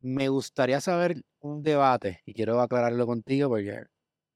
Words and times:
me 0.00 0.28
gustaría 0.28 0.80
saber 0.80 1.22
un 1.40 1.62
debate, 1.62 2.20
y 2.24 2.34
quiero 2.34 2.60
aclararlo 2.60 3.06
contigo 3.06 3.48
porque 3.48 3.84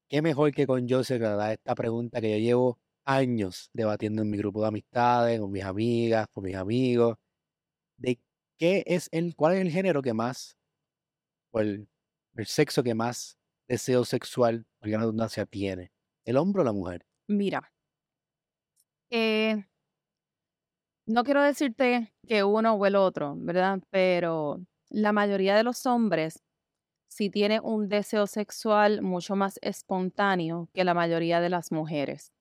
qué 0.09 0.21
mejor 0.21 0.51
que 0.51 0.67
con 0.67 0.87
Joseph 0.87 1.19
que 1.19 1.27
da 1.27 1.53
esta 1.53 1.75
pregunta 1.75 2.21
que 2.21 2.31
yo 2.31 2.37
llevo 2.37 2.79
años 3.05 3.69
debatiendo 3.73 4.21
en 4.21 4.29
mi 4.29 4.37
grupo 4.37 4.61
de 4.61 4.67
amistades, 4.67 5.39
con 5.39 5.51
mis 5.51 5.63
amigas, 5.63 6.27
con 6.31 6.43
mis 6.43 6.55
amigos, 6.55 7.17
de 7.97 8.19
qué 8.57 8.83
es 8.87 9.09
el, 9.11 9.35
cuál 9.35 9.55
es 9.55 9.61
el 9.61 9.71
género 9.71 10.01
que 10.01 10.13
más, 10.13 10.57
o 11.51 11.59
el, 11.59 11.87
el 12.35 12.45
sexo 12.45 12.83
que 12.83 12.95
más 12.95 13.37
deseo 13.67 14.05
sexual, 14.05 14.65
la 14.81 14.99
redundancia, 14.99 15.45
tiene, 15.45 15.91
el 16.25 16.37
hombre 16.37 16.61
o 16.61 16.65
la 16.65 16.73
mujer. 16.73 17.05
Mira, 17.27 17.71
eh, 19.09 19.65
no 21.07 21.23
quiero 21.23 21.43
decirte 21.43 22.13
que 22.27 22.43
uno 22.43 22.73
o 22.73 22.85
el 22.85 22.95
otro, 22.95 23.35
¿verdad? 23.37 23.79
Pero 23.89 24.59
la 24.95 25.11
mayoría 25.11 25.55
de 25.55 25.63
los 25.63 25.85
hombres 25.85 26.43
sí 27.07 27.29
tiene 27.29 27.59
un 27.59 27.89
deseo 27.89 28.27
sexual 28.27 29.01
mucho 29.01 29.35
más 29.35 29.59
espontáneo 29.61 30.69
que 30.73 30.83
la 30.83 30.93
mayoría 30.93 31.41
de 31.41 31.49
las 31.49 31.71
mujeres. 31.71 32.31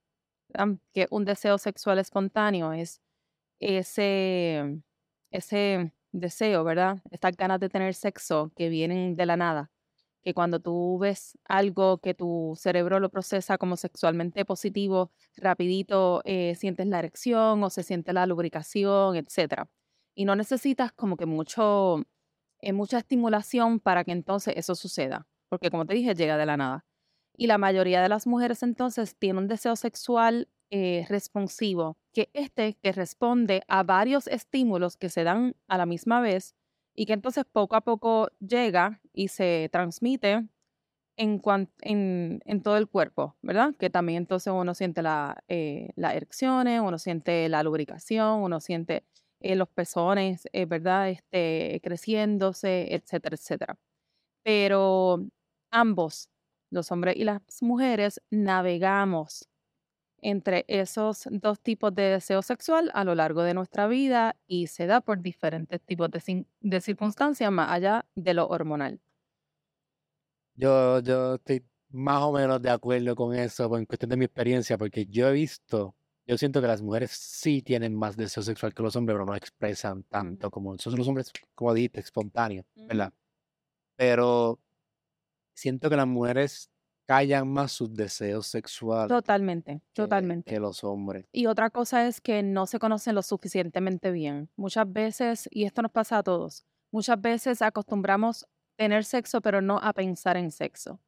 Que 0.92 1.08
un 1.10 1.24
deseo 1.24 1.58
sexual 1.58 1.98
espontáneo 1.98 2.72
es 2.72 3.00
ese, 3.58 4.80
ese 5.32 5.92
deseo, 6.12 6.62
¿verdad? 6.62 7.02
Estas 7.10 7.36
ganas 7.36 7.58
de 7.58 7.68
tener 7.68 7.94
sexo 7.94 8.52
que 8.54 8.68
vienen 8.68 9.16
de 9.16 9.26
la 9.26 9.36
nada 9.36 9.72
que 10.24 10.32
cuando 10.32 10.58
tú 10.58 10.98
ves 10.98 11.38
algo 11.44 11.98
que 11.98 12.14
tu 12.14 12.54
cerebro 12.56 12.98
lo 12.98 13.10
procesa 13.10 13.58
como 13.58 13.76
sexualmente 13.76 14.44
positivo, 14.46 15.12
rapidito 15.36 16.22
eh, 16.24 16.54
sientes 16.54 16.86
la 16.86 17.00
erección 17.00 17.62
o 17.62 17.68
se 17.68 17.82
siente 17.82 18.14
la 18.14 18.24
lubricación, 18.26 19.16
etc. 19.16 19.66
Y 20.14 20.24
no 20.24 20.34
necesitas 20.34 20.92
como 20.92 21.18
que 21.18 21.26
mucho, 21.26 22.02
mucha 22.72 22.98
estimulación 22.98 23.80
para 23.80 24.04
que 24.04 24.12
entonces 24.12 24.54
eso 24.56 24.74
suceda, 24.74 25.26
porque 25.48 25.70
como 25.70 25.86
te 25.86 25.94
dije, 25.94 26.14
llega 26.14 26.36
de 26.36 26.46
la 26.46 26.56
nada. 26.56 26.84
Y 27.36 27.48
la 27.48 27.58
mayoría 27.58 28.00
de 28.00 28.08
las 28.08 28.26
mujeres 28.26 28.62
entonces 28.62 29.16
tienen 29.16 29.44
un 29.44 29.48
deseo 29.48 29.76
sexual 29.76 30.48
eh, 30.70 31.04
responsivo, 31.08 31.98
que 32.12 32.30
este 32.32 32.74
que 32.74 32.92
responde 32.92 33.62
a 33.68 33.82
varios 33.82 34.26
estímulos 34.28 34.96
que 34.96 35.08
se 35.08 35.24
dan 35.24 35.56
a 35.68 35.78
la 35.78 35.86
misma 35.86 36.20
vez 36.20 36.54
y 36.94 37.06
que 37.06 37.12
entonces 37.12 37.44
poco 37.44 37.76
a 37.76 37.82
poco 37.82 38.28
llega 38.40 39.00
y 39.12 39.28
se 39.28 39.68
transmite 39.72 40.48
en, 41.16 41.40
en, 41.82 42.40
en, 42.44 42.62
todo 42.62 42.76
el 42.76 42.88
cuerpo, 42.88 43.36
¿verdad? 43.42 43.74
Que 43.78 43.90
también 43.90 44.18
entonces 44.18 44.52
uno 44.52 44.74
siente 44.74 45.02
la, 45.02 45.44
eh, 45.48 45.90
las 45.96 46.14
erecciones, 46.14 46.80
uno 46.80 46.98
siente 46.98 47.48
la 47.48 47.62
lubricación, 47.62 48.42
uno 48.42 48.60
siente 48.60 49.04
eh, 49.44 49.56
los 49.56 49.68
pezones, 49.68 50.48
eh, 50.54 50.64
¿verdad? 50.64 51.10
Este, 51.10 51.78
creciéndose, 51.82 52.94
etcétera, 52.94 53.36
etcétera. 53.36 53.78
Pero 54.42 55.26
ambos, 55.70 56.30
los 56.70 56.90
hombres 56.90 57.16
y 57.16 57.24
las 57.24 57.42
mujeres, 57.60 58.22
navegamos 58.30 59.46
entre 60.22 60.64
esos 60.66 61.28
dos 61.30 61.60
tipos 61.60 61.94
de 61.94 62.04
deseo 62.04 62.40
sexual 62.40 62.90
a 62.94 63.04
lo 63.04 63.14
largo 63.14 63.42
de 63.42 63.52
nuestra 63.52 63.86
vida 63.86 64.34
y 64.46 64.68
se 64.68 64.86
da 64.86 65.02
por 65.02 65.20
diferentes 65.20 65.82
tipos 65.82 66.08
de, 66.10 66.80
circunstancias 66.80 67.52
más 67.52 67.70
allá 67.70 68.06
de 68.14 68.32
lo 68.32 68.48
hormonal. 68.48 68.98
Yo, 70.54 71.00
yo 71.00 71.34
estoy 71.34 71.66
más 71.90 72.22
o 72.22 72.32
menos 72.32 72.62
de 72.62 72.70
acuerdo 72.70 73.14
con 73.14 73.34
eso 73.34 73.76
en 73.76 73.84
cuestión 73.84 74.08
de 74.08 74.16
mi 74.16 74.24
experiencia, 74.24 74.78
porque 74.78 75.04
yo 75.04 75.28
he 75.28 75.32
visto, 75.32 75.94
yo 76.26 76.38
siento 76.38 76.60
que 76.60 76.66
las 76.66 76.80
mujeres 76.80 77.10
sí 77.10 77.62
tienen 77.62 77.94
más 77.94 78.16
deseo 78.16 78.42
sexual 78.42 78.72
que 78.74 78.82
los 78.82 78.96
hombres, 78.96 79.14
pero 79.14 79.26
no 79.26 79.34
expresan 79.34 80.02
tanto 80.04 80.50
como 80.50 80.76
son 80.78 80.96
los 80.96 81.06
hombres, 81.06 81.30
como 81.54 81.74
dijiste, 81.74 82.00
espontáneos, 82.00 82.66
¿verdad? 82.74 83.12
Pero 83.96 84.60
siento 85.54 85.90
que 85.90 85.96
las 85.96 86.06
mujeres 86.06 86.70
callan 87.06 87.48
más 87.48 87.72
sus 87.72 87.94
deseos 87.94 88.46
sexuales. 88.46 89.08
Totalmente, 89.08 89.82
totalmente. 89.92 90.50
Que 90.50 90.58
los 90.58 90.82
hombres. 90.84 91.26
Y 91.32 91.46
otra 91.46 91.70
cosa 91.70 92.06
es 92.06 92.20
que 92.20 92.42
no 92.42 92.66
se 92.66 92.78
conocen 92.78 93.14
lo 93.14 93.22
suficientemente 93.22 94.10
bien. 94.10 94.50
Muchas 94.56 94.90
veces, 94.90 95.48
y 95.50 95.64
esto 95.64 95.82
nos 95.82 95.92
pasa 95.92 96.18
a 96.18 96.22
todos, 96.22 96.64
muchas 96.90 97.20
veces 97.20 97.60
acostumbramos 97.60 98.46
tener 98.76 99.04
sexo 99.04 99.40
pero 99.40 99.60
no 99.60 99.78
a 99.78 99.92
pensar 99.92 100.36
en 100.36 100.50
sexo. 100.50 101.00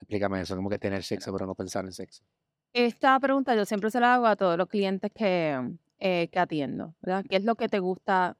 Explícame 0.00 0.40
eso, 0.40 0.54
como 0.54 0.70
que 0.70 0.78
tener 0.78 1.02
sexo 1.02 1.32
pero 1.32 1.46
no 1.46 1.54
pensar 1.54 1.84
en 1.84 1.92
sexo. 1.92 2.24
Esta 2.74 3.18
pregunta 3.20 3.54
yo 3.54 3.64
siempre 3.64 3.88
se 3.92 4.00
la 4.00 4.14
hago 4.14 4.26
a 4.26 4.34
todos 4.34 4.58
los 4.58 4.68
clientes 4.68 5.12
que, 5.14 5.76
eh, 6.00 6.28
que 6.28 6.38
atiendo, 6.40 6.96
¿verdad? 7.00 7.24
¿Qué 7.28 7.36
es 7.36 7.44
lo 7.44 7.54
que 7.54 7.68
te 7.68 7.78
gusta 7.78 8.36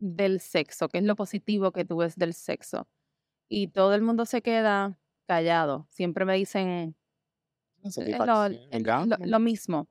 del 0.00 0.40
sexo? 0.40 0.88
¿Qué 0.88 0.98
es 0.98 1.04
lo 1.04 1.14
positivo 1.14 1.70
que 1.70 1.84
tú 1.84 1.98
ves 1.98 2.16
del 2.16 2.34
sexo? 2.34 2.88
Y 3.48 3.68
todo 3.68 3.94
el 3.94 4.02
mundo 4.02 4.24
se 4.24 4.42
queda 4.42 4.98
callado. 5.26 5.86
Siempre 5.88 6.24
me 6.24 6.34
dicen 6.34 6.96
lo, 9.20 9.38
mismo. 9.38 9.86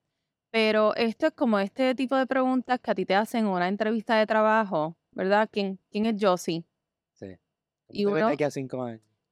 Pero 0.51 0.94
esto 0.95 1.28
es 1.28 1.34
como 1.34 1.57
este 1.59 1.95
tipo 1.95 2.17
de 2.17 2.28
preguntas 2.28 2.81
que 2.81 2.91
a 2.91 2.95
ti 2.95 3.05
te 3.05 3.16
hacen 3.16 3.45
en 3.45 3.51
una 3.51 3.69
entrevista 3.69 4.17
de 4.17 4.28
trabajo, 4.28 4.97
¿verdad? 5.11 5.47
¿Quién, 5.50 5.79
quién 5.89 6.05
es 6.05 6.16
Josie? 6.19 6.66
Sí. 7.13 7.38
Y 7.88 8.03
uno, 8.05 8.29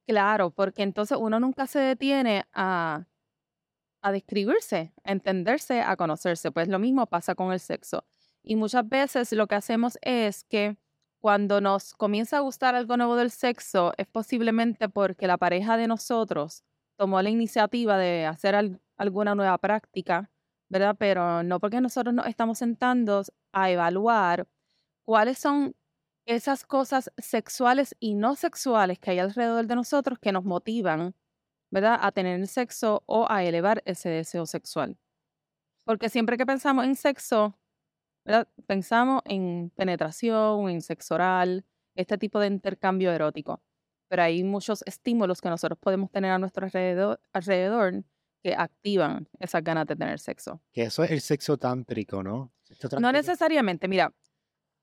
Claro, 0.06 0.50
porque 0.50 0.82
entonces 0.82 1.18
uno 1.20 1.38
nunca 1.38 1.66
se 1.66 1.80
detiene 1.80 2.46
a, 2.54 3.04
a 4.04 4.12
describirse, 4.12 4.92
a 5.02 5.12
entenderse, 5.12 5.80
a 5.80 5.96
conocerse. 5.96 6.52
Pues 6.52 6.68
lo 6.68 6.78
mismo 6.78 7.06
pasa 7.06 7.34
con 7.34 7.52
el 7.52 7.58
sexo. 7.58 8.04
Y 8.42 8.54
muchas 8.54 8.86
veces 8.86 9.32
lo 9.32 9.46
que 9.46 9.54
hacemos 9.54 9.98
es 10.02 10.44
que 10.44 10.76
cuando 11.20 11.62
nos 11.62 11.94
comienza 11.94 12.36
a 12.36 12.40
gustar 12.40 12.74
algo 12.74 12.98
nuevo 12.98 13.16
del 13.16 13.30
sexo, 13.30 13.94
es 13.96 14.06
posiblemente 14.06 14.90
porque 14.90 15.26
la 15.26 15.38
pareja 15.38 15.78
de 15.78 15.88
nosotros 15.88 16.64
tomó 16.96 17.22
la 17.22 17.30
iniciativa 17.30 17.96
de 17.96 18.26
hacer 18.26 18.54
alguna 18.98 19.34
nueva 19.34 19.56
práctica, 19.56 20.30
¿verdad? 20.68 20.96
Pero 20.98 21.42
no 21.42 21.58
porque 21.58 21.80
nosotros 21.80 22.14
nos 22.14 22.26
estamos 22.26 22.58
sentando 22.58 23.22
a 23.52 23.70
evaluar 23.70 24.46
cuáles 25.06 25.38
son 25.38 25.74
esas 26.26 26.66
cosas 26.66 27.10
sexuales 27.16 27.96
y 28.00 28.14
no 28.14 28.36
sexuales 28.36 28.98
que 28.98 29.12
hay 29.12 29.18
alrededor 29.18 29.66
de 29.66 29.76
nosotros 29.76 30.18
que 30.18 30.32
nos 30.32 30.44
motivan, 30.44 31.14
¿verdad? 31.74 31.98
A 32.00 32.12
tener 32.12 32.46
sexo 32.46 33.02
o 33.04 33.26
a 33.28 33.44
elevar 33.44 33.82
ese 33.84 34.08
deseo 34.08 34.46
sexual. 34.46 34.96
Porque 35.84 36.08
siempre 36.08 36.38
que 36.38 36.46
pensamos 36.46 36.86
en 36.86 36.94
sexo, 36.94 37.58
Pensamos 38.66 39.22
en 39.26 39.70
penetración, 39.76 40.70
en 40.70 40.80
sexo 40.80 41.14
oral, 41.14 41.64
este 41.94 42.16
tipo 42.16 42.40
de 42.40 42.46
intercambio 42.46 43.12
erótico. 43.12 43.62
Pero 44.08 44.22
hay 44.22 44.42
muchos 44.42 44.82
estímulos 44.86 45.40
que 45.40 45.50
nosotros 45.50 45.78
podemos 45.78 46.10
tener 46.10 46.30
a 46.30 46.38
nuestro 46.38 46.64
alrededor, 46.64 47.20
alrededor 47.32 48.04
que 48.42 48.54
activan 48.54 49.28
esas 49.38 49.62
ganas 49.62 49.86
de 49.86 49.96
tener 49.96 50.18
sexo. 50.18 50.60
Que 50.72 50.84
eso 50.84 51.04
es 51.04 51.10
el 51.10 51.20
sexo 51.20 51.56
tántrico, 51.58 52.22
¿no? 52.22 52.52
No 52.98 53.12
necesariamente. 53.12 53.88
Mira, 53.88 54.14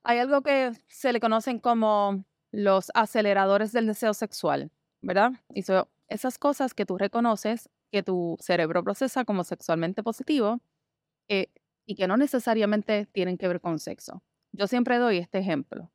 hay 0.04 0.20
algo 0.20 0.42
que 0.42 0.72
se 0.88 1.12
le 1.12 1.20
conocen 1.20 1.60
como 1.60 2.24
los 2.52 2.92
aceleradores 2.94 3.72
del 3.72 3.88
deseo 3.88 4.14
sexual, 4.14 4.72
¿verdad? 5.02 5.32
Y 5.54 5.64
son 5.64 5.88
esas 6.12 6.38
cosas 6.38 6.74
que 6.74 6.86
tú 6.86 6.98
reconoces, 6.98 7.70
que 7.92 8.04
tu 8.04 8.38
cerebro 8.40 8.84
procesa 8.84 9.26
como 9.26 9.44
sexualmente 9.44 10.04
positivo, 10.04 10.62
eh, 11.30 11.48
y 11.86 11.96
que 11.96 12.08
no 12.08 12.18
necesariamente 12.18 13.06
tienen 13.08 13.38
que 13.38 13.48
ver 13.48 13.62
con 13.62 13.80
sexo. 13.80 14.24
Yo 14.52 14.68
siempre 14.68 14.98
doy 14.98 15.18
este 15.18 15.40
ejemplo. 15.40 15.92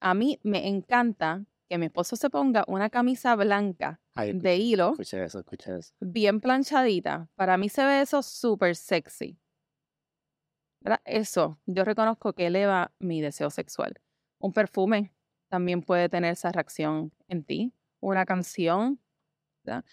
A 0.00 0.14
mí 0.14 0.38
me 0.42 0.68
encanta 0.68 1.44
que 1.68 1.78
mi 1.78 1.86
esposo 1.86 2.16
se 2.16 2.30
ponga 2.30 2.64
una 2.66 2.88
camisa 2.88 3.36
blanca 3.36 4.00
de 4.16 4.56
hilo, 4.56 4.94
eso, 4.98 5.40
eso. 5.40 5.94
bien 6.00 6.40
planchadita. 6.40 7.28
Para 7.34 7.56
mí 7.56 7.68
se 7.68 7.84
ve 7.84 8.00
eso 8.00 8.22
súper 8.22 8.74
sexy. 8.74 9.38
Eso, 11.04 11.58
yo 11.66 11.84
reconozco 11.84 12.32
que 12.32 12.46
eleva 12.46 12.92
mi 12.98 13.20
deseo 13.20 13.50
sexual. 13.50 14.00
Un 14.38 14.52
perfume 14.52 15.12
también 15.50 15.82
puede 15.82 16.08
tener 16.08 16.32
esa 16.32 16.52
reacción 16.52 17.12
en 17.26 17.44
ti. 17.44 17.72
Una 18.00 18.24
canción. 18.24 19.00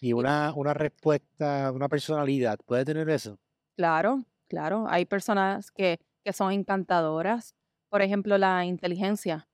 Y 0.01 0.13
una, 0.13 0.53
una 0.55 0.73
respuesta, 0.73 1.71
una 1.71 1.89
personalidad, 1.89 2.57
¿puede 2.65 2.85
tener 2.85 3.09
eso? 3.09 3.37
Claro, 3.75 4.25
Claro, 4.47 4.85
hay 4.87 5.05
personas 5.05 5.71
que, 5.71 5.99
que 6.23 6.33
son 6.33 6.51
encantadoras. 6.51 7.55
Por 7.89 8.01
ejemplo, 8.01 8.37
la 8.37 8.65
inteligencia. 8.65 9.47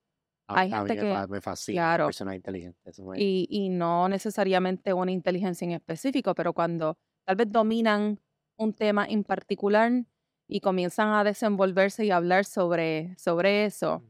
hay 0.48 0.70
gente 0.70 0.96
que 0.96 1.28
me 1.30 1.42
fascina 1.42 1.82
claro, 1.82 2.06
personas 2.06 2.36
inteligentes. 2.36 3.02
Y, 3.16 3.48
y 3.50 3.70
no 3.70 4.10
necesariamente 4.10 4.94
una 4.94 5.12
inteligencia 5.12 5.66
en 5.66 5.72
específico, 5.72 6.36
pero 6.36 6.54
cuando 6.54 6.98
tal 7.26 7.36
vez 7.38 7.52
dominan 7.52 8.20
un 8.58 8.74
tema 8.74 9.06
en 9.06 9.24
particular 9.24 9.92
y 10.48 10.60
comienzan 10.60 11.10
a 11.14 11.24
desenvolverse 11.24 12.06
y 12.06 12.12
hablar 12.12 12.44
sobre, 12.46 13.16
sobre 13.18 13.66
eso, 13.66 14.04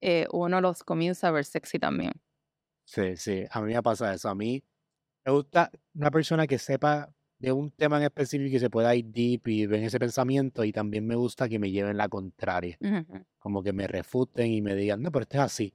eh, 0.00 0.26
uno 0.32 0.60
los 0.60 0.84
comienza 0.84 1.28
a 1.28 1.30
ver 1.32 1.44
sexy 1.44 1.78
también. 1.78 2.12
Sí, 2.84 3.16
sí, 3.16 3.44
a 3.50 3.60
mí 3.60 3.74
me 3.74 3.82
pasa 3.82 4.14
eso. 4.14 4.28
A 4.28 4.34
mí 4.34 4.62
me 5.28 5.32
gusta 5.32 5.70
una 5.94 6.10
persona 6.10 6.46
que 6.46 6.58
sepa 6.58 7.12
de 7.38 7.52
un 7.52 7.70
tema 7.70 7.98
en 7.98 8.04
específico 8.04 8.56
y 8.56 8.58
se 8.58 8.70
pueda 8.70 8.94
ir 8.94 9.04
deep 9.04 9.46
y 9.48 9.66
ven 9.66 9.84
ese 9.84 9.98
pensamiento 9.98 10.64
y 10.64 10.72
también 10.72 11.06
me 11.06 11.16
gusta 11.16 11.50
que 11.50 11.58
me 11.58 11.70
lleven 11.70 11.98
la 11.98 12.08
contraria, 12.08 12.78
como 13.38 13.62
que 13.62 13.74
me 13.74 13.86
refuten 13.86 14.46
y 14.46 14.62
me 14.62 14.74
digan, 14.74 15.02
no, 15.02 15.12
pero 15.12 15.24
esto 15.24 15.36
es 15.36 15.42
así. 15.42 15.74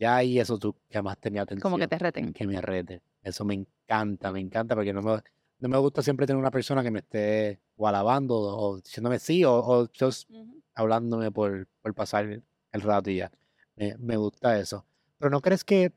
Ya 0.00 0.16
ahí 0.16 0.40
eso 0.40 0.58
tú 0.58 0.74
llamaste 0.90 1.30
mi 1.30 1.38
atención. 1.38 1.62
Como 1.62 1.78
que 1.78 1.86
te 1.86 1.96
reten. 1.96 2.32
Que 2.32 2.44
me 2.46 2.60
rete. 2.60 3.00
Eso 3.22 3.44
me 3.44 3.54
encanta, 3.54 4.32
me 4.32 4.40
encanta 4.40 4.74
porque 4.74 4.92
no 4.92 5.00
me, 5.00 5.22
no 5.60 5.68
me 5.68 5.78
gusta 5.78 6.02
siempre 6.02 6.26
tener 6.26 6.40
una 6.40 6.50
persona 6.50 6.82
que 6.82 6.90
me 6.90 6.98
esté 6.98 7.60
o 7.76 7.86
alabando 7.86 8.34
o 8.36 8.80
diciéndome 8.80 9.20
sí 9.20 9.44
o, 9.44 9.54
o 9.54 9.88
just 9.98 10.28
Ujú. 10.28 10.60
hablándome 10.74 11.30
por, 11.30 11.68
por 11.82 11.94
pasar 11.94 12.26
el 12.26 12.80
rato 12.80 13.10
y 13.10 13.16
ya. 13.18 13.30
Me, 13.76 13.96
me 13.98 14.16
gusta 14.16 14.58
eso. 14.58 14.84
Pero 15.18 15.30
¿no 15.30 15.40
crees 15.40 15.62
que, 15.62 15.92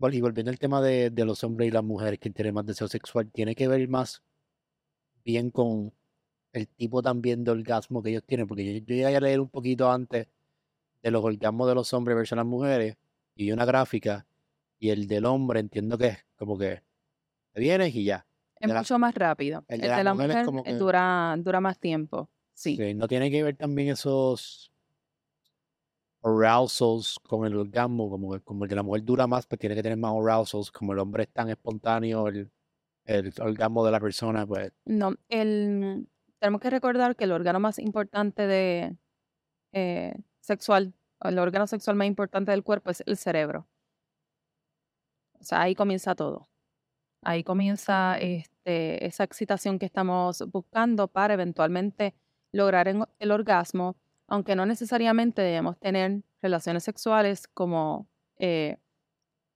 vol- 0.00 0.14
y 0.14 0.20
volviendo 0.20 0.50
al 0.50 0.58
tema 0.58 0.80
de, 0.82 1.10
de 1.10 1.24
los 1.24 1.44
hombres 1.44 1.68
y 1.68 1.70
las 1.70 1.84
mujeres 1.84 2.18
que 2.18 2.30
tienen 2.30 2.54
más 2.54 2.66
deseo 2.66 2.88
sexual, 2.88 3.30
tiene 3.30 3.54
que 3.54 3.68
ver 3.68 3.86
más 3.88 4.22
bien 5.24 5.50
con 5.50 5.92
el 6.52 6.66
tipo 6.68 7.02
también 7.02 7.44
de 7.44 7.50
orgasmo 7.52 8.02
que 8.02 8.10
ellos 8.10 8.24
tienen? 8.26 8.46
Porque 8.46 8.64
yo, 8.64 8.72
yo 8.80 8.94
llegué 8.94 9.16
a 9.16 9.20
leer 9.20 9.40
un 9.40 9.48
poquito 9.48 9.90
antes 9.90 10.26
de 11.02 11.10
los 11.10 11.24
orgasmos 11.24 11.68
de 11.68 11.74
los 11.74 11.92
hombres 11.92 12.16
versus 12.16 12.36
las 12.36 12.46
mujeres 12.46 12.96
y 13.36 13.52
una 13.52 13.64
gráfica 13.64 14.26
y 14.78 14.90
el 14.90 15.06
del 15.06 15.26
hombre 15.26 15.60
entiendo 15.60 15.96
que 15.96 16.06
es 16.08 16.18
como 16.36 16.58
que 16.58 16.82
te 17.52 17.60
vienes 17.60 17.94
y 17.94 18.04
ya. 18.04 18.26
Es 18.58 18.68
la- 18.68 18.78
mucho 18.80 18.98
más 18.98 19.14
rápido. 19.14 19.64
el 19.68 19.76
El 19.76 19.80
de 19.90 19.96
de 19.96 20.04
la 20.04 20.14
mujer 20.14 20.30
es 20.30 20.36
mujer 20.36 20.44
como 20.46 20.60
eh, 20.60 20.64
que- 20.64 20.74
dura, 20.74 21.34
dura 21.38 21.60
más 21.60 21.78
tiempo. 21.78 22.28
Sí. 22.54 22.76
Sí, 22.76 22.94
no 22.94 23.08
tiene 23.08 23.30
que 23.30 23.42
ver 23.42 23.56
también 23.56 23.88
esos 23.88 24.70
arousals 26.22 27.18
con 27.28 27.46
el 27.46 27.56
orgasmo, 27.56 28.10
como, 28.10 28.32
que- 28.32 28.40
como 28.42 28.66
de 28.66 28.74
la 28.76 28.82
mujer 28.82 29.04
dura 29.04 29.26
más, 29.26 29.46
pues 29.46 29.58
tiene 29.58 29.74
que 29.74 29.82
tener 29.82 29.98
más 29.98 30.12
arousals, 30.14 30.70
como 30.70 30.92
el 30.92 30.98
hombre 31.00 31.24
es 31.24 31.30
tan 31.32 31.48
espontáneo, 31.50 32.28
el, 32.28 32.50
el 33.06 33.32
orgasmo 33.40 33.84
de 33.86 33.92
la 33.92 34.00
persona, 34.00 34.46
pues 34.46 34.72
No, 34.84 35.14
el, 35.28 36.08
tenemos 36.38 36.60
que 36.60 36.70
recordar 36.70 37.16
que 37.16 37.24
el 37.24 37.32
órgano 37.32 37.60
más 37.60 37.78
importante 37.78 38.46
de 38.46 38.96
eh, 39.72 40.14
sexual, 40.40 40.94
el 41.22 41.38
órgano 41.38 41.66
sexual 41.66 41.96
más 41.96 42.08
importante 42.08 42.52
del 42.52 42.64
cuerpo 42.64 42.90
es 42.90 43.02
el 43.06 43.16
cerebro. 43.16 43.68
O 45.40 45.44
sea, 45.44 45.62
ahí 45.62 45.74
comienza 45.74 46.14
todo. 46.14 46.48
Ahí 47.22 47.44
comienza 47.44 48.18
este, 48.18 49.06
esa 49.06 49.24
excitación 49.24 49.78
que 49.78 49.86
estamos 49.86 50.44
buscando 50.52 51.08
para 51.08 51.34
eventualmente 51.34 52.14
lograr 52.52 52.88
el 52.88 53.30
orgasmo, 53.32 53.96
aunque 54.30 54.56
no 54.56 54.64
necesariamente 54.64 55.42
debemos 55.42 55.78
tener 55.78 56.22
relaciones 56.40 56.84
sexuales 56.84 57.48
como 57.48 58.08
eh, 58.38 58.78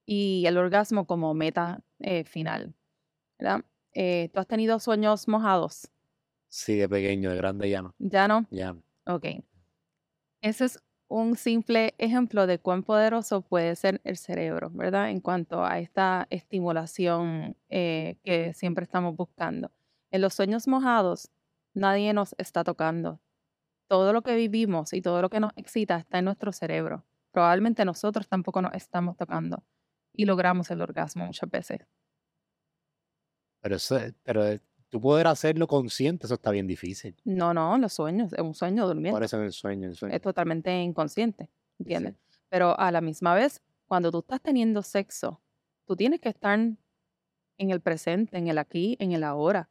y 0.06 0.44
el 0.46 0.58
orgasmo 0.58 1.06
como 1.06 1.32
meta 1.34 1.82
eh, 2.00 2.24
final. 2.24 2.74
¿verdad? 3.38 3.64
Eh, 3.94 4.30
¿Tú 4.34 4.40
has 4.40 4.46
tenido 4.46 4.78
sueños 4.80 5.28
mojados? 5.28 5.90
sí, 6.48 6.76
de 6.76 6.88
pequeño, 6.88 7.30
de 7.30 7.36
grande 7.36 7.68
ya 7.70 7.82
no, 7.82 7.94
¿Ya 7.98 8.28
no? 8.28 8.46
ya. 8.50 8.76
Ok. 9.06 9.26
Ese 10.40 10.64
es 10.66 10.78
un 11.08 11.36
simple 11.36 11.94
ejemplo 11.98 12.46
de 12.46 12.58
cuán 12.58 12.82
poderoso 12.82 13.42
puede 13.42 13.74
ser 13.76 14.00
el 14.04 14.16
cerebro, 14.16 14.70
¿verdad? 14.72 15.10
En 15.10 15.20
cuanto 15.20 15.64
a 15.64 15.78
esta 15.78 16.26
estimulación 16.30 17.56
eh, 17.68 18.16
que 18.24 18.52
siempre 18.54 18.84
estamos 18.84 19.16
buscando. 19.16 19.70
En 20.10 20.20
los 20.22 20.34
sueños 20.34 20.68
mojados, 20.68 21.30
nadie 21.74 22.12
nos 22.12 22.34
está 22.38 22.64
tocando. 22.64 23.20
Todo 23.88 24.12
lo 24.12 24.22
que 24.22 24.34
vivimos 24.34 24.92
y 24.92 25.02
todo 25.02 25.20
lo 25.22 25.31
que 25.31 25.40
nos 25.40 25.52
excita 25.56 25.96
está 25.96 26.19
en 26.19 26.26
nuestro 26.26 26.52
cerebro. 26.52 27.04
Probablemente 27.31 27.84
nosotros 27.84 28.28
tampoco 28.28 28.62
nos 28.62 28.75
estamos 28.75 29.16
tocando 29.16 29.62
y 30.12 30.25
logramos 30.25 30.70
el 30.70 30.81
orgasmo 30.81 31.26
muchas 31.26 31.50
veces. 31.50 31.81
Pero, 33.60 33.76
eso, 33.76 33.98
pero 34.22 34.44
tú 34.88 35.00
poder 35.00 35.26
hacerlo 35.26 35.66
consciente, 35.66 36.26
eso 36.26 36.34
está 36.34 36.50
bien 36.50 36.66
difícil. 36.66 37.16
No, 37.25 37.52
no, 37.52 37.76
los 37.78 37.92
sueños, 37.92 38.32
es 38.32 38.40
un 38.40 38.54
sueño 38.54 38.86
durmiendo. 38.86 39.16
Por 39.16 39.25
eso 39.25 39.38
en 39.38 39.44
el 39.44 39.52
sueño, 39.52 39.88
el 39.88 39.96
sueño. 39.96 40.14
es 40.14 40.22
totalmente 40.22 40.72
inconsciente, 40.82 41.50
¿entiendes? 41.78 42.14
Pero 42.48 42.78
a 42.78 42.92
la 42.92 43.00
misma 43.00 43.34
vez, 43.34 43.62
cuando 43.86 44.12
tú 44.12 44.20
estás 44.20 44.40
teniendo 44.40 44.82
sexo, 44.82 45.42
tú 45.86 45.96
tienes 45.96 46.20
que 46.20 46.28
estar 46.28 46.58
en 46.58 47.70
el 47.70 47.81
presente, 47.81 48.38
en 48.38 48.48
el 48.48 48.58
aquí, 48.58 48.96
en 49.00 49.12
el 49.12 49.25
ahora, 49.25 49.69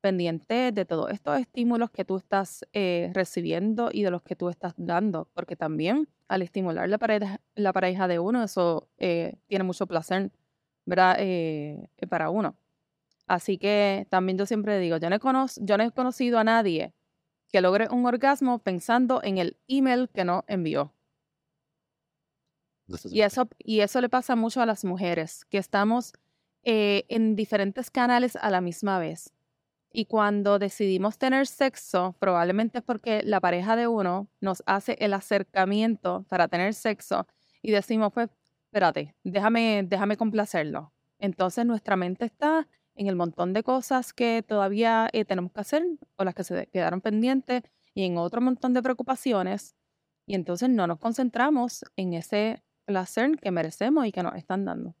pendiente 0.00 0.72
de 0.72 0.84
todos 0.84 1.10
estos 1.12 1.38
estímulos 1.38 1.90
que 1.90 2.04
tú 2.04 2.16
estás 2.16 2.64
eh, 2.72 3.10
recibiendo 3.14 3.90
y 3.92 4.02
de 4.02 4.10
los 4.10 4.22
que 4.22 4.36
tú 4.36 4.48
estás 4.48 4.74
dando, 4.76 5.28
porque 5.34 5.56
también 5.56 6.08
al 6.28 6.42
estimular 6.42 6.88
la 6.88 6.98
pareja, 6.98 7.40
la 7.54 7.72
pareja 7.72 8.08
de 8.08 8.18
uno, 8.18 8.42
eso 8.44 8.88
eh, 8.98 9.34
tiene 9.48 9.64
mucho 9.64 9.86
placer, 9.86 10.30
¿verdad? 10.86 11.16
Eh, 11.18 11.88
para 12.08 12.30
uno. 12.30 12.56
Así 13.26 13.58
que 13.58 14.06
también 14.10 14.38
yo 14.38 14.46
siempre 14.46 14.78
digo, 14.80 14.96
yo 14.98 15.10
no, 15.10 15.16
he 15.16 15.20
cono- 15.20 15.46
yo 15.60 15.76
no 15.78 15.84
he 15.84 15.90
conocido 15.92 16.38
a 16.38 16.44
nadie 16.44 16.94
que 17.50 17.60
logre 17.62 17.88
un 17.90 18.06
orgasmo 18.06 18.58
pensando 18.60 19.22
en 19.24 19.38
el 19.38 19.58
email 19.68 20.08
que 20.10 20.24
no 20.24 20.44
envió. 20.48 20.94
Y 23.10 23.20
eso, 23.22 23.48
y 23.58 23.80
eso 23.80 24.00
le 24.00 24.08
pasa 24.08 24.36
mucho 24.36 24.60
a 24.62 24.66
las 24.66 24.84
mujeres, 24.84 25.44
que 25.46 25.58
estamos 25.58 26.12
en 27.08 27.36
diferentes 27.36 27.90
canales 27.90 28.36
a 28.36 28.50
la 28.50 28.60
misma 28.60 28.98
vez. 28.98 29.32
Y 29.92 30.04
cuando 30.04 30.58
decidimos 30.58 31.18
tener 31.18 31.46
sexo, 31.46 32.14
probablemente 32.18 32.78
es 32.78 32.84
porque 32.84 33.22
la 33.24 33.40
pareja 33.40 33.74
de 33.74 33.86
uno 33.86 34.28
nos 34.40 34.62
hace 34.66 34.96
el 35.00 35.14
acercamiento 35.14 36.24
para 36.28 36.48
tener 36.48 36.74
sexo 36.74 37.26
y 37.62 37.70
decimos, 37.70 38.12
pues, 38.12 38.28
espérate, 38.66 39.14
déjame, 39.24 39.84
déjame 39.86 40.16
complacerlo. 40.16 40.92
Entonces 41.18 41.64
nuestra 41.64 41.96
mente 41.96 42.26
está 42.26 42.68
en 42.94 43.06
el 43.06 43.16
montón 43.16 43.52
de 43.52 43.62
cosas 43.62 44.12
que 44.12 44.44
todavía 44.46 45.08
eh, 45.12 45.24
tenemos 45.24 45.52
que 45.52 45.60
hacer 45.60 45.84
o 46.16 46.24
las 46.24 46.34
que 46.34 46.44
se 46.44 46.66
quedaron 46.66 47.00
pendientes 47.00 47.62
y 47.94 48.04
en 48.04 48.18
otro 48.18 48.40
montón 48.40 48.74
de 48.74 48.82
preocupaciones. 48.82 49.74
Y 50.26 50.34
entonces 50.34 50.68
no 50.68 50.86
nos 50.86 50.98
concentramos 50.98 51.84
en 51.96 52.12
ese 52.12 52.62
placer 52.84 53.38
que 53.40 53.50
merecemos 53.50 54.06
y 54.06 54.12
que 54.12 54.22
nos 54.22 54.34
están 54.34 54.64
dando. 54.64 54.94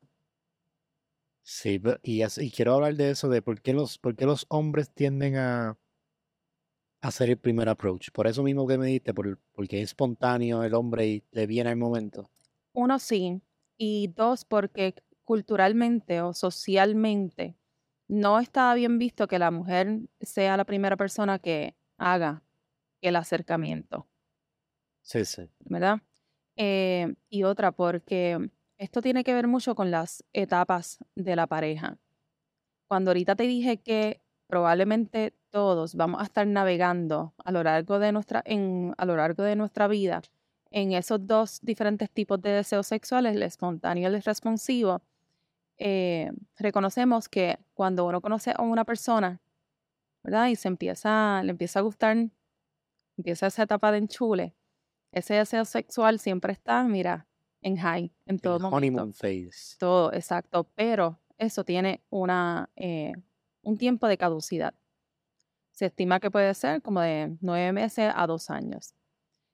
Sí, 1.50 1.80
y, 2.02 2.22
y 2.24 2.50
quiero 2.52 2.74
hablar 2.74 2.94
de 2.94 3.10
eso, 3.10 3.28
de 3.28 3.42
por 3.42 3.60
qué 3.62 3.72
los, 3.72 3.98
por 3.98 4.14
qué 4.16 4.24
los 4.26 4.46
hombres 4.50 4.92
tienden 4.94 5.36
a, 5.36 5.70
a 5.70 7.08
hacer 7.08 7.28
el 7.30 7.38
primer 7.38 7.68
approach. 7.68 8.10
Por 8.12 8.28
eso 8.28 8.42
mismo 8.44 8.66
que 8.68 8.78
me 8.78 8.86
diste, 8.86 9.12
por, 9.12 9.40
porque 9.52 9.78
es 9.78 9.90
espontáneo 9.90 10.62
el 10.62 10.74
hombre 10.74 11.06
y 11.08 11.24
le 11.32 11.46
viene 11.48 11.70
el 11.70 11.76
momento. 11.76 12.30
Uno 12.72 12.98
sí, 12.98 13.42
y 13.76 14.08
dos, 14.08 14.44
porque 14.44 14.94
culturalmente 15.24 16.20
o 16.22 16.32
socialmente 16.32 17.58
no 18.08 18.38
está 18.40 18.72
bien 18.74 18.98
visto 18.98 19.28
que 19.28 19.38
la 19.38 19.50
mujer 19.50 20.00
sea 20.20 20.56
la 20.56 20.64
primera 20.64 20.96
persona 20.96 21.38
que 21.38 21.76
haga 21.98 22.42
el 23.02 23.16
acercamiento, 23.16 24.08
Sí, 25.02 25.24
sí. 25.24 25.50
¿verdad? 25.60 26.00
Eh, 26.56 27.14
y 27.28 27.44
otra, 27.44 27.72
porque 27.72 28.50
esto 28.78 29.02
tiene 29.02 29.24
que 29.24 29.34
ver 29.34 29.48
mucho 29.48 29.74
con 29.74 29.90
las 29.90 30.24
etapas 30.32 30.98
de 31.14 31.36
la 31.36 31.46
pareja. 31.46 31.98
Cuando 32.88 33.10
ahorita 33.10 33.36
te 33.36 33.44
dije 33.44 33.78
que 33.78 34.22
probablemente 34.46 35.34
todos 35.50 35.94
vamos 35.94 36.20
a 36.20 36.24
estar 36.24 36.46
navegando 36.46 37.34
a 37.44 37.52
lo 37.52 37.62
largo 37.62 37.98
de 37.98 38.12
nuestra, 38.12 38.42
a 38.96 39.04
lo 39.04 39.16
largo 39.16 39.42
de 39.42 39.56
nuestra 39.56 39.88
vida 39.88 40.22
en 40.70 40.92
esos 40.92 41.26
dos 41.26 41.60
diferentes 41.62 42.10
tipos 42.10 42.40
de 42.42 42.50
deseos 42.50 42.86
sexuales, 42.86 43.34
el 43.36 43.42
espontáneo 43.42 44.10
y 44.10 44.14
el 44.14 44.22
responsivo, 44.22 45.02
eh, 45.78 46.32
reconocemos 46.58 47.28
que 47.28 47.58
cuando 47.74 48.06
uno 48.06 48.20
conoce 48.20 48.52
a 48.56 48.62
una 48.62 48.84
persona, 48.84 49.40
¿verdad? 50.24 50.48
Y 50.48 50.56
se 50.56 50.68
empieza, 50.68 51.42
le 51.44 51.52
empieza 51.52 51.80
a 51.80 51.82
gustar, 51.82 52.16
empieza 53.18 53.46
esa 53.48 53.64
etapa 53.64 53.92
de 53.92 53.98
enchule, 53.98 54.54
ese 55.12 55.34
deseo 55.34 55.66
sexual 55.66 56.20
siempre 56.20 56.54
está, 56.54 56.84
mira, 56.84 57.27
en 57.62 57.76
high, 57.76 58.12
en 58.26 58.38
todo 58.38 58.56
El 58.56 58.62
momento. 58.62 58.76
honeymoon 58.76 59.12
phase. 59.12 59.76
Todo, 59.78 60.12
exacto, 60.12 60.64
pero 60.74 61.18
eso 61.38 61.64
tiene 61.64 62.02
una, 62.10 62.70
eh, 62.76 63.12
un 63.62 63.76
tiempo 63.76 64.06
de 64.08 64.16
caducidad. 64.18 64.74
Se 65.72 65.86
estima 65.86 66.20
que 66.20 66.30
puede 66.30 66.52
ser 66.54 66.82
como 66.82 67.00
de 67.00 67.36
nueve 67.40 67.72
meses 67.72 68.12
a 68.14 68.26
dos 68.26 68.50
años. 68.50 68.94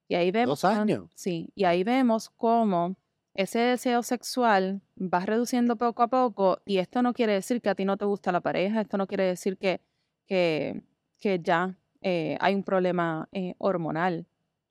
Y 0.08 0.14
ahí 0.14 0.30
vemos. 0.30 0.60
¿Dos 0.60 0.64
años? 0.64 1.10
Sí, 1.14 1.50
y 1.54 1.64
ahí 1.64 1.84
vemos 1.84 2.30
cómo 2.30 2.96
ese 3.34 3.58
deseo 3.58 4.02
sexual 4.02 4.80
va 4.96 5.20
reduciendo 5.20 5.76
poco 5.76 6.02
a 6.02 6.08
poco. 6.08 6.58
Y 6.64 6.78
esto 6.78 7.02
no 7.02 7.12
quiere 7.12 7.32
decir 7.32 7.60
que 7.60 7.68
a 7.68 7.74
ti 7.74 7.84
no 7.84 7.96
te 7.96 8.04
gusta 8.04 8.32
la 8.32 8.40
pareja, 8.40 8.80
esto 8.80 8.96
no 8.96 9.06
quiere 9.06 9.24
decir 9.24 9.58
que, 9.58 9.80
que, 10.26 10.82
que 11.18 11.40
ya 11.40 11.76
eh, 12.00 12.36
hay 12.40 12.54
un 12.54 12.62
problema 12.62 13.28
eh, 13.32 13.54
hormonal, 13.58 14.26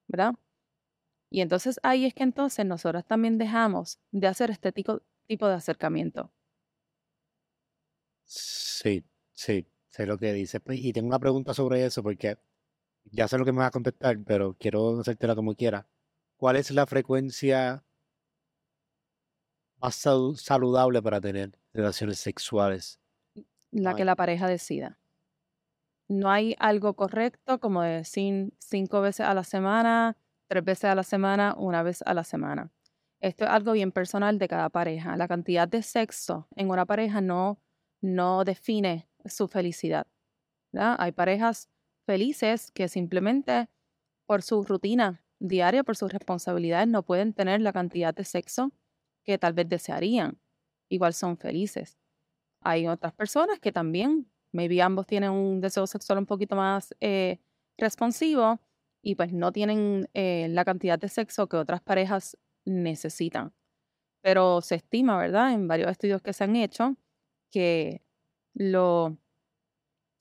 ¿verdad? 0.07 0.33
Y 1.33 1.41
entonces 1.41 1.81
ahí 1.83 2.05
es 2.05 2.13
que 2.13 2.23
entonces 2.23 2.65
nosotros 2.65 3.03
también 3.05 3.37
dejamos 3.39 3.99
de 4.11 4.27
hacer 4.27 4.51
este 4.51 4.71
tipo, 4.71 5.01
tipo 5.27 5.47
de 5.49 5.55
acercamiento. 5.55 6.31
Sí, 8.25 9.03
sí, 9.33 9.67
sé 9.89 10.05
lo 10.05 10.17
que 10.17 10.33
dices. 10.33 10.61
Pues, 10.63 10.79
Y 10.79 10.93
tengo 10.93 11.07
una 11.07 11.19
pregunta 11.19 11.53
sobre 11.53 11.85
eso 11.85 12.03
porque 12.03 12.37
ya 13.05 13.27
sé 13.29 13.37
lo 13.37 13.45
que 13.45 13.51
me 13.53 13.59
vas 13.59 13.69
a 13.69 13.71
contestar, 13.71 14.19
pero 14.25 14.55
quiero 14.59 14.99
hacértela 15.01 15.35
como 15.35 15.55
quiera. 15.55 15.87
¿Cuál 16.37 16.57
es 16.57 16.71
la 16.71 16.87
frecuencia 16.87 17.85
más 19.81 19.95
salu- 20.05 20.35
saludable 20.35 21.01
para 21.03 21.21
tener 21.21 21.59
relaciones 21.73 22.17
sexuales? 22.19 22.99
la 23.71 23.93
No 23.93 23.97
que 23.97 24.05
la 24.05 24.15
pareja 24.15 24.47
decida. 24.47 24.97
No 26.07 26.29
hay 26.29 26.55
algo 26.59 26.95
correcto 26.95 27.59
como 27.59 27.81
decir 27.81 28.53
cinco 28.59 29.01
veces 29.01 29.25
a 29.25 29.33
la 29.33 29.43
semana, 29.43 30.17
tres 30.47 30.63
veces 30.63 30.85
a 30.85 30.95
la 30.95 31.03
semana, 31.03 31.55
una 31.57 31.83
vez 31.83 32.01
a 32.05 32.13
la 32.13 32.23
semana. 32.23 32.71
esto 33.19 33.45
es 33.45 33.49
algo 33.49 33.71
bien 33.71 33.91
personal 33.91 34.37
de 34.37 34.47
cada 34.47 34.69
pareja. 34.69 35.15
La 35.15 35.27
cantidad 35.27 35.67
de 35.67 35.81
sexo 35.81 36.47
en 36.55 36.69
una 36.69 36.85
pareja 36.85 37.21
no, 37.21 37.59
no 38.01 38.43
define 38.43 39.07
su 39.25 39.47
felicidad. 39.47 40.07
Hay 40.73 41.11
parejas 41.11 41.69
felices 42.05 42.71
que 42.71 42.87
simplemente 42.87 43.69
por 44.25 44.41
su 44.41 44.63
rutina 44.63 45.23
diaria, 45.39 45.83
por 45.83 45.95
sus 45.95 46.11
responsabilidades, 46.11 46.87
no 46.87 47.03
pueden 47.03 47.33
tener 47.33 47.61
la 47.61 47.73
cantidad 47.73 48.13
de 48.13 48.23
sexo 48.23 48.71
que 49.23 49.37
tal 49.37 49.53
vez 49.53 49.69
desearían. 49.69 50.37
Igual 50.89 51.13
son 51.13 51.37
felices. 51.37 51.97
Hay 52.61 52.87
otras 52.87 53.13
personas 53.13 53.59
que 53.59 53.71
también, 53.71 54.29
maybe 54.51 54.81
ambos 54.81 55.05
tienen 55.05 55.31
un 55.31 55.61
deseo 55.61 55.87
sexual 55.87 56.19
un 56.19 56.25
poquito 56.25 56.55
más 56.55 56.93
eh, 56.99 57.39
responsivo 57.77 58.59
y 59.03 59.15
pues 59.15 59.33
no 59.33 59.51
tienen 59.51 60.09
eh, 60.13 60.47
la 60.49 60.63
cantidad 60.63 60.97
de 60.97 61.09
sexo 61.09 61.47
que 61.47 61.57
otras 61.57 61.81
parejas 61.81 62.37
necesitan. 62.65 63.53
Pero 64.21 64.61
se 64.61 64.75
estima, 64.75 65.17
¿verdad? 65.17 65.51
En 65.51 65.67
varios 65.67 65.91
estudios 65.91 66.21
que 66.21 66.31
se 66.31 66.45
han 66.45 66.55
hecho, 66.55 66.95
que 67.51 68.01
lo, 68.53 69.17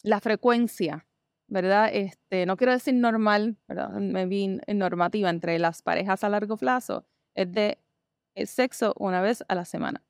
la 0.03 0.21
frecuencia, 0.21 1.07
¿verdad? 1.47 1.91
Este, 1.93 2.45
no 2.45 2.57
quiero 2.57 2.73
decir 2.73 2.95
normal, 2.95 3.57
¿verdad? 3.69 3.91
Maybe 3.93 4.61
normativa 4.75 5.31
entre 5.31 5.59
las 5.61 5.83
parejas 5.83 6.25
a 6.25 6.29
largo 6.29 6.57
plazo, 6.57 7.07
es 7.35 7.53
de 7.53 7.79
sexo 8.45 8.95
una 8.99 9.21
vez 9.21 9.45
a 9.47 9.55
la 9.55 9.65
semana. 9.65 10.05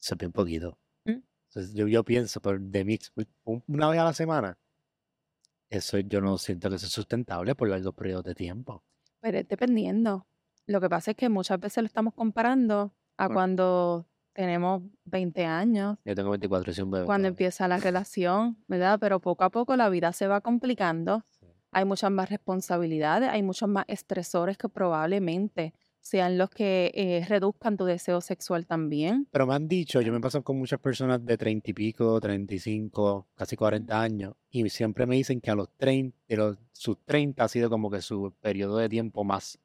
Eso 0.00 0.14
es 0.14 0.18
bien 0.18 0.32
poquito. 0.32 0.76
¿Mm? 1.04 1.18
yo, 1.74 1.86
yo 1.86 2.04
pienso, 2.04 2.40
por 2.40 2.60
de 2.60 2.84
mix, 2.84 3.12
una 3.44 3.88
vez 3.90 4.00
a 4.00 4.04
la 4.04 4.12
semana, 4.12 4.58
eso 5.72 5.98
yo 5.98 6.20
no 6.20 6.36
siento 6.38 6.68
que 6.70 6.78
sea 6.78 6.88
sustentable 6.88 7.54
por 7.54 7.68
largos 7.68 7.94
periodos 7.94 8.24
de 8.24 8.34
tiempo. 8.34 8.84
Pero 9.20 9.38
es 9.38 9.48
dependiendo. 9.48 10.26
Lo 10.66 10.80
que 10.80 10.88
pasa 10.88 11.12
es 11.12 11.16
que 11.16 11.28
muchas 11.28 11.58
veces 11.58 11.82
lo 11.82 11.86
estamos 11.86 12.14
comparando 12.14 12.92
a 13.16 13.28
cuando 13.28 14.06
tenemos 14.32 14.82
20 15.04 15.44
años. 15.44 15.98
Yo 16.04 16.14
tengo 16.14 16.30
24, 16.30 16.72
soy 16.72 16.84
un 16.84 16.90
bebé. 16.90 17.06
Cuando 17.06 17.28
empieza 17.28 17.68
la 17.68 17.76
relación, 17.78 18.62
¿verdad? 18.68 18.98
Pero 19.00 19.20
poco 19.20 19.44
a 19.44 19.50
poco 19.50 19.76
la 19.76 19.88
vida 19.88 20.12
se 20.12 20.26
va 20.26 20.40
complicando. 20.40 21.24
Hay 21.70 21.86
muchas 21.86 22.10
más 22.10 22.28
responsabilidades, 22.28 23.30
hay 23.30 23.42
muchos 23.42 23.68
más 23.68 23.86
estresores 23.88 24.58
que 24.58 24.68
probablemente 24.68 25.72
sean 26.02 26.36
los 26.36 26.50
que 26.50 26.90
eh, 26.94 27.24
reduzcan 27.26 27.76
tu 27.76 27.84
deseo 27.84 28.20
sexual 28.20 28.66
también. 28.66 29.28
Pero 29.30 29.46
me 29.46 29.54
han 29.54 29.68
dicho, 29.68 30.00
yo 30.00 30.12
me 30.12 30.20
paso 30.20 30.42
con 30.42 30.58
muchas 30.58 30.80
personas 30.80 31.24
de 31.24 31.38
30 31.38 31.70
y 31.70 31.74
pico, 31.74 32.20
35, 32.20 33.28
casi 33.34 33.56
40 33.56 34.00
años, 34.00 34.34
y 34.50 34.68
siempre 34.68 35.06
me 35.06 35.14
dicen 35.14 35.40
que 35.40 35.50
a 35.50 35.54
los 35.54 35.70
30, 35.78 36.16
los, 36.36 36.58
sus 36.72 36.98
30 37.04 37.42
ha 37.42 37.48
sido 37.48 37.70
como 37.70 37.88
que 37.88 38.02
su 38.02 38.34
periodo 38.40 38.78
de 38.78 38.88
tiempo 38.88 39.22
más, 39.22 39.58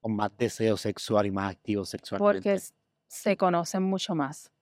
con 0.00 0.14
más 0.14 0.30
deseo 0.38 0.76
sexual 0.76 1.26
y 1.26 1.32
más 1.32 1.50
activo 1.50 1.84
sexualmente. 1.84 2.34
Porque 2.38 2.60
se 3.08 3.36
conocen 3.36 3.82
mucho 3.82 4.14
más. 4.14 4.52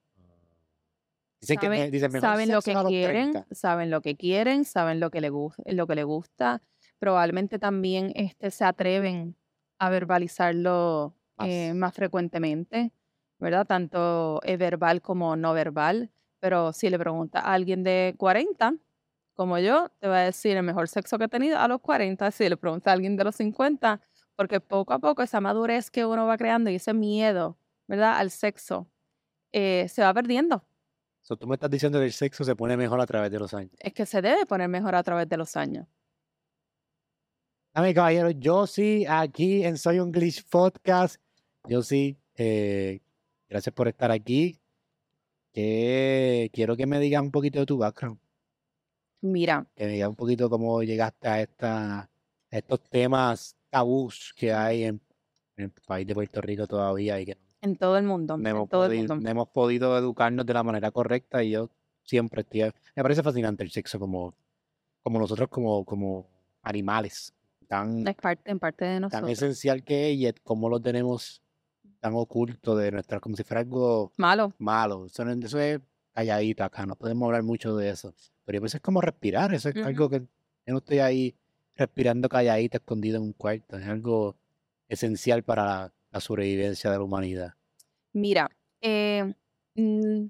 Dicen, 1.41 1.61
saben, 1.61 1.91
que, 1.91 2.21
saben 2.21 2.51
lo 2.51 2.63
que 2.63 2.75
quieren, 2.87 3.45
saben 3.51 3.91
lo 3.91 4.01
que 4.01 4.17
quieren, 4.17 4.65
saben 4.65 4.99
lo 4.99 5.11
que 5.11 5.21
le 5.21 5.31
lo 5.31 5.87
que 5.87 5.95
le 5.95 6.05
gusta. 6.05 6.63
Probablemente 6.99 7.59
también 7.59 8.13
este, 8.15 8.51
se 8.51 8.65
atreven 8.65 9.37
a 9.87 9.91
verbalizarlo 9.91 11.15
eh, 11.39 11.75
más. 11.75 11.95
frecuentemente, 11.95 12.93
¿verdad? 13.39 13.67
Tanto 13.67 14.41
verbal 14.59 15.03
como 15.03 15.37
no 15.37 15.53
verbal. 15.53 16.11
Pero 16.41 16.73
si 16.73 16.91
le 16.91 16.99
pregunta 16.99 17.41
a 17.41 17.55
alguien 17.55 17.83
de 17.83 18.15
40, 18.19 18.75
como 19.35 19.59
yo, 19.59 19.91
te 19.99 20.09
va 20.09 20.19
a 20.19 20.25
decir 20.25 20.57
el 20.57 20.63
mejor 20.63 20.89
sexo 20.89 21.19
que 21.19 21.25
he 21.25 21.29
tenido 21.29 21.59
a 21.59 21.69
los 21.69 21.81
40. 21.81 22.31
Si 22.31 22.49
le 22.49 22.57
pregunta 22.57 22.91
a 22.91 22.93
alguien 22.93 23.17
de 23.17 23.25
los 23.25 23.37
50, 23.37 24.01
porque 24.37 24.61
poco 24.61 24.93
a 24.93 24.99
poco 24.99 25.23
esa 25.23 25.41
madurez 25.41 25.91
que 25.91 26.07
uno 26.07 26.27
va 26.27 26.37
creando 26.37 26.71
y 26.71 26.77
ese 26.77 26.95
miedo, 26.95 27.59
¿verdad? 27.89 28.19
Al 28.19 28.31
sexo, 28.31 28.89
eh, 29.53 29.87
se 29.89 30.03
va 30.03 30.15
perdiendo. 30.15 30.65
So, 31.23 31.37
tú 31.37 31.47
me 31.47 31.55
estás 31.55 31.71
diciendo 31.71 31.99
que 31.99 32.05
el 32.05 32.13
sexo 32.13 32.45
se 32.45 32.55
pone 32.55 32.77
mejor 32.77 33.01
a 33.01 33.07
través 33.07 33.31
de 33.31 33.39
los 33.39 33.55
años. 33.55 33.73
Es 33.79 33.95
que 33.95 34.05
se 34.05 34.21
debe 34.21 34.45
poner 34.47 34.69
mejor 34.69 34.95
a 34.95 35.03
través 35.03 35.29
de 35.29 35.37
los 35.37 35.57
años. 35.57 35.87
Dame, 37.75 37.93
caballero, 37.93 38.31
yo 38.31 38.69
sí, 38.69 39.05
aquí 39.09 39.65
en 39.65 39.77
Soy 39.79 39.99
un 39.99 40.13
Glitch 40.13 40.49
Podcast. 40.49 41.17
Yo 41.69 41.83
sí, 41.83 42.17
eh, 42.37 43.01
gracias 43.49 43.75
por 43.75 43.89
estar 43.89 44.13
aquí. 44.13 44.61
Que 45.53 46.51
quiero 46.53 46.77
que 46.77 46.87
me 46.87 47.01
digas 47.01 47.21
un 47.21 47.33
poquito 47.33 47.59
de 47.59 47.67
tu 47.67 47.77
background. 47.77 48.21
Mira. 49.23 49.67
Que 49.75 49.87
me 49.87 49.93
digas 49.95 50.09
un 50.09 50.15
poquito 50.15 50.49
cómo 50.49 50.85
llegaste 50.85 51.27
a, 51.27 51.41
esta, 51.41 52.09
estos 52.49 52.81
temas 52.89 53.57
tabús 53.71 54.33
que 54.37 54.53
hay 54.53 54.85
en, 54.85 55.01
el 55.57 55.73
país 55.85 56.07
de 56.07 56.15
Puerto 56.15 56.41
Rico 56.41 56.69
todavía 56.69 57.21
y 57.21 57.27
que 57.27 57.39
en 57.61 57.75
todo 57.75 57.99
el 57.99 58.05
mundo. 58.05 58.37
No 58.37 58.49
hemos, 58.49 58.69
todo 58.69 58.87
podido, 58.87 59.15
hemos 59.15 59.49
podido 59.49 59.99
educarnos 59.99 60.47
de 60.47 60.55
la 60.55 60.63
manera 60.63 60.93
correcta 60.93 61.43
y 61.43 61.51
yo 61.51 61.71
siempre 62.05 62.43
estoy. 62.43 62.73
Me 62.95 63.03
parece 63.03 63.25
fascinante 63.25 63.65
el 63.65 63.73
sexo 63.73 63.99
como, 63.99 64.33
como 65.03 65.19
nosotros, 65.19 65.49
como, 65.49 65.85
como 65.85 66.29
animales 66.63 67.34
tan, 67.69 68.07
es 68.07 68.17
parte, 68.17 68.51
en 68.51 68.59
parte 68.59 68.85
de 68.85 69.01
nosotros. 69.01 69.23
tan 69.23 69.31
esencial 69.31 69.83
que 69.83 70.13
es 70.13 70.19
y 70.19 70.33
cómo 70.43 70.69
lo 70.69 70.81
tenemos 70.81 71.43
tan 72.01 72.15
oculto 72.15 72.77
de 72.77 72.93
nuestra, 72.93 73.21
como 73.21 73.37
si 73.37 73.45
fuera 73.45 73.61
algo 73.61 74.13
malo. 74.17 74.53
Malo. 74.59 75.07
Eso, 75.07 75.23
eso 75.29 75.59
es 75.59 75.81
calladito 76.13 76.63
acá, 76.63 76.87
no 76.87 76.97
podemos 76.97 77.27
hablar 77.27 77.43
mucho 77.43 77.77
de 77.77 77.91
eso. 77.91 78.15
Pero 78.45 78.61
pues 78.61 78.75
es 78.75 78.81
como 78.81 79.01
respirar, 79.01 79.55
eso 79.55 79.71
es 79.71 79.77
algo 79.77 80.09
que 80.09 80.21
yo 80.21 80.73
no 80.73 80.79
estoy 80.79 80.99
ahí 80.99 81.35
respirando 81.77 82.29
calladito, 82.29 82.77
escondido 82.77 83.17
en 83.17 83.25
un 83.25 83.33
cuarto, 83.33 83.77
es 83.77 83.87
algo 83.87 84.37
esencial 84.89 85.43
para 85.43 85.93
la, 86.11 86.21
sobrevivencia 86.21 86.91
de 86.91 86.99
la 86.99 87.03
humanidad. 87.03 87.55
Mira, 88.13 88.49
eh, 88.81 89.35
mm, 89.75 90.27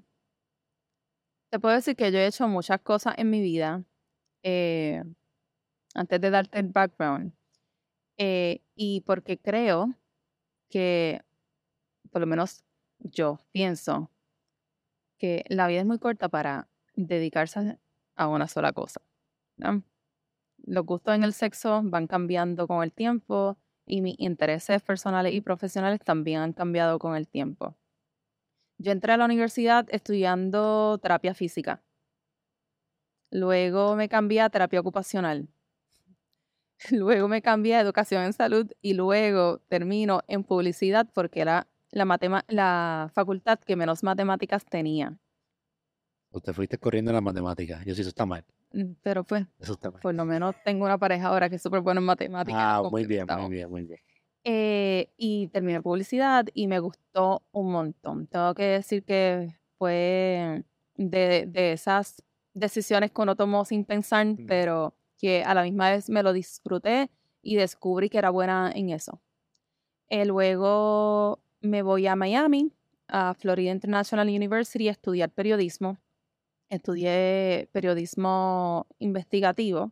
te 1.49 1.59
puedo 1.59 1.75
decir 1.75 1.95
que 1.95 2.11
yo 2.11 2.17
he 2.17 2.27
hecho 2.27 2.47
muchas 2.47 2.81
cosas 2.81 3.13
en 3.17 3.29
mi 3.29 3.41
vida. 3.41 3.83
Eh, 4.43 5.03
antes 5.95 6.21
de 6.21 6.29
darte 6.29 6.59
el 6.59 6.67
background. 6.67 7.33
Eh, 8.17 8.61
y 8.75 9.01
porque 9.01 9.37
creo 9.37 9.89
que, 10.69 11.21
por 12.11 12.21
lo 12.21 12.27
menos 12.27 12.63
yo 12.99 13.39
pienso, 13.51 14.11
que 15.17 15.43
la 15.49 15.67
vida 15.67 15.79
es 15.79 15.85
muy 15.85 15.99
corta 15.99 16.29
para 16.29 16.67
dedicarse 16.95 17.79
a 18.15 18.27
una 18.27 18.47
sola 18.47 18.73
cosa. 18.73 19.01
Los 20.65 20.85
gustos 20.85 21.15
en 21.15 21.23
el 21.23 21.33
sexo 21.33 21.81
van 21.83 22.07
cambiando 22.07 22.67
con 22.67 22.83
el 22.83 22.91
tiempo 22.91 23.57
y 23.85 24.01
mis 24.01 24.15
intereses 24.19 24.81
personales 24.81 25.33
y 25.33 25.41
profesionales 25.41 25.99
también 26.03 26.41
han 26.41 26.53
cambiado 26.53 26.99
con 26.99 27.15
el 27.15 27.27
tiempo. 27.27 27.75
Yo 28.77 28.91
entré 28.91 29.13
a 29.13 29.17
la 29.17 29.25
universidad 29.25 29.87
estudiando 29.89 30.97
terapia 30.97 31.33
física. 31.33 31.81
Luego 33.31 33.95
me 33.95 34.09
cambié 34.09 34.41
a 34.41 34.49
terapia 34.49 34.79
ocupacional. 34.79 35.47
Luego 36.91 37.27
me 37.27 37.41
cambié 37.41 37.75
a 37.75 37.81
educación 37.81 38.23
en 38.23 38.33
salud 38.33 38.71
y 38.81 38.93
luego 38.93 39.59
termino 39.69 40.21
en 40.27 40.43
publicidad 40.43 41.07
porque 41.13 41.41
era 41.41 41.67
la, 41.91 42.43
la 42.47 43.11
facultad 43.13 43.59
que 43.59 43.75
menos 43.75 44.03
matemáticas 44.03 44.65
tenía. 44.65 45.17
Usted 46.31 46.53
fuiste 46.53 46.77
corriendo 46.77 47.11
en 47.11 47.15
las 47.15 47.23
matemáticas. 47.23 47.85
Yo 47.85 47.95
sí, 47.95 48.01
eso 48.01 48.09
está 48.09 48.25
mal. 48.25 48.43
Mm, 48.73 48.93
pero 49.01 49.23
pues, 49.23 49.45
eso 49.59 49.73
está 49.73 49.89
mal. 49.89 50.01
por 50.01 50.13
lo 50.13 50.25
menos 50.25 50.55
tengo 50.65 50.85
una 50.85 50.97
pareja 50.97 51.27
ahora 51.27 51.49
que 51.49 51.55
es 51.55 51.61
súper 51.61 51.79
buena 51.79 51.99
en 51.99 52.05
matemáticas. 52.05 52.61
Ah, 52.61 52.83
muy 52.91 53.05
bien, 53.05 53.25
muy 53.25 53.49
bien, 53.49 53.69
muy 53.69 53.83
bien. 53.83 53.99
Eh, 54.43 55.09
y 55.17 55.47
terminé 55.47 55.81
publicidad 55.81 56.45
y 56.53 56.67
me 56.67 56.79
gustó 56.79 57.41
un 57.51 57.71
montón. 57.71 58.27
Tengo 58.27 58.53
que 58.53 58.63
decir 58.63 59.03
que 59.03 59.55
fue 59.77 60.63
de, 60.97 61.45
de 61.47 61.71
esas 61.71 62.21
decisiones 62.53 63.11
que 63.11 63.21
uno 63.21 63.35
tomó 63.35 63.65
sin 63.65 63.85
pensar, 63.85 64.27
pero 64.47 64.93
que 65.17 65.43
a 65.43 65.53
la 65.53 65.63
misma 65.63 65.91
vez 65.91 66.09
me 66.09 66.23
lo 66.23 66.33
disfruté 66.33 67.09
y 67.41 67.55
descubrí 67.55 68.09
que 68.09 68.17
era 68.17 68.29
buena 68.29 68.71
en 68.73 68.89
eso. 68.89 69.21
Eh, 70.09 70.25
luego 70.25 71.39
me 71.61 71.81
voy 71.81 72.07
a 72.07 72.15
Miami, 72.15 72.71
a 73.07 73.33
Florida 73.33 73.71
International 73.71 74.27
University, 74.27 74.87
a 74.87 74.91
estudiar 74.91 75.31
periodismo. 75.31 75.97
Estudié 76.69 77.69
periodismo 77.71 78.87
investigativo 78.99 79.91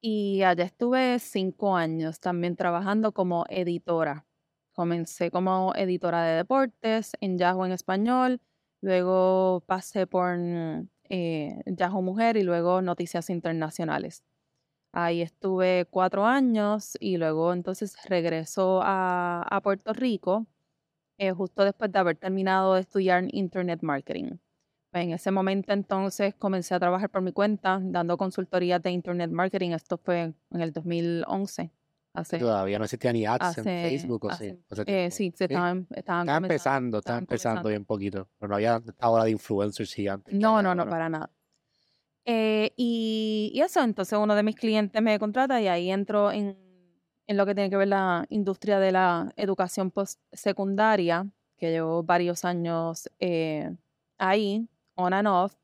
y 0.00 0.42
allá 0.42 0.64
estuve 0.64 1.18
cinco 1.18 1.76
años 1.76 2.20
también 2.20 2.56
trabajando 2.56 3.12
como 3.12 3.46
editora. 3.48 4.26
Comencé 4.72 5.30
como 5.30 5.72
editora 5.74 6.22
de 6.24 6.36
deportes 6.36 7.12
en 7.20 7.38
Yahoo 7.38 7.64
en 7.64 7.72
español, 7.72 8.40
luego 8.82 9.62
pasé 9.66 10.06
por 10.06 10.36
eh, 11.08 11.60
Yahoo 11.66 12.02
Mujer 12.02 12.36
y 12.36 12.42
luego 12.42 12.82
Noticias 12.82 13.30
Internacionales. 13.30 14.22
Ahí 14.92 15.22
estuve 15.22 15.86
cuatro 15.90 16.24
años 16.24 16.96
y 17.00 17.16
luego 17.16 17.52
entonces 17.52 17.96
regresó 18.08 18.80
a, 18.84 19.60
Puerto 19.62 19.92
Rico 19.92 20.46
eh, 21.18 21.32
justo 21.32 21.64
después 21.64 21.90
de 21.92 21.98
haber 21.98 22.16
terminado 22.16 22.74
de 22.74 22.82
estudiar 22.82 23.24
Internet 23.32 23.82
Marketing. 23.82 24.38
En 24.92 25.10
ese 25.12 25.32
momento 25.32 25.72
entonces 25.72 26.34
comencé 26.36 26.74
a 26.74 26.78
trabajar 26.78 27.10
por 27.10 27.22
mi 27.22 27.32
cuenta 27.32 27.80
dando 27.82 28.16
consultorías 28.16 28.80
de 28.82 28.92
Internet 28.92 29.30
Marketing. 29.30 29.70
Esto 29.70 29.98
fue 29.98 30.34
en 30.50 30.60
el 30.60 30.72
2011, 30.72 31.72
Hace, 32.14 32.38
Todavía 32.38 32.78
no 32.78 32.84
existía 32.84 33.12
ni 33.12 33.26
ads 33.26 33.58
en 33.58 33.62
hace- 33.62 33.88
Facebook 33.90 34.24
o 34.24 34.30
hace- 34.30 34.50
sí. 34.70 34.82
eh, 34.86 35.10
sí, 35.10 35.32
se 35.36 35.44
estaban, 35.44 35.86
estaban 35.90 36.28
empezando, 36.44 36.98
estaba 36.98 37.18
estaban 37.18 37.22
empezando 37.24 37.68
bien 37.68 37.84
poquito. 37.84 38.28
Pero 38.38 38.48
no 38.50 38.54
había 38.54 38.80
ola 39.02 39.24
de 39.24 39.30
influencers 39.32 39.92
gigantes. 39.92 40.32
No, 40.32 40.62
no, 40.62 40.74
no, 40.76 40.82
ahora. 40.82 40.90
para 40.90 41.08
nada. 41.08 41.30
Eh, 42.24 42.72
y, 42.76 43.50
y 43.52 43.60
eso, 43.60 43.82
entonces 43.82 44.16
uno 44.18 44.34
de 44.34 44.42
mis 44.44 44.54
clientes 44.54 45.02
me 45.02 45.18
contrata 45.18 45.60
y 45.60 45.66
ahí 45.68 45.90
entro 45.90 46.30
en, 46.32 46.56
en 47.26 47.36
lo 47.36 47.44
que 47.46 47.54
tiene 47.54 47.68
que 47.68 47.76
ver 47.76 47.88
la 47.88 48.24
industria 48.30 48.78
de 48.78 48.92
la 48.92 49.32
educación 49.36 49.90
postsecundaria, 49.90 51.26
que 51.58 51.70
llevo 51.70 52.02
varios 52.04 52.44
años 52.44 53.10
eh, 53.18 53.74
ahí, 54.18 54.68
on 54.94 55.12
and 55.12 55.26
off. 55.28 55.54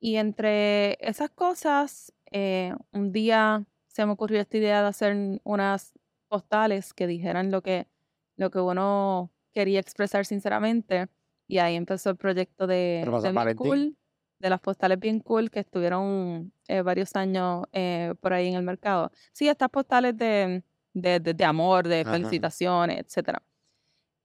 Y 0.00 0.16
entre 0.16 0.96
esas 1.06 1.30
cosas, 1.30 2.12
eh, 2.30 2.72
un 2.92 3.12
día 3.12 3.64
se 3.92 4.06
me 4.06 4.12
ocurrió 4.12 4.40
esta 4.40 4.56
idea 4.58 4.82
de 4.82 4.88
hacer 4.88 5.40
unas 5.44 5.92
postales 6.28 6.94
que 6.94 7.06
dijeran 7.06 7.50
lo 7.50 7.62
que, 7.62 7.88
lo 8.36 8.50
que 8.50 8.58
uno 8.60 9.32
quería 9.52 9.80
expresar 9.80 10.26
sinceramente. 10.26 11.08
Y 11.48 11.58
ahí 11.58 11.76
empezó 11.76 12.10
el 12.10 12.16
proyecto 12.16 12.66
de, 12.66 13.04
de. 13.22 13.32
Cool, 13.68 13.96
de 14.38 14.50
las 14.50 14.60
postales 14.60 14.98
bien 14.98 15.20
cool 15.20 15.50
que 15.50 15.60
estuvieron 15.60 16.52
eh, 16.68 16.82
varios 16.82 17.14
años 17.16 17.64
eh, 17.72 18.14
por 18.20 18.32
ahí 18.32 18.48
en 18.48 18.54
el 18.54 18.62
mercado. 18.62 19.10
Sí, 19.32 19.48
estas 19.48 19.68
postales 19.70 20.16
de, 20.16 20.64
de, 20.94 21.20
de- 21.20 21.34
de 21.34 21.44
amor, 21.44 21.86
de 21.88 22.00
Ajá. 22.00 22.12
felicitaciones, 22.12 22.98
etcétera. 23.00 23.42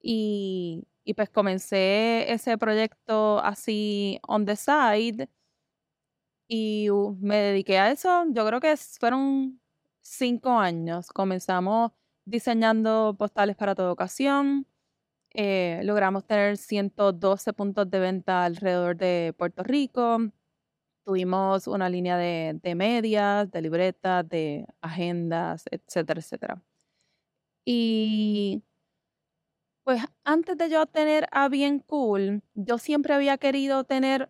Y, 0.02 0.88
y 1.04 1.14
pues 1.14 1.30
comencé 1.30 2.32
ese 2.32 2.58
proyecto 2.58 3.40
así 3.40 4.20
on 4.28 4.46
the 4.46 4.56
side 4.56 5.30
y 6.48 6.90
uh, 6.90 7.18
me 7.22 7.38
dediqué 7.38 7.78
a 7.80 7.92
eso. 7.92 8.26
Yo 8.32 8.46
creo 8.48 8.60
que 8.60 8.76
fueron 8.78 9.62
cinco 10.02 10.52
años. 10.60 11.10
Comenzamos 11.10 11.92
diseñando 12.26 13.16
postales 13.18 13.56
para 13.56 13.76
toda 13.76 13.92
ocasión. 13.92 14.68
eh, 15.34 15.82
logramos 15.84 16.26
tener 16.28 16.58
112 16.58 17.54
puntos 17.54 17.90
de 17.92 18.00
venta 18.00 18.46
alrededor 18.46 18.98
de 18.98 19.34
Puerto 19.38 19.64
Rico. 19.64 20.20
Tuvimos 21.06 21.68
una 21.68 21.90
línea 21.90 22.18
de, 22.18 22.60
de 22.64 22.76
medias, 22.76 23.52
de 23.52 23.62
libretas, 23.62 24.28
de 24.30 24.68
agendas, 24.82 25.66
etcétera, 25.72 26.22
etcétera. 26.22 26.64
Y 27.66 28.64
pues 29.84 30.04
antes 30.26 30.58
de 30.58 30.70
yo 30.70 30.86
tener 30.86 31.28
a 31.32 31.48
Bien 31.50 31.80
Cool, 31.80 32.44
yo 32.56 32.78
siempre 32.78 33.14
había 33.14 33.38
querido 33.38 33.84
tener 33.86 34.30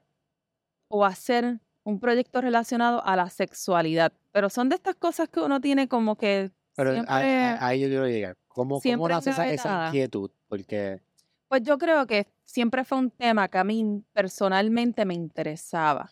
o 0.90 1.06
hacer 1.06 1.62
un 1.88 2.00
proyecto 2.02 2.42
relacionado 2.42 3.02
a 3.06 3.16
la 3.16 3.30
sexualidad. 3.30 4.12
Pero 4.34 4.50
son 4.50 4.68
de 4.68 4.76
estas 4.76 4.96
cosas 4.96 5.30
que 5.30 5.40
uno 5.40 5.62
tiene 5.62 5.88
como 5.88 6.18
que 6.18 6.52
Pero 6.76 6.90
a- 6.90 6.94
siempre... 6.94 7.14
a- 7.44 7.66
ahí 7.66 7.80
yo 7.80 7.88
quiero 7.88 8.08
llegar. 8.08 8.36
¿Cómo, 8.50 8.82
cómo 8.82 9.08
nace 9.08 9.30
esa, 9.30 9.48
esa 9.50 9.86
inquietud? 9.88 10.30
Porque 10.50 11.00
Pues 11.48 11.62
yo 11.64 11.78
creo 11.78 12.06
que 12.06 12.28
siempre 12.44 12.84
fue 12.84 12.98
un 12.98 13.10
tema 13.10 13.48
que 13.48 13.58
a 13.58 13.64
mí 13.64 14.04
personalmente 14.14 15.06
me 15.06 15.14
interesaba, 15.14 16.12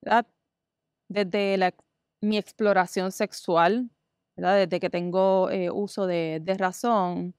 ¿verdad? 0.00 0.26
Desde 1.08 1.56
la- 1.58 1.74
mi 2.22 2.38
exploración 2.38 3.12
sexual, 3.12 3.90
¿verdad? 4.36 4.56
Desde 4.56 4.80
que 4.80 4.88
tengo 4.90 5.50
eh, 5.50 5.70
uso 5.70 6.06
de, 6.06 6.40
de 6.42 6.54
razón. 6.54 7.34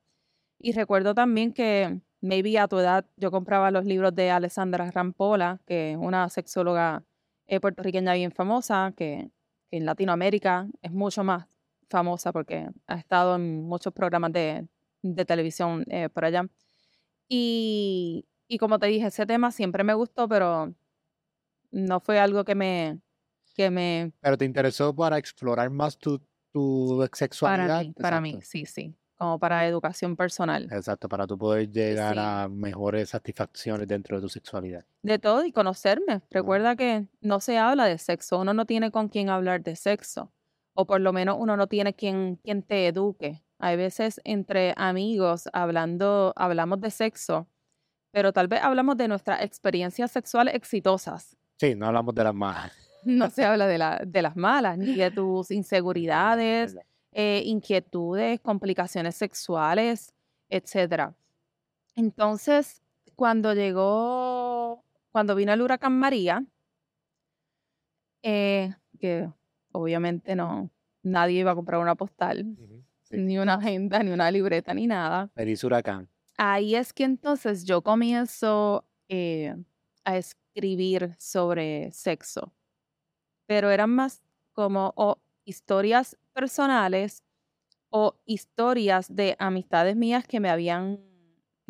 Y 0.60 0.74
recuerdo 0.74 1.16
también 1.16 1.54
que 1.54 2.00
maybe 2.22 2.60
a 2.60 2.68
tu 2.68 2.78
edad 2.78 3.06
yo 3.18 3.32
compraba 3.32 3.72
los 3.72 3.86
libros 3.86 4.14
de 4.14 4.30
Alessandra 4.30 4.92
Rampola, 4.92 5.60
que 5.66 5.92
es 5.94 5.98
una 5.98 6.30
sexóloga 6.30 7.04
eh, 7.48 7.60
puertorriqueña 7.60 8.14
bien 8.14 8.32
famosa, 8.32 8.94
que, 8.96 9.32
en 9.72 9.86
Latinoamérica 9.86 10.68
es 10.82 10.92
mucho 10.92 11.24
más 11.24 11.48
famosa 11.90 12.32
porque 12.32 12.68
ha 12.88 12.96
estado 12.96 13.36
en 13.36 13.64
muchos 13.64 13.94
programas 13.94 14.34
de, 14.34 14.68
de 15.02 15.26
televisión 15.26 15.86
eh, 15.90 16.10
por 16.10 16.26
allá. 16.26 16.46
Y, 17.28 18.26
y 18.48 18.58
como 18.58 18.80
te 18.80 18.88
dije, 18.88 19.08
ese 19.08 19.26
tema 19.26 19.52
siempre 19.52 19.84
me 19.84 19.94
gustó, 19.94 20.27
pero 20.27 20.74
no 21.72 22.00
fue 22.01 22.20
algo 22.20 22.44
que 22.44 22.56
me, 22.56 23.00
que 23.56 23.70
me, 23.70 24.12
pero 24.20 24.38
te 24.38 24.46
interesó 24.46 24.94
para 24.94 25.18
explorar 25.18 25.70
más 25.70 25.98
tu, 25.98 26.22
tu 26.51 26.98
para 26.98 27.10
sexualidad. 27.14 27.82
mí, 27.82 27.94
para 27.94 28.20
mí, 28.20 28.40
sí, 28.42 28.66
sí, 28.66 28.94
como 29.22 29.38
para 29.38 29.68
educación 29.68 30.16
personal. 30.16 30.68
Exacto, 30.72 31.07
para 31.07 31.27
tú 31.27 31.38
poder 31.38 31.70
llegar 31.70 32.16
Sí. 32.16 32.20
a 32.20 32.48
mejores 32.50 33.10
satisfacciones 33.10 33.88
dentro 33.88 34.18
de 34.18 34.24
tu 34.24 34.29
sexualidad. 34.29 34.84
De 35.03 35.20
todo 35.20 35.46
y 35.46 35.51
conocerme. 35.51 36.22
Recuerda 36.31 36.75
que 36.75 37.05
no 37.22 37.40
se 37.40 37.60
habla 37.60 37.86
de 37.86 38.00
sexo, 38.00 38.40
uno 38.40 38.55
no 38.55 38.66
tiene 38.66 38.90
con 38.90 39.10
quién 39.10 39.29
hablar 39.29 39.62
de 39.62 39.75
sexo, 39.75 40.31
o 40.74 40.88
por 40.88 41.01
lo 41.01 41.14
menos 41.14 41.38
uno 41.40 41.55
no 41.55 41.68
tiene 41.68 41.94
quien, 41.94 42.38
quien 42.44 42.64
te 42.64 42.88
eduque. 42.88 43.44
Hay 43.60 43.77
veces 43.77 44.20
entre 44.24 44.74
amigos 44.75 45.48
hablando, 45.53 46.34
hablamos 46.36 46.81
de 46.81 46.90
sexo, 46.90 47.48
pero 48.12 48.34
tal 48.34 48.48
vez 48.48 48.62
hablamos 48.64 48.98
de 48.98 49.07
nuestras 49.07 49.44
experiencias 49.44 50.10
sexuales 50.12 50.55
exitosas. 50.55 51.38
Sí, 51.60 51.75
no 51.75 51.86
hablamos 51.86 52.16
de 52.16 52.24
las 52.24 52.34
más. 52.34 52.72
No 53.05 53.29
se 53.29 53.46
habla 53.46 53.68
de, 53.68 53.77
la, 53.77 54.01
de 54.03 54.22
las 54.24 54.36
malas, 54.36 54.79
ni 54.79 54.96
de 54.96 55.12
tus 55.12 55.51
inseguridades, 55.51 56.75
eh, 57.14 57.44
inquietudes, 57.46 58.40
complicaciones 58.40 59.16
sexuales, 59.16 60.14
etcétera. 60.50 61.14
Entonces, 61.96 62.82
cuando 63.16 63.54
llegó, 63.54 64.84
cuando 65.12 65.36
vino 65.36 65.54
el 65.54 65.62
huracán 65.62 65.98
María, 66.00 66.46
eh, 68.24 68.74
que 69.00 69.30
obviamente 69.72 70.36
no, 70.36 70.70
nadie 71.04 71.40
iba 71.40 71.52
a 71.52 71.56
comprar 71.56 71.82
una 71.82 71.96
postal, 71.96 72.46
sí. 73.04 73.18
ni 73.18 73.38
una 73.38 73.56
agenda, 73.56 74.02
ni 74.04 74.12
una 74.12 74.32
libreta, 74.32 74.74
ni 74.74 74.88
nada. 74.88 75.30
Feliz 75.34 75.64
huracán. 75.64 76.08
Ahí 76.38 76.76
es 76.76 76.94
que 76.94 77.04
entonces 77.04 77.66
yo 77.66 77.82
comienzo 77.82 78.86
eh, 79.10 79.56
a 80.06 80.18
escribir 80.18 81.14
sobre 81.20 81.92
sexo, 81.92 82.54
pero 83.46 83.70
eran 83.70 83.90
más 83.90 84.22
como 84.54 84.94
o 84.96 85.20
historias 85.46 86.18
personales 86.34 87.24
o 87.90 88.20
historias 88.25 89.16
de 89.16 89.36
amistades 89.40 89.96
mías 89.96 90.27
que 90.27 90.40
me 90.40 90.50
habían 90.50 91.01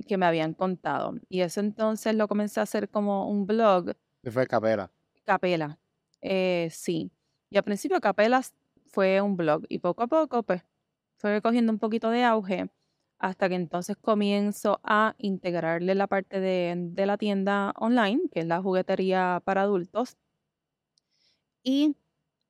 que 0.07 0.17
me 0.17 0.25
habían 0.25 0.53
contado. 0.55 1.15
Y 1.29 1.41
eso 1.41 1.59
entonces 1.61 2.15
lo 2.15 2.27
comencé 2.27 2.59
a 2.59 2.63
hacer 2.63 2.89
como 2.89 3.29
un 3.29 3.45
blog, 3.47 3.93
¿Qué 4.23 4.31
fue 4.31 4.47
Capela? 4.47 4.91
Capela. 5.25 5.79
Eh, 6.21 6.69
sí. 6.71 7.11
Y 7.49 7.57
al 7.57 7.63
principio 7.63 7.99
Capela 8.01 8.41
fue 8.85 9.21
un 9.21 9.37
blog 9.37 9.63
y 9.69 9.79
poco 9.79 10.03
a 10.03 10.07
poco 10.07 10.43
pues 10.43 10.63
fue 11.17 11.41
cogiendo 11.41 11.71
un 11.71 11.79
poquito 11.79 12.09
de 12.09 12.23
auge 12.23 12.69
hasta 13.19 13.49
que 13.49 13.55
entonces 13.55 13.97
comienzo 13.97 14.79
a 14.83 15.15
integrarle 15.19 15.93
la 15.95 16.07
parte 16.07 16.39
de, 16.39 16.73
de 16.77 17.05
la 17.05 17.17
tienda 17.17 17.71
online, 17.77 18.21
que 18.31 18.39
es 18.41 18.47
la 18.47 18.61
juguetería 18.61 19.41
para 19.45 19.61
adultos. 19.63 20.17
Y 21.63 21.95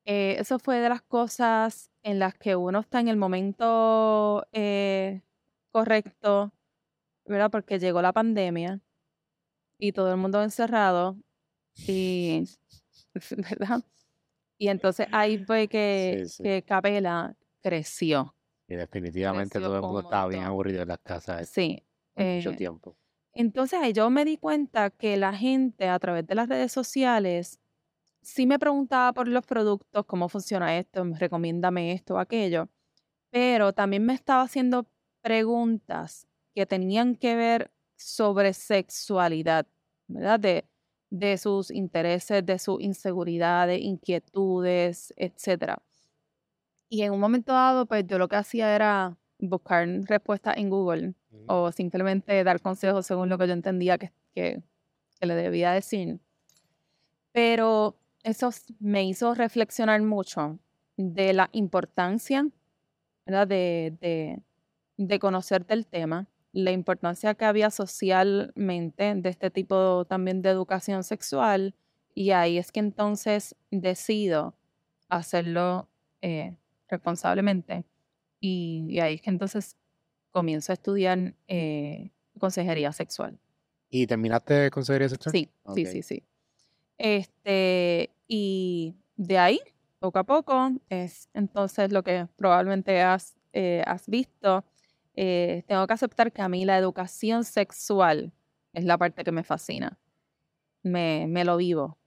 eh, 0.06 0.38
eso 0.40 0.60
fue 0.60 0.80
de 0.80 0.90
las 0.90 1.02
cosas 1.04 1.92
en 2.04 2.20
las 2.20 2.36
que 2.36 2.56
uno 2.56 2.80
está 2.82 3.00
en 3.00 3.08
el 3.08 3.18
momento 3.18 4.46
eh, 4.54 5.22
correcto, 5.72 6.54
¿verdad? 7.26 7.52
Porque 7.52 7.80
llegó 7.80 8.02
la 8.02 8.14
pandemia 8.14 8.82
y 9.80 9.92
todo 9.94 10.12
el 10.12 10.18
mundo 10.18 10.42
encerrado 10.44 11.18
y, 11.88 12.46
¿verdad? 13.38 13.84
Y 14.60 14.70
entonces 14.70 15.08
ahí 15.12 15.40
fue 15.46 15.68
que, 15.70 16.24
Sí, 16.26 16.30
sí. 16.30 16.44
que 16.44 16.64
Capela 16.64 17.36
creció. 17.62 18.36
Y 18.68 18.76
definitivamente 18.76 19.54
Creció 19.54 19.68
todo 19.70 19.78
el 19.78 19.82
mundo 19.84 20.00
un 20.00 20.06
estaba 20.06 20.28
bien 20.30 20.44
aburrido 20.44 20.84
en 20.84 20.90
las 20.90 21.00
casas 21.00 21.50
Sí. 21.50 21.84
por 22.16 22.26
mucho 22.26 22.52
eh, 22.52 22.56
tiempo. 22.58 22.98
entonces 23.34 23.80
ahí 23.82 23.94
yo 23.94 24.10
me 24.10 24.26
di 24.26 24.38
cuenta 24.38 24.90
que 24.92 25.18
la 25.18 25.34
gente 25.36 25.90
a 25.90 26.00
través 26.00 26.28
de 26.28 26.36
las 26.36 26.50
redes 26.50 26.72
sociales 26.74 27.61
sí 28.22 28.46
me 28.46 28.60
preguntaba 28.60 29.14
por 29.14 29.28
los 29.28 29.46
productos, 29.46 30.06
cómo 30.06 30.30
funciona 30.30 30.78
esto, 30.78 31.04
recomiéndame 31.20 31.94
esto 31.94 32.16
o 32.16 32.20
aquello, 32.20 32.70
pero 33.32 33.74
también 33.74 34.06
me 34.06 34.14
estaba 34.14 34.44
haciendo 34.44 34.88
preguntas 35.22 36.28
que 36.54 36.66
tenían 36.66 37.16
que 37.16 37.36
ver 37.36 37.72
sobre 37.96 38.54
sexualidad, 38.54 39.68
¿verdad? 40.08 40.40
De, 40.40 40.66
de 41.10 41.38
sus 41.38 41.72
intereses, 41.72 42.46
de 42.46 42.60
sus 42.60 42.82
inseguridades, 42.82 43.82
inquietudes, 43.82 45.14
etcétera. 45.18 45.82
Y 46.90 47.04
en 47.04 47.14
un 47.14 47.20
momento 47.20 47.54
dado, 47.54 47.86
pues 47.86 48.06
yo 48.06 48.18
lo 48.18 48.28
que 48.28 48.36
hacía 48.36 48.76
era 48.76 49.18
buscar 49.40 49.88
respuestas 50.08 50.58
en 50.58 50.70
Google 50.70 51.14
Ujú. 51.32 51.44
o 51.48 51.72
simplemente 51.72 52.44
dar 52.44 52.62
consejos 52.62 53.06
según 53.06 53.30
lo 53.30 53.38
que 53.38 53.48
yo 53.48 53.54
entendía 53.54 53.98
que, 53.98 54.12
que, 54.36 54.62
que 55.20 55.26
le 55.26 55.36
debía 55.36 55.72
decir. 55.72 56.20
Pero 57.32 57.96
eso 58.24 58.50
me 58.80 59.04
hizo 59.04 59.34
reflexionar 59.34 60.02
mucho 60.02 60.60
de 60.98 61.34
la 61.34 61.50
importancia 61.52 62.48
¿verdad? 63.26 63.48
De, 63.48 63.98
de, 64.02 64.42
de 64.98 65.20
conocer 65.20 65.66
del 65.66 65.86
tema, 65.88 66.28
la 66.54 66.72
importancia 66.72 67.34
que 67.36 67.46
había 67.46 67.70
socialmente 67.70 69.16
de 69.16 69.30
este 69.30 69.50
tipo 69.50 70.06
también 70.06 70.42
de 70.42 70.50
educación 70.50 71.04
sexual, 71.04 71.76
y 72.14 72.32
ahí 72.32 72.58
es 72.58 72.72
que 72.72 72.82
entonces 72.82 73.56
decido 73.70 74.56
hacerlo 75.08 75.88
eh, 76.22 76.58
responsablemente 76.90 77.86
y, 78.40 79.00
ahí 79.00 79.16
es 79.16 79.22
que 79.22 79.30
entonces 79.30 79.78
comienzo 80.32 80.72
a 80.72 80.76
estudiar 80.76 81.36
eh, 81.48 82.12
consejería 82.38 82.92
sexual. 82.92 83.40
¿Y 83.90 84.08
terminaste 84.08 84.70
consejería 84.72 85.10
sexual? 85.10 85.32
Sí, 85.32 85.50
sí, 85.74 85.86
sí, 85.86 86.02
sí. 86.02 86.24
Este, 87.02 88.12
y 88.28 88.96
de 89.16 89.38
ahí, 89.40 89.60
poco 90.00 90.20
a 90.20 90.24
poco, 90.24 90.72
es 90.90 91.30
entonces 91.34 91.92
lo 91.92 92.04
que 92.04 92.28
probablemente 92.36 93.02
has, 93.02 93.36
eh, 93.54 93.84
visto. 94.08 94.64
Eh, 95.16 95.64
tengo 95.68 95.86
que 95.88 95.94
aceptar 95.94 96.32
que 96.32 96.42
a 96.42 96.50
mí 96.50 96.64
la 96.66 96.78
educación 96.78 97.44
sexual 97.44 98.32
es 98.74 98.86
la 98.86 98.98
parte 98.98 99.24
que 99.24 99.32
me 99.32 99.44
fascina. 99.44 99.98
Me, 100.84 101.26
me 101.28 101.44
lo 101.46 101.58
vivo. 101.58 101.98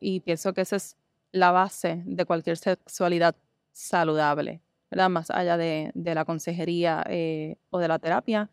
y 0.00 0.20
pienso 0.20 0.52
que 0.54 0.60
esa 0.60 0.76
es 0.76 0.96
la 1.32 1.50
base 1.50 2.02
de 2.06 2.24
cualquier 2.24 2.56
sexualidad 2.56 3.34
saludable. 3.72 4.62
¿verdad? 4.90 5.08
Más 5.08 5.30
allá 5.30 5.56
de, 5.56 5.92
la 5.94 6.24
consejería 6.24 7.04
eh, 7.08 7.56
o 7.70 7.78
de 7.78 7.88
la 7.88 7.98
terapia, 7.98 8.50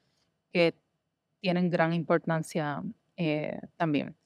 que 0.51 0.75
tienen 1.41 1.69
gran 1.69 1.93
importancia 1.93 2.83
eh, 3.17 3.59
también. 3.75 4.16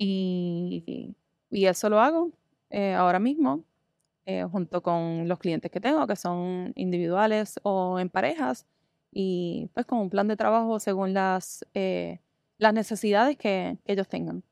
Y, 0.00 1.14
eso 1.50 1.90
lo 1.90 2.00
hago 2.00 2.30
eh, 2.70 2.94
ahora 2.94 3.18
mismo, 3.18 3.64
junto 4.52 4.82
con 4.82 5.26
los 5.26 5.38
clientes 5.38 5.70
que 5.70 5.80
tengo, 5.80 6.06
que 6.06 6.14
son 6.14 6.72
individuales 6.76 7.58
o 7.62 7.98
en 7.98 8.10
parejas, 8.10 8.66
y 9.10 9.70
pues 9.74 9.86
con 9.86 9.98
un 9.98 10.10
plan 10.10 10.28
de 10.28 10.36
trabajo 10.36 10.78
según 10.78 11.14
las, 11.14 11.66
las 12.58 12.74
necesidades 12.74 13.36
que 13.38 13.78
ellos 13.86 14.06
tengan. 14.06 14.44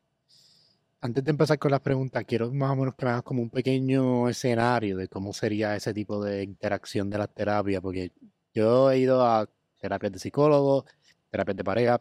Antes 1.07 1.23
de 1.23 1.31
empezar 1.31 1.59
con 1.59 1.71
las 1.71 1.81
preguntas, 1.81 2.25
quiero 2.27 2.51
más 2.53 2.73
o 2.73 2.77
menos 2.77 2.95
que 2.95 3.05
me 3.05 3.13
hagas 3.13 3.23
como 3.23 3.43
un 3.43 3.51
pequeño 3.51 4.29
escenario 4.29 4.97
de 4.97 5.09
cómo 5.09 5.33
sería 5.33 5.77
ese 5.77 5.93
tipo 5.93 6.25
de 6.25 6.43
interacción 6.43 7.11
de 7.11 7.19
la 7.19 7.29
terapia, 7.29 7.81
porque 7.81 8.13
yo 8.55 8.91
he 8.91 8.99
ido 8.99 9.25
a 9.25 9.49
terapias 9.79 10.13
de 10.13 10.19
psicólogo, 10.19 10.87
terapias 11.31 11.57
de 11.57 11.65
pareja, 11.65 12.01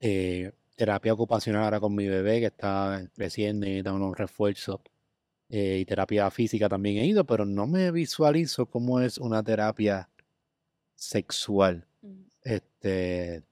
eh, 0.00 0.52
terapia 0.76 1.12
ocupacional 1.12 1.64
ahora 1.64 1.80
con 1.80 1.94
mi 1.94 2.08
bebé 2.08 2.40
que 2.40 2.46
está 2.46 3.08
creciendo 3.14 3.66
y 3.66 3.82
da 3.82 3.92
unos 3.92 4.16
refuerzos, 4.16 4.80
eh, 5.48 5.78
y 5.80 5.84
terapia 5.84 6.30
física 6.30 6.68
también 6.68 6.98
he 6.98 7.06
ido, 7.06 7.24
pero 7.24 7.44
no 7.44 7.66
me 7.66 7.90
visualizo 7.90 8.66
cómo 8.66 9.00
es 9.00 9.18
una 9.18 9.42
terapia 9.42 10.08
sexual. 10.94 11.86
Mm. 12.02 12.22
Este, 12.42 13.42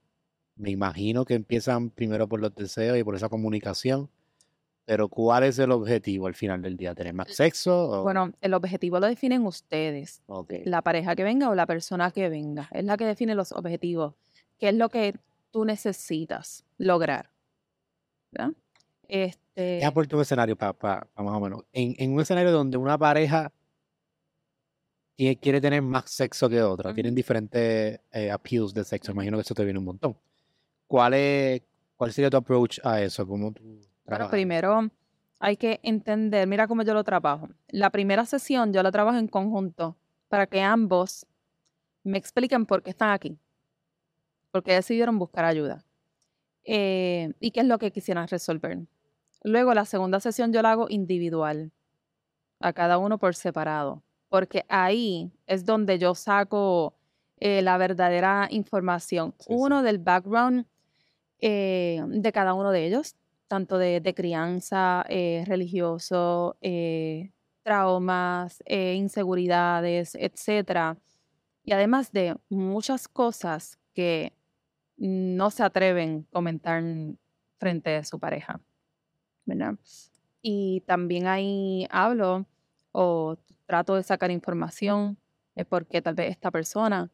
me 0.56 0.70
imagino 0.70 1.24
que 1.24 1.34
empiezan 1.34 1.90
primero 1.90 2.28
por 2.28 2.40
los 2.40 2.54
deseos 2.54 2.96
y 2.98 3.04
por 3.04 3.14
esa 3.14 3.28
comunicación 3.28 4.10
pero 4.88 5.10
¿cuál 5.10 5.44
es 5.44 5.58
el 5.58 5.70
objetivo 5.70 6.28
al 6.28 6.34
final 6.34 6.62
del 6.62 6.78
día? 6.78 6.94
¿Tener 6.94 7.12
más 7.12 7.28
sexo? 7.28 8.02
Bueno, 8.02 8.32
el 8.40 8.54
objetivo 8.54 8.98
lo 8.98 9.06
definen 9.06 9.44
ustedes. 9.44 10.22
La 10.64 10.80
pareja 10.80 11.14
que 11.14 11.24
venga 11.24 11.50
o 11.50 11.54
la 11.54 11.66
persona 11.66 12.10
que 12.10 12.30
venga. 12.30 12.70
Es 12.72 12.84
la 12.84 12.96
que 12.96 13.04
define 13.04 13.34
los 13.34 13.52
objetivos. 13.52 14.14
¿Qué 14.58 14.70
es 14.70 14.74
lo 14.74 14.88
que 14.88 15.14
tú 15.50 15.64
necesitas 15.64 16.64
lograr? 16.76 17.30
¿Verdad? 18.30 18.52
Este... 19.08 19.80
Ya 19.80 19.90
por 19.92 20.06
un 20.12 20.20
escenario 20.20 20.56
para 20.56 21.06
más 21.16 21.34
o 21.34 21.40
menos. 21.40 21.64
En, 21.72 22.12
un 22.12 22.20
escenario 22.20 22.52
donde 22.52 22.76
una 22.76 22.98
pareja 22.98 23.52
quiere 25.16 25.60
tener 25.60 25.82
más 25.82 26.10
sexo 26.10 26.48
que 26.48 26.62
otra, 26.62 26.94
tienen 26.94 27.14
diferentes 27.14 28.00
eh, 28.12 28.30
appeals 28.30 28.72
de 28.72 28.84
sexo, 28.84 29.10
imagino 29.10 29.36
que 29.36 29.42
eso 29.42 29.54
te 29.54 29.64
viene 29.64 29.78
un 29.78 29.86
montón. 29.86 30.16
¿Cuál, 30.86 31.14
es, 31.14 31.62
¿Cuál 31.96 32.12
sería 32.12 32.30
tu 32.30 32.36
approach 32.36 32.78
a 32.84 33.02
eso? 33.02 33.26
¿Cómo 33.26 33.52
tú 33.52 33.80
bueno, 34.08 34.30
primero 34.30 34.90
hay 35.38 35.56
que 35.56 35.80
entender, 35.82 36.46
mira 36.46 36.66
cómo 36.66 36.82
yo 36.82 36.94
lo 36.94 37.04
trabajo. 37.04 37.48
La 37.68 37.90
primera 37.90 38.24
sesión 38.24 38.72
yo 38.72 38.82
la 38.82 38.90
trabajo 38.90 39.18
en 39.18 39.28
conjunto 39.28 39.96
para 40.28 40.46
que 40.46 40.62
ambos 40.62 41.26
me 42.02 42.18
expliquen 42.18 42.64
por 42.66 42.82
qué 42.82 42.90
están 42.90 43.10
aquí, 43.10 43.38
por 44.50 44.62
qué 44.62 44.74
decidieron 44.74 45.18
buscar 45.18 45.44
ayuda 45.44 45.84
eh, 46.64 47.32
y 47.40 47.50
qué 47.50 47.60
es 47.60 47.66
lo 47.66 47.78
que 47.78 47.92
quisieran 47.92 48.28
resolver. 48.28 48.78
Luego 49.42 49.74
la 49.74 49.84
segunda 49.84 50.20
sesión 50.20 50.52
yo 50.52 50.62
la 50.62 50.72
hago 50.72 50.86
individual, 50.88 51.72
a 52.60 52.72
cada 52.72 52.98
uno 52.98 53.18
por 53.18 53.34
separado, 53.34 54.02
porque 54.28 54.64
ahí 54.68 55.30
es 55.46 55.64
donde 55.64 55.98
yo 55.98 56.14
saco 56.14 56.94
eh, 57.38 57.62
la 57.62 57.78
verdadera 57.78 58.48
información. 58.50 59.34
uno 59.46 59.82
del 59.82 59.98
background 59.98 60.66
eh, 61.40 62.02
de 62.06 62.32
cada 62.32 62.54
uno 62.54 62.72
de 62.72 62.86
ellos, 62.86 63.14
tanto 63.48 63.78
de, 63.78 64.14
crianza, 64.14 65.04
eh, 65.08 65.44
religioso, 65.46 66.56
eh, 66.60 67.32
traumas, 67.62 68.62
eh, 68.66 68.94
inseguridades, 68.94 70.14
etc. 70.14 70.98
Y 71.64 71.72
además 71.72 72.12
de 72.12 72.36
muchas 72.48 73.08
cosas 73.08 73.78
que 73.94 74.32
no 74.98 75.50
se 75.50 75.62
atreven 75.62 76.26
a 76.28 76.32
comentar 76.32 76.82
frente 77.58 77.96
a 77.96 78.04
su 78.04 78.18
pareja. 78.18 78.60
¿verdad? 79.48 79.76
Y 80.42 80.82
también 80.86 81.26
ahí 81.26 81.86
hablo 81.90 82.46
o 82.92 83.36
trato 83.66 83.94
de 83.94 84.02
sacar 84.02 84.30
información 84.30 85.18
de 85.54 85.64
por 85.64 85.86
qué 85.86 86.02
tal 86.02 86.14
vez 86.14 86.30
esta 86.30 86.50
persona 86.50 87.10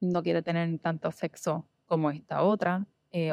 no 0.00 0.22
quiere 0.22 0.42
tener 0.42 0.78
tanto 0.78 1.10
sexo 1.10 1.66
como 1.86 2.10
esta 2.10 2.42
otra 2.42 2.86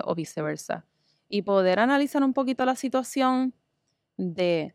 o 0.03 0.15
viceversa 0.15 0.85
y 1.29 1.43
poder 1.43 1.79
analizar 1.79 2.23
un 2.23 2.33
poquito 2.33 2.65
la 2.65 2.75
situación 2.75 3.53
de 4.17 4.73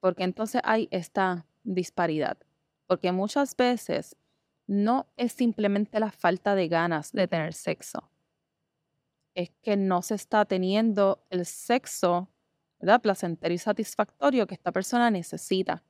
por 0.00 0.14
qué 0.14 0.24
entonces 0.24 0.60
hay 0.64 0.88
esta 0.90 1.46
disparidad. 1.64 2.36
Porque 2.86 3.12
muchas 3.12 3.56
veces 3.56 4.16
no 4.66 5.06
es 5.16 5.32
simplemente 5.32 6.00
la 6.00 6.10
falta 6.10 6.54
de 6.54 6.68
ganas 6.68 7.12
de 7.12 7.28
tener 7.28 7.54
sexo. 7.54 8.10
Es 9.34 9.50
que 9.62 9.76
no 9.76 10.02
se 10.02 10.14
está 10.14 10.44
teniendo 10.44 11.24
el 11.30 11.46
sexo 11.46 12.28
¿verdad? 12.80 13.00
placentero 13.00 13.54
y 13.54 13.58
satisfactorio 13.58 14.46
que 14.46 14.54
esta 14.54 14.72
persona 14.72 15.10
necesita. 15.10 15.82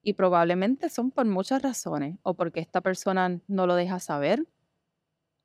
Y 0.00 0.12
probablemente 0.12 0.88
son 0.90 1.10
por 1.10 1.26
muchas 1.26 1.60
razones, 1.60 2.16
o 2.22 2.34
porque 2.34 2.60
esta 2.60 2.80
persona 2.80 3.40
no 3.48 3.66
lo 3.66 3.74
deja 3.74 3.98
saber, 3.98 4.46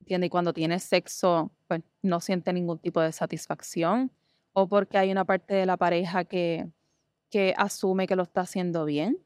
y 0.05 0.29
cuando 0.29 0.53
tiene 0.53 0.79
sexo, 0.79 1.51
pues 1.67 1.81
no 2.01 2.19
siente 2.19 2.53
ningún 2.53 2.77
tipo 2.77 3.01
de 3.01 3.11
satisfacción, 3.11 4.11
o 4.53 4.67
porque 4.67 4.97
hay 4.97 5.11
una 5.11 5.25
parte 5.25 5.55
de 5.55 5.65
la 5.65 5.77
pareja 5.77 6.23
que 6.25 6.71
asume 7.57 8.05
que 8.05 8.15
lo 8.15 8.23
está 8.23 8.41
haciendo 8.41 8.85
bien, 8.85 9.17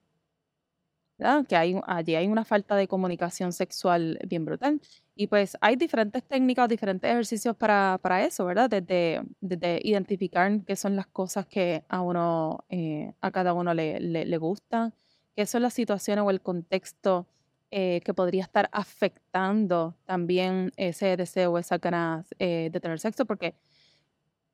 que 1.48 1.56
hay, 1.56 1.80
allí 1.88 2.16
hay 2.16 2.28
una 2.28 2.46
falta 2.46 2.76
de 2.76 2.88
comunicación 2.88 3.52
sexual 3.52 4.20
bien 4.28 4.46
brutal. 4.46 4.80
Y 5.16 5.28
pues 5.28 5.58
hay 5.62 5.76
diferentes 5.76 6.24
técnicas, 6.24 6.70
diferentes 6.70 7.10
ejercicios 7.10 7.56
para, 7.56 8.00
para 8.02 8.24
eso, 8.24 8.46
¿verdad? 8.46 8.70
Desde, 8.70 9.24
desde, 9.42 9.80
identificar 9.84 10.64
qué 10.64 10.76
son 10.76 10.96
las 10.96 11.08
cosas 11.08 11.48
que 11.48 11.84
a 11.90 12.02
uno, 12.02 12.64
eh, 12.70 13.14
a 13.22 13.32
cada 13.32 13.54
uno 13.54 13.74
le, 13.74 14.00
le, 14.00 14.26
le 14.26 14.38
gustan, 14.38 14.94
qué 15.36 15.46
son 15.48 15.64
las 15.64 15.74
situaciones 15.74 16.24
o 16.24 16.30
el 16.30 16.42
contexto 16.42 17.26
eh, 17.72 18.02
que 18.06 18.14
podría 18.14 18.44
estar 18.44 18.70
afectando 18.72 19.96
también 20.06 20.72
ese 20.78 21.18
deseo 21.18 21.52
o 21.54 21.58
esa 21.58 21.80
ganas 21.80 22.28
eh, 22.38 22.70
de 22.72 22.80
tener 22.80 23.00
sexo, 23.00 23.26
porque 23.26 23.56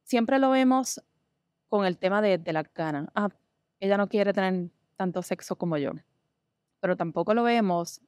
siempre 0.04 0.40
lo 0.40 0.50
vemos 0.50 1.02
con 1.68 1.86
el 1.86 1.98
tema 1.98 2.22
de, 2.22 2.38
de 2.38 2.54
la 2.54 2.64
gana. 2.64 3.10
Ah, 3.16 3.30
ella 3.82 3.98
no 3.98 4.08
quiere 4.08 4.32
tener 4.34 4.70
tanto 4.96 5.22
sexo 5.22 5.58
como 5.58 5.78
yo. 5.78 5.92
Pero 6.84 6.98
tampoco 6.98 7.34
lo 7.34 7.44
vemos 7.44 8.02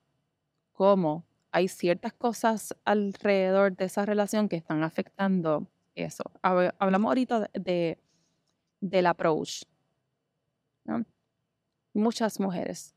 como 0.74 1.26
hay 1.50 1.70
ciertas 1.70 2.12
cosas 2.12 2.76
alrededor 2.84 3.74
de 3.78 3.86
esa 3.86 4.06
relación 4.06 4.50
que 4.50 4.58
están 4.58 4.84
afectando 4.84 5.66
eso. 5.96 6.26
Hablamos 6.42 7.08
ahorita 7.08 7.50
de, 7.54 7.98
del 8.82 9.06
approach. 9.06 9.64
Muchas 11.94 12.38
mujeres 12.42 12.94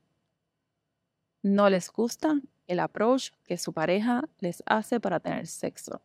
no 1.42 1.70
les 1.70 1.92
gusta 1.92 2.40
el 2.66 2.80
approach 2.80 3.30
que 3.44 3.56
su 3.56 3.72
pareja 3.72 4.24
les 4.40 4.64
hace 4.66 4.98
para 4.98 5.20
tener 5.20 5.46
sexo. 5.46 6.02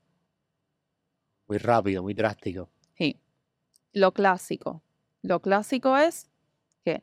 Muy 1.47 1.57
rápido, 1.57 2.03
muy 2.03 2.13
drástico. 2.13 2.69
Sí. 2.95 3.19
Lo 3.91 4.11
clásico. 4.11 4.83
Lo 5.23 5.39
clásico 5.39 5.97
es 5.97 6.29
que 6.85 7.01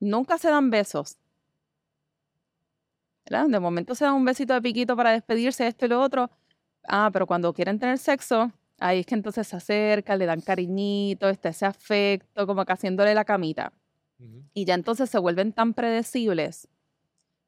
nunca 0.00 0.38
se 0.38 0.50
dan 0.50 0.70
besos. 0.70 1.18
¿Verdad? 3.28 3.48
De 3.48 3.60
momento 3.60 3.94
se 3.94 4.04
dan 4.04 4.14
un 4.14 4.24
besito 4.24 4.54
de 4.54 4.62
piquito 4.62 4.96
para 4.96 5.12
despedirse, 5.12 5.66
esto 5.66 5.86
y 5.86 5.88
lo 5.88 6.00
otro. 6.00 6.30
Ah, 6.84 7.10
pero 7.12 7.26
cuando 7.26 7.52
quieren 7.52 7.78
tener 7.78 7.98
sexo, 7.98 8.52
ahí 8.78 9.00
es 9.00 9.06
que 9.06 9.14
entonces 9.14 9.46
se 9.46 9.56
acercan, 9.56 10.18
le 10.18 10.26
dan 10.26 10.40
cariñito, 10.40 11.28
este, 11.28 11.50
ese 11.50 11.66
afecto, 11.66 12.46
como 12.46 12.64
que 12.64 12.72
haciéndole 12.72 13.14
la 13.14 13.24
camita. 13.24 13.72
Y 14.52 14.64
ya 14.64 14.74
entonces 14.74 15.08
se 15.08 15.18
vuelven 15.20 15.52
tan 15.52 15.74
predecibles 15.74 16.68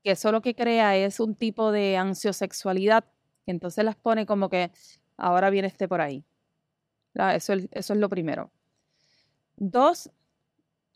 que 0.04 0.12
eso 0.12 0.30
lo 0.30 0.40
que 0.40 0.54
crea 0.54 0.96
es 0.96 1.18
un 1.18 1.34
tipo 1.34 1.72
de 1.72 1.96
ansiosexualidad, 1.96 3.04
que 3.44 3.50
entonces 3.50 3.84
las 3.84 3.96
pone 3.96 4.24
como 4.24 4.48
que 4.48 4.70
ahora 5.16 5.50
viene 5.50 5.66
este 5.66 5.88
por 5.88 6.00
ahí. 6.00 6.24
Eso, 7.14 7.54
eso 7.54 7.92
es 7.92 7.98
lo 7.98 8.08
primero. 8.08 8.52
Dos, 9.56 10.10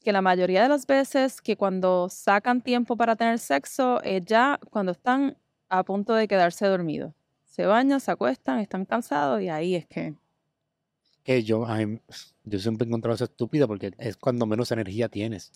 que 0.04 0.12
la 0.12 0.22
mayoría 0.22 0.62
de 0.62 0.68
las 0.68 0.86
veces 0.86 1.40
que 1.40 1.56
cuando 1.56 2.08
sacan 2.10 2.60
tiempo 2.60 2.96
para 2.96 3.16
tener 3.16 3.38
sexo 3.38 4.00
es 4.02 4.24
ya 4.24 4.60
cuando 4.70 4.92
están 4.92 5.36
a 5.68 5.82
punto 5.82 6.14
de 6.14 6.28
quedarse 6.28 6.66
dormidos. 6.66 7.12
Se 7.44 7.66
bañan, 7.66 8.00
se 8.00 8.10
acuestan, 8.10 8.60
están 8.60 8.84
cansados 8.84 9.40
y 9.40 9.48
ahí 9.48 9.74
es 9.74 9.86
que... 9.86 10.14
Que 11.22 11.42
yo, 11.42 11.66
yo 12.44 12.58
siempre 12.58 12.84
he 12.84 12.88
encontrado 12.88 13.14
eso 13.14 13.24
estúpido 13.24 13.66
porque 13.66 13.92
es 13.98 14.16
cuando 14.16 14.44
menos 14.44 14.70
energía 14.70 15.08
tienes. 15.08 15.52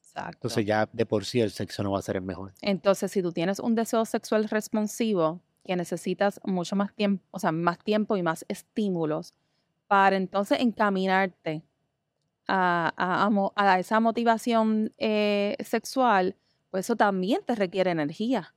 Exacto. 0.00 0.48
Entonces 0.48 0.66
ya 0.66 0.88
de 0.92 1.06
por 1.06 1.24
sí 1.24 1.40
el 1.40 1.52
sexo 1.52 1.84
no 1.84 1.92
va 1.92 2.00
a 2.00 2.02
ser 2.02 2.16
el 2.16 2.22
mejor. 2.22 2.52
Entonces, 2.60 3.12
si 3.12 3.22
tú 3.22 3.32
tienes 3.32 3.60
un 3.60 3.76
deseo 3.76 4.04
sexual 4.04 4.48
responsivo, 4.48 5.40
que 5.64 5.76
necesitas 5.76 6.40
mucho 6.44 6.74
más 6.74 6.92
tiempo, 6.92 7.24
o 7.30 7.38
sea, 7.38 7.52
más 7.52 7.78
tiempo 7.78 8.16
y 8.16 8.22
más 8.22 8.44
estímulos 8.48 9.32
para 9.86 10.16
entonces 10.16 10.58
encaminarte 10.60 11.62
a, 12.48 12.92
a, 13.56 13.78
esa 13.78 14.00
motivación 14.00 14.92
eh, 14.98 15.56
sexual, 15.60 16.36
pues 16.70 16.86
eso 16.86 16.96
también 16.96 17.42
te 17.44 17.54
requiere 17.54 17.90
energía. 17.90 18.54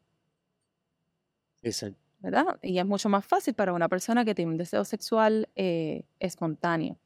Exacto. 1.62 2.00
¿Verdad? 2.20 2.58
Y 2.62 2.80
es 2.80 2.86
mucho 2.86 3.10
más 3.10 3.26
fácil 3.26 3.54
para 3.54 3.74
una 3.74 3.88
persona 3.88 4.26
que 4.26 4.34
tiene 4.34 4.52
un 4.52 4.58
deseo 4.58 4.84
sexual 4.84 5.48
eh, 5.56 6.06
espontáneo. 6.20 6.98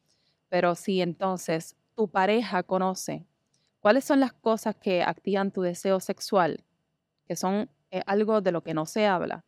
Pero 0.48 0.76
si 0.76 1.02
entonces 1.02 1.76
tu 1.96 2.08
pareja 2.08 2.64
conoce 2.64 3.26
cuáles 3.82 4.06
son 4.06 4.20
las 4.20 4.34
cosas 4.34 4.76
que 4.76 5.04
activan 5.04 5.52
tu 5.52 5.62
deseo 5.62 6.00
sexual, 6.00 6.64
que 7.28 7.36
son 7.36 7.70
eh, 7.92 8.02
algo 8.06 8.42
de 8.42 8.52
lo 8.52 8.64
que 8.64 8.74
no 8.74 8.86
se 8.86 9.08
habla, 9.08 9.44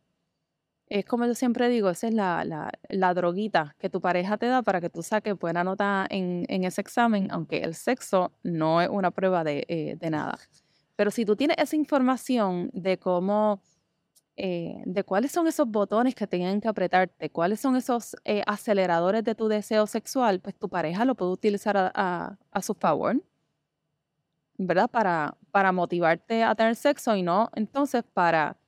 es 0.98 1.06
como 1.06 1.24
yo 1.24 1.34
siempre 1.34 1.70
digo, 1.70 1.88
esa 1.88 2.08
es 2.08 2.14
la, 2.14 2.44
la, 2.90 3.14
droguita 3.14 3.74
que 3.78 3.88
tu 3.88 4.02
pareja 4.02 4.36
te 4.36 4.44
da 4.46 4.60
para 4.60 4.78
que 4.78 4.90
tú 4.90 5.02
saques 5.02 5.38
buena 5.38 5.64
nota 5.64 6.06
en, 6.10 6.44
en 6.48 6.64
ese 6.64 6.82
examen, 6.82 7.28
aunque 7.30 7.58
el 7.58 7.74
sexo 7.74 8.30
no 8.42 8.82
es 8.82 8.90
una 8.90 9.10
prueba 9.10 9.42
de, 9.42 9.64
eh, 9.68 9.96
de 9.98 10.10
nada. 10.10 10.38
Pero 10.94 11.10
si 11.10 11.24
tú 11.24 11.34
tienes 11.34 11.56
esa 11.58 11.76
información 11.76 12.70
de 12.74 12.98
cómo, 12.98 13.62
eh, 14.36 14.82
de 14.84 15.02
cuáles 15.02 15.32
son 15.32 15.46
esos 15.46 15.66
botones 15.66 16.14
que 16.14 16.26
tienen 16.26 16.60
que 16.60 16.68
apretarte, 16.68 17.30
cuáles 17.30 17.58
son 17.58 17.74
esos 17.76 18.14
eh, 18.24 18.42
aceleradores 18.46 19.24
de 19.24 19.34
tu 19.34 19.48
deseo 19.48 19.86
sexual, 19.86 20.40
pues 20.40 20.54
tu 20.56 20.68
pareja 20.68 21.06
lo 21.06 21.14
puede 21.14 21.32
utilizar 21.32 21.74
a, 21.74 21.90
a, 21.94 22.38
a 22.50 22.62
su 22.62 22.74
favor. 22.74 23.16
¿Verdad? 24.58 24.90
Para, 24.90 25.38
para 25.50 25.72
motivarte 25.72 26.44
a 26.44 26.54
tener 26.54 26.76
sexo 26.76 27.16
y 27.16 27.22
no 27.22 27.50
entonces 27.54 28.04
para 28.12 28.58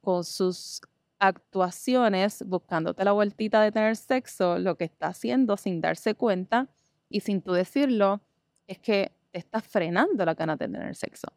con 0.00 0.24
sus 0.24 0.80
actuaciones 1.22 2.42
buscándote 2.44 3.04
la 3.04 3.12
vueltita 3.12 3.62
de 3.62 3.70
tener 3.70 3.94
sexo, 3.94 4.58
lo 4.58 4.76
que 4.76 4.84
está 4.84 5.06
haciendo 5.06 5.56
sin 5.56 5.80
darse 5.80 6.16
cuenta 6.16 6.68
y 7.08 7.20
sin 7.20 7.42
tú 7.42 7.52
decirlo, 7.52 8.20
es 8.66 8.80
que 8.80 9.12
te 9.30 9.38
estás 9.38 9.64
frenando 9.64 10.24
la 10.24 10.34
ganas 10.34 10.58
de 10.58 10.66
tener 10.66 10.96
sexo. 10.96 11.28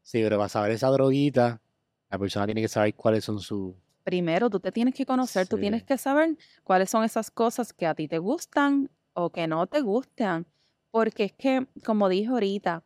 Sí, 0.00 0.22
pero 0.22 0.38
para 0.38 0.48
saber 0.48 0.72
esa 0.72 0.88
droguita, 0.88 1.60
la 2.08 2.18
persona 2.18 2.46
tiene 2.46 2.62
que 2.62 2.68
saber 2.68 2.94
cuáles 2.94 3.22
son 3.22 3.38
sus... 3.38 3.74
Primero, 4.02 4.48
tú 4.48 4.58
te 4.58 4.72
tienes 4.72 4.94
que 4.94 5.04
conocer, 5.04 5.46
tú 5.46 5.58
tienes 5.58 5.82
que 5.82 5.98
saber 5.98 6.38
cuáles 6.64 6.88
son 6.88 7.04
esas 7.04 7.30
cosas 7.30 7.74
que 7.74 7.86
a 7.86 7.94
ti 7.94 8.08
te 8.08 8.16
gustan 8.16 8.90
o 9.12 9.28
que 9.28 9.46
no 9.46 9.66
te 9.66 9.82
gustan. 9.82 10.46
Porque 10.90 11.24
es 11.24 11.32
que, 11.34 11.66
como 11.84 12.08
dije 12.08 12.28
ahorita, 12.28 12.82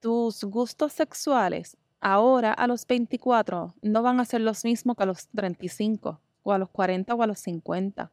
tus 0.00 0.42
gustos 0.42 0.92
sexuales 0.92 1.76
ahora 2.00 2.52
a 2.52 2.66
los 2.66 2.86
24 2.86 3.74
no 3.82 4.02
van 4.02 4.20
a 4.20 4.24
ser 4.24 4.40
los 4.40 4.64
mismos 4.64 4.96
que 4.96 5.02
a 5.02 5.06
los 5.06 5.28
35 5.28 6.20
o 6.42 6.52
a 6.52 6.58
los 6.58 6.70
40 6.70 7.14
o 7.14 7.22
a 7.22 7.26
los 7.26 7.38
50. 7.40 8.10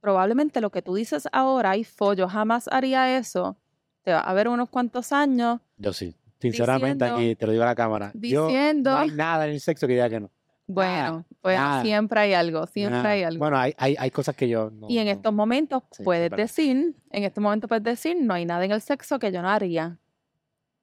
Probablemente 0.00 0.60
lo 0.60 0.70
que 0.70 0.82
tú 0.82 0.94
dices 0.94 1.28
ahora, 1.32 1.76
y 1.76 1.84
fo, 1.84 2.12
yo 2.12 2.28
jamás 2.28 2.68
haría 2.70 3.16
eso, 3.16 3.56
te 4.02 4.12
va 4.12 4.20
a 4.20 4.34
ver 4.34 4.48
unos 4.48 4.68
cuantos 4.68 5.12
años. 5.12 5.60
Yo 5.78 5.92
sí, 5.92 6.14
sinceramente 6.38 7.04
aquí 7.04 7.34
te 7.34 7.46
lo 7.46 7.52
digo 7.52 7.64
a 7.64 7.68
la 7.68 7.74
cámara. 7.74 8.10
Diciendo, 8.14 8.90
yo, 8.90 8.96
no 8.96 9.00
hay 9.00 9.10
nada 9.10 9.46
en 9.46 9.54
el 9.54 9.60
sexo 9.60 9.86
que 9.86 9.94
diga 9.94 10.08
que 10.08 10.20
no. 10.20 10.30
Bueno, 10.66 11.26
pues 11.42 11.58
siempre 11.82 12.20
hay 12.20 12.32
algo, 12.32 12.66
siempre 12.66 13.06
hay 13.06 13.22
algo. 13.22 13.38
Bueno, 13.38 13.58
hay, 13.58 13.74
hay, 13.76 13.96
hay, 13.98 14.10
cosas 14.10 14.34
que 14.34 14.48
yo 14.48 14.70
no, 14.70 14.86
Y 14.88 14.98
en 14.98 15.08
estos 15.08 15.32
momentos 15.32 15.82
puedes 16.02 16.30
decir, 16.30 16.94
en 17.10 17.24
estos 17.24 17.42
momentos 17.42 17.68
puedes 17.68 17.84
decir, 17.84 18.16
no 18.18 18.32
hay 18.32 18.46
nada 18.46 18.64
en 18.64 18.72
el 18.72 18.80
sexo 18.80 19.18
que 19.18 19.30
yo 19.30 19.42
no 19.42 19.48
haría. 19.48 19.98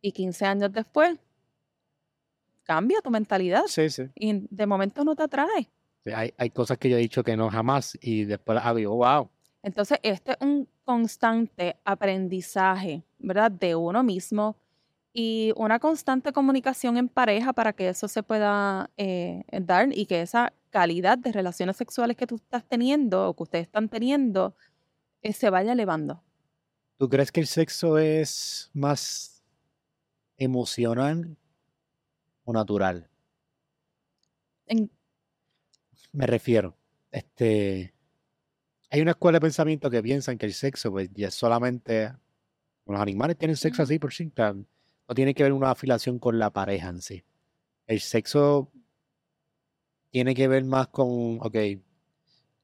Y 0.01 0.11
15 0.11 0.45
años 0.45 0.71
después, 0.71 1.17
cambia 2.63 3.01
tu 3.01 3.09
mentalidad. 3.09 3.63
Sí, 3.67 3.89
sí. 3.89 4.03
Y 4.15 4.45
de 4.49 4.65
momento 4.65 5.03
no 5.03 5.15
te 5.15 5.23
atrae. 5.23 5.69
hay, 6.13 6.33
hay, 6.37 6.49
cosas 6.49 6.77
que 6.77 6.89
yo 6.89 6.97
he 6.97 7.01
dicho 7.01 7.23
que 7.23 7.35
no 7.37 7.49
jamás 7.49 7.97
y 8.01 8.25
después 8.25 8.55
las 8.55 8.75
digo, 8.75 8.95
wow. 8.95 9.29
Entonces, 9.63 9.99
este 10.01 10.31
es 10.31 10.37
un 10.41 10.67
constante 10.83 11.77
aprendizaje, 11.85 13.03
¿verdad? 13.19 13.51
De 13.51 13.75
uno 13.75 14.03
mismo 14.03 14.55
y 15.13 15.53
una 15.55 15.79
constante 15.79 16.31
comunicación 16.31 16.97
en 16.97 17.09
pareja 17.09 17.53
para 17.53 17.73
que 17.73 17.89
eso 17.89 18.07
se 18.07 18.23
pueda 18.23 18.89
eh, 18.97 19.43
dar 19.51 19.89
y 19.91 20.05
que 20.05 20.21
esa 20.21 20.53
calidad 20.69 21.17
de 21.17 21.31
relaciones 21.31 21.75
sexuales 21.75 22.15
que 22.15 22.27
tú 22.27 22.35
estás 22.35 22.63
teniendo 22.63 23.27
o 23.27 23.35
que 23.35 23.43
ustedes 23.43 23.67
están 23.67 23.89
teniendo 23.89 24.55
eh, 25.21 25.33
se 25.33 25.49
vaya 25.49 25.73
elevando. 25.73 26.23
¿Tú 26.97 27.09
crees 27.09 27.31
que 27.31 27.41
el 27.41 27.47
sexo 27.47 27.97
es 27.97 28.69
más 28.73 29.43
emocional 30.37 31.37
o 32.43 32.53
natural? 32.53 33.09
Me 36.13 36.25
refiero, 36.25 36.75
este, 37.11 37.93
hay 38.89 39.01
una 39.01 39.11
escuela 39.11 39.37
de 39.37 39.41
pensamiento 39.41 39.89
que 39.89 40.01
piensan 40.01 40.37
que 40.37 40.45
el 40.45 40.53
sexo, 40.53 40.91
pues, 40.91 41.09
ya 41.13 41.31
solamente, 41.31 42.11
los 42.85 42.99
animales 42.99 43.37
tienen 43.37 43.55
sexo 43.55 43.83
así 43.83 43.99
por 43.99 44.13
sí, 44.13 44.31
no 44.37 45.15
tiene 45.15 45.33
que 45.33 45.43
ver 45.43 45.53
una 45.53 45.71
afiliación 45.71 46.19
con 46.19 46.39
la 46.39 46.49
pareja 46.51 46.89
en 46.89 47.01
sí. 47.01 47.23
El 47.87 47.99
sexo 47.99 48.71
tiene 50.09 50.35
que 50.35 50.47
ver 50.47 50.63
más 50.63 50.87
con, 50.87 51.37
ok, 51.41 51.55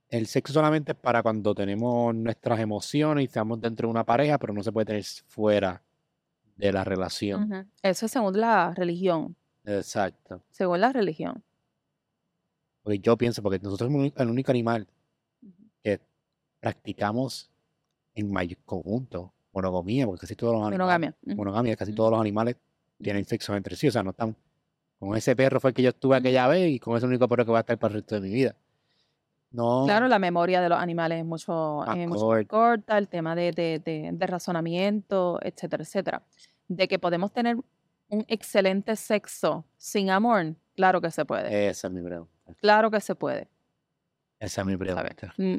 el 0.09 0.27
sexo 0.27 0.53
solamente 0.53 0.93
es 0.93 0.97
para 0.97 1.21
cuando 1.21 1.53
tenemos 1.53 2.15
nuestras 2.15 2.59
emociones 2.59 3.23
y 3.23 3.25
estamos 3.25 3.59
dentro 3.59 3.87
de 3.87 3.91
una 3.91 4.05
pareja, 4.05 4.37
pero 4.37 4.53
no 4.53 4.63
se 4.63 4.71
puede 4.71 4.85
tener 4.85 5.03
fuera 5.27 5.83
de 6.55 6.71
la 6.71 6.83
relación. 6.83 7.69
Eso 7.81 8.05
es 8.05 8.11
según 8.11 8.39
la 8.39 8.73
religión. 8.73 9.35
Exacto. 9.67 10.41
Según 10.49 10.81
la 10.81 10.93
religión. 10.93 11.43
Porque 12.83 12.99
yo 12.99 13.17
pienso, 13.17 13.43
porque 13.43 13.59
nosotros 13.59 13.91
somos 13.91 14.13
el 14.15 14.29
único 14.29 14.51
animal 14.51 14.87
que 15.83 15.99
practicamos 16.59 17.51
en 18.15 18.31
mayor 18.31 18.57
conjunto 18.65 19.33
monogamia, 19.51 20.05
porque 20.05 20.21
casi 20.21 20.35
todos 20.35 20.53
los 20.53 20.67
animales. 20.67 21.15
Monogamia. 21.25 21.75
casi 21.75 21.93
todos 21.93 22.11
los 22.11 22.21
animales 22.21 22.55
tienen 23.01 23.25
sexo 23.25 23.55
entre 23.55 23.75
sí. 23.75 23.87
O 23.87 23.91
sea, 23.91 24.03
no 24.03 24.11
están. 24.11 24.35
Con 24.99 25.15
ese 25.15 25.35
perro 25.35 25.59
fue 25.59 25.71
el 25.71 25.73
que 25.75 25.83
yo 25.83 25.89
estuve 25.89 26.15
aquella 26.15 26.47
vez 26.47 26.71
y 26.71 26.79
con 26.79 26.95
ese 26.95 27.05
único 27.05 27.27
perro 27.27 27.45
que 27.45 27.51
va 27.51 27.59
a 27.59 27.61
estar 27.61 27.77
para 27.77 27.93
el 27.93 28.01
resto 28.01 28.15
de 28.15 28.21
mi 28.21 28.33
vida. 28.33 28.55
No. 29.51 29.83
Claro, 29.85 30.07
la 30.07 30.19
memoria 30.19 30.61
de 30.61 30.69
los 30.69 30.79
animales 30.79 31.19
es 31.19 31.25
mucho, 31.25 31.83
corta, 32.47 32.97
el 32.97 33.07
tema 33.07 33.35
de, 33.35 33.51
de, 33.51 34.11
de 34.11 34.27
razonamiento, 34.27 35.39
etcétera, 35.41 35.83
etcétera. 35.83 36.23
De 36.67 36.87
que 36.87 36.99
podemos 36.99 37.31
tener 37.31 37.57
un 38.09 38.25
excelente 38.27 38.95
sexo 38.95 39.65
sin 39.77 40.09
amor? 40.09 40.55
Claro 40.75 41.01
que 41.01 41.11
se 41.11 41.25
puede. 41.25 41.69
Esa 41.69 41.87
es 41.87 41.93
mi 41.93 42.01
pregunta. 42.01 42.31
Claro 42.59 42.91
que 42.91 43.01
se 43.01 43.15
puede. 43.15 43.47
Esa 44.39 44.61
es 44.61 44.67
mi 44.67 44.77
pregunta. 44.77 45.33
Mm, 45.37 45.57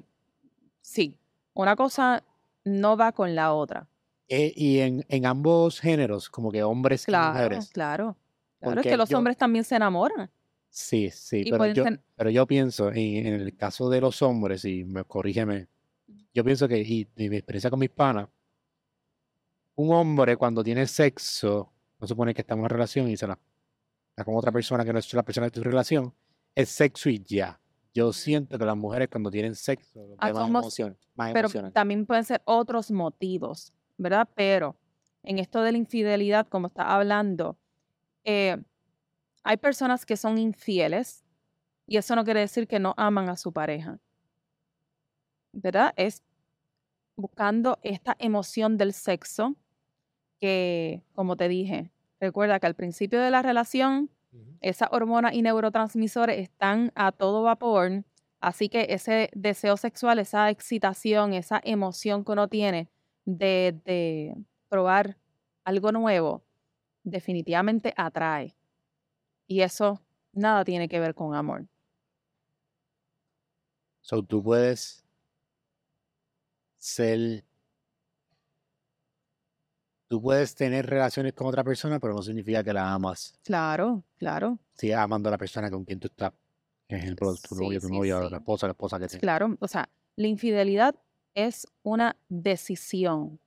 sí, 0.81 1.19
una 1.55 1.77
cosa 1.77 2.23
no 2.65 2.97
va 2.97 3.13
con 3.13 3.35
la 3.35 3.53
otra. 3.53 3.89
Eh, 4.29 4.53
y 4.55 4.81
en, 4.81 5.05
en, 5.09 5.27
ambos 5.27 5.81
géneros, 5.81 6.29
como 6.29 6.53
que 6.53 6.63
hombres 6.63 7.09
y 7.09 7.13
mujeres. 7.13 7.71
Claro, 7.73 8.17
claro. 8.61 8.81
es 8.81 8.87
que 8.87 8.97
los 8.97 9.13
hombres 9.13 9.37
también 9.37 9.65
se 9.65 9.77
enamoran. 9.77 10.31
Sí, 10.71 11.11
sí, 11.11 11.47
pero 11.51 11.67
yo, 11.67 11.85
pero 12.15 12.31
yo, 12.31 12.47
pienso, 12.47 12.91
en, 12.91 13.27
en, 13.27 13.35
el 13.35 13.57
caso 13.57 13.89
de 13.89 14.03
los 14.03 14.21
hombres, 14.21 14.67
y 14.67 14.85
me 14.85 15.03
corrígeme, 15.03 15.67
yo 16.35 16.45
pienso 16.45 16.69
que, 16.69 16.79
y, 16.79 17.09
y 17.17 17.31
mi 17.31 17.37
experiencia 17.37 17.71
con 17.71 17.79
mis 17.79 17.89
panas, 17.89 18.29
un 19.77 19.95
hombre 19.95 20.37
cuando 20.37 20.63
tiene 20.63 20.87
sexo 20.87 21.73
no 21.99 22.07
supone 22.07 22.35
que 22.35 22.43
estamos 22.43 22.65
en 22.65 22.71
relación 22.71 23.09
y 23.09 23.17
se 23.17 23.27
la 23.27 23.39
da 24.17 24.25
con 24.25 24.37
otra 24.37 24.53
persona 24.53 24.85
que 24.85 24.93
no 24.93 24.99
es 24.99 25.13
la 25.15 25.23
persona 25.23 25.47
de 25.47 25.51
tu 25.51 25.63
relación, 25.63 26.15
es 26.55 26.69
sexo 26.71 27.09
y 27.09 27.23
ya. 27.25 27.61
Yo 27.95 28.13
siento 28.13 28.59
que 28.59 28.65
las 28.65 28.77
mujeres 28.77 29.09
cuando 29.11 29.31
tienen 29.31 29.55
sexo, 29.55 30.15
ah, 30.19 30.33
más, 30.33 30.49
emoción, 30.49 30.97
pero 31.33 31.49
también 31.73 32.07
pueden 32.07 32.25
ser 32.25 32.43
otros 32.45 32.91
motivos, 32.91 33.73
¿verdad? 33.97 34.29
Pero 34.35 34.77
en 35.23 35.39
esto 35.39 35.63
de 35.63 35.73
la 35.73 35.79
infidelidad, 35.79 36.47
como 36.47 36.69
está 36.69 36.95
hablando, 36.95 37.59
eh, 38.25 38.57
hay 39.43 39.57
personas 39.57 40.05
que 40.05 40.17
son 40.17 40.39
infieles 40.39 41.25
y 41.87 41.97
eso 41.97 42.15
no 42.15 42.25
quiere 42.25 42.41
decir 42.41 42.69
que 42.69 42.79
no 42.79 42.95
aman 42.97 43.29
a 43.31 43.37
su 43.37 43.53
pareja, 43.53 43.99
¿verdad? 45.53 45.93
Es 45.97 46.23
buscando 47.17 47.79
esta 47.83 48.15
emoción 48.19 48.77
del 48.77 48.93
sexo 48.93 49.57
que, 50.40 51.03
como 51.14 51.37
te 51.37 51.48
dije, 51.48 51.90
recuerda 52.20 52.61
que 52.61 52.66
al 52.66 52.74
principio 52.74 53.20
de 53.20 53.31
la 53.31 53.42
relación, 53.42 54.11
esas 54.61 54.88
hormonas 54.92 55.35
y 55.35 55.42
neurotransmisores 55.42 56.38
están 56.38 56.92
a 56.94 57.12
todo 57.12 57.42
vapor, 57.42 58.05
así 58.40 58.68
que 58.68 58.87
ese 58.90 59.31
deseo 59.35 59.77
sexual, 59.77 60.18
esa 60.18 60.51
excitación, 60.51 61.33
esa 61.33 61.61
emoción 61.64 62.24
que 62.24 62.33
uno 62.33 62.48
tiene 62.48 62.88
de, 63.24 64.37
probar 64.68 65.16
algo 65.64 65.92
nuevo, 65.92 66.42
definitivamente 67.05 67.94
atrae. 67.96 68.55
Y 69.46 69.62
eso 69.62 70.03
nada 70.33 70.64
tiene 70.64 70.88
que 70.88 71.01
ver 71.01 71.14
con 71.14 71.35
amor. 71.35 71.66
So, 74.01 74.22
tú 74.22 74.42
puedes 74.42 75.05
ser. 76.77 77.44
Tú 80.09 80.21
puedes 80.21 80.55
tener 80.55 80.85
relaciones 80.87 81.33
con 81.33 81.47
otra 81.47 81.64
persona, 81.64 81.99
pero 81.99 82.12
no 82.14 82.23
significa 82.23 82.62
que 82.62 82.73
la 82.75 82.92
amas. 82.92 83.38
Claro, 83.42 84.05
claro. 84.16 84.59
Sigues 84.73 84.97
amando 84.97 85.29
a 85.29 85.33
la 85.33 85.37
persona 85.38 85.71
con 85.71 85.85
quien 85.85 86.01
tú 86.01 86.07
estás. 86.09 86.33
Por 86.88 86.99
ejemplo, 86.99 87.35
tu 87.37 87.55
Sí, 87.55 87.55
novio, 87.55 87.81
tu 87.81 87.88
sí, 87.88 87.92
novia, 87.92 88.21
sí. 88.21 88.31
la 88.31 88.38
esposa, 88.38 88.66
la 88.66 88.73
esposa 88.73 88.99
que 88.99 89.09
tienes. 89.09 89.21
Claro, 89.21 89.57
o 89.61 89.68
sea, 89.68 89.88
la 90.16 90.27
infidelidad 90.29 90.94
es 91.35 91.66
una 91.83 92.16
decisión. 92.29 93.40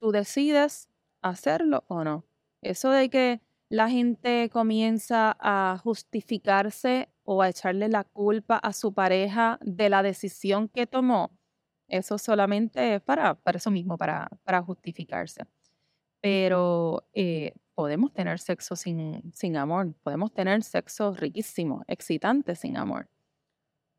Tú 0.00 0.12
decides 0.12 0.88
hacerlo 1.22 1.84
o 1.88 2.04
no. 2.04 2.24
Eso 2.62 2.90
de 2.90 3.10
que 3.10 3.40
la 3.68 3.88
gente 3.90 4.48
comienza 4.50 5.36
a 5.40 5.78
justificarse 5.82 7.08
o 7.24 7.42
a 7.42 7.48
echarle 7.48 7.88
la 7.88 8.04
culpa 8.04 8.56
a 8.56 8.72
su 8.72 8.92
pareja 8.94 9.58
de 9.62 9.88
la 9.88 10.02
decisión 10.02 10.68
que 10.68 10.86
tomó, 10.86 11.30
eso 11.90 12.18
solamente 12.18 12.96
es 12.96 13.02
para, 13.02 13.34
para 13.34 13.58
eso 13.58 13.70
mismo, 13.70 13.98
para, 13.98 14.28
para 14.44 14.62
justificarse. 14.62 15.44
Pero 16.20 17.06
eh, 17.12 17.54
podemos 17.74 18.12
tener 18.12 18.38
sexo 18.38 18.76
sin, 18.76 19.32
sin 19.34 19.56
amor, 19.56 19.94
podemos 20.02 20.32
tener 20.32 20.62
sexo 20.62 21.12
riquísimo, 21.14 21.84
excitante 21.86 22.54
sin 22.54 22.76
amor. 22.76 23.08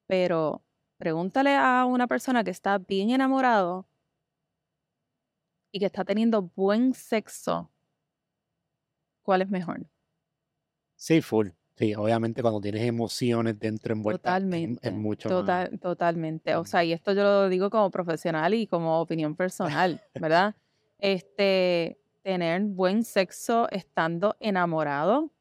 Pero 0.08 0.64
pregúntale 0.98 1.56
a 1.56 1.86
una 1.86 2.08
persona 2.08 2.44
que 2.44 2.52
está 2.52 2.78
bien 2.78 3.10
enamorado 3.10 3.88
y 5.72 5.80
que 5.80 5.86
está 5.86 6.04
teniendo 6.04 6.44
buen 6.56 6.94
sexo, 6.94 7.72
¿cuál 9.24 9.42
es 9.42 9.50
mejor? 9.50 9.88
Sí, 10.96 11.22
full. 11.22 11.50
Sí, 11.82 11.96
obviamente 11.96 12.44
cuando 12.44 12.62
tienes 12.62 12.84
emociones 12.84 13.58
dentro 13.60 13.94
envueltas, 13.94 14.38
Totalmente. 14.38 14.80
es, 14.82 14.94
mucho 14.94 15.32
más. 15.32 15.58
Total, 15.58 15.80
totalmente. 15.80 16.56
O 16.56 16.64
Mm. 16.64 16.66
sea, 16.66 16.84
y 16.84 16.92
esto 16.94 17.14
yo 17.14 17.24
lo 17.24 17.50
digo 17.50 17.70
como 17.70 17.90
profesional 17.92 18.54
y 18.54 18.68
como 18.68 19.00
opinión 19.00 19.36
personal, 19.36 20.02
¿verdad? 20.18 20.56
Este, 21.00 22.00
tener 22.24 22.62
buen 22.64 23.04
sexo 23.04 23.68
estando 23.72 24.36
enamorado 24.40 25.32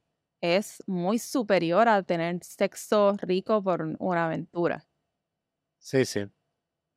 es 0.40 0.82
muy 0.86 1.18
superior 1.18 1.88
a 1.88 2.02
tener 2.02 2.42
sexo 2.44 3.16
rico 3.20 3.62
por 3.62 3.82
una 3.98 4.26
aventura. 4.26 4.86
Sí, 5.82 6.04
sí. 6.04 6.26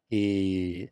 Y 0.10 0.90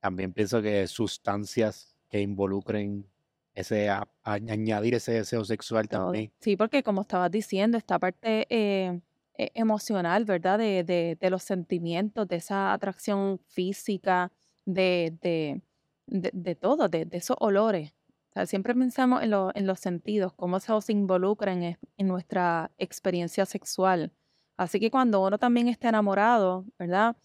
también 0.00 0.32
pienso 0.32 0.60
que 0.60 0.86
sustancias 0.88 1.96
que 2.08 2.20
involucren 2.20 3.08
ese 3.54 3.88
a- 3.90 4.08
a- 4.24 4.32
añadir 4.34 4.94
ese 4.94 5.12
deseo 5.12 5.44
sexual 5.44 5.88
Todo. 5.88 6.04
también. 6.06 6.32
Sí, 6.40 6.56
porque 6.56 6.82
como 6.82 7.02
estabas 7.02 7.30
diciendo, 7.30 7.76
esta 7.78 7.98
parte 7.98 8.46
eh, 8.50 9.00
e- 9.36 9.50
emocional, 9.54 10.24
¿verdad? 10.24 10.58
De, 10.58 10.84
de- 10.84 11.16
de 11.20 11.30
los 11.30 11.42
sentimientos, 11.42 12.28
de 12.28 12.36
esa 12.36 12.72
atracción 12.72 13.38
física, 13.48 14.30
de, 14.64 15.16
de, 15.22 15.60
de, 16.06 16.54
todo, 16.54 16.88
de, 16.88 17.06
esos 17.12 17.36
olores. 17.40 17.94
O 18.30 18.32
sea, 18.34 18.46
siempre 18.46 18.74
pensamos 18.74 19.22
en, 19.22 19.30
lo- 19.30 19.50
en 19.54 19.66
los 19.66 19.80
sentidos, 19.80 20.32
cómo 20.34 20.56
eso 20.58 20.80
se 20.80 20.92
involucra 20.92 21.52
en, 21.52 21.78
en 21.96 22.06
nuestra 22.06 22.70
experiencia 22.78 23.44
sexual. 23.46 24.12
Así 24.56 24.78
que 24.80 24.90
cuando 24.90 25.24
uno 25.26 25.38
también 25.38 25.68
está 25.68 25.88
enamorado, 25.90 26.64
¿verdad? 26.78 27.16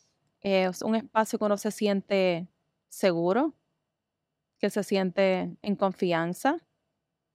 Es 0.41 0.81
un 0.81 0.95
espacio 0.95 1.39
que 1.39 1.45
uno 1.45 1.57
se 1.57 1.71
siente 1.71 2.47
seguro, 2.89 3.53
que 4.59 4.69
se 4.69 4.83
siente 4.83 5.55
en 5.61 5.75
confianza 5.75 6.67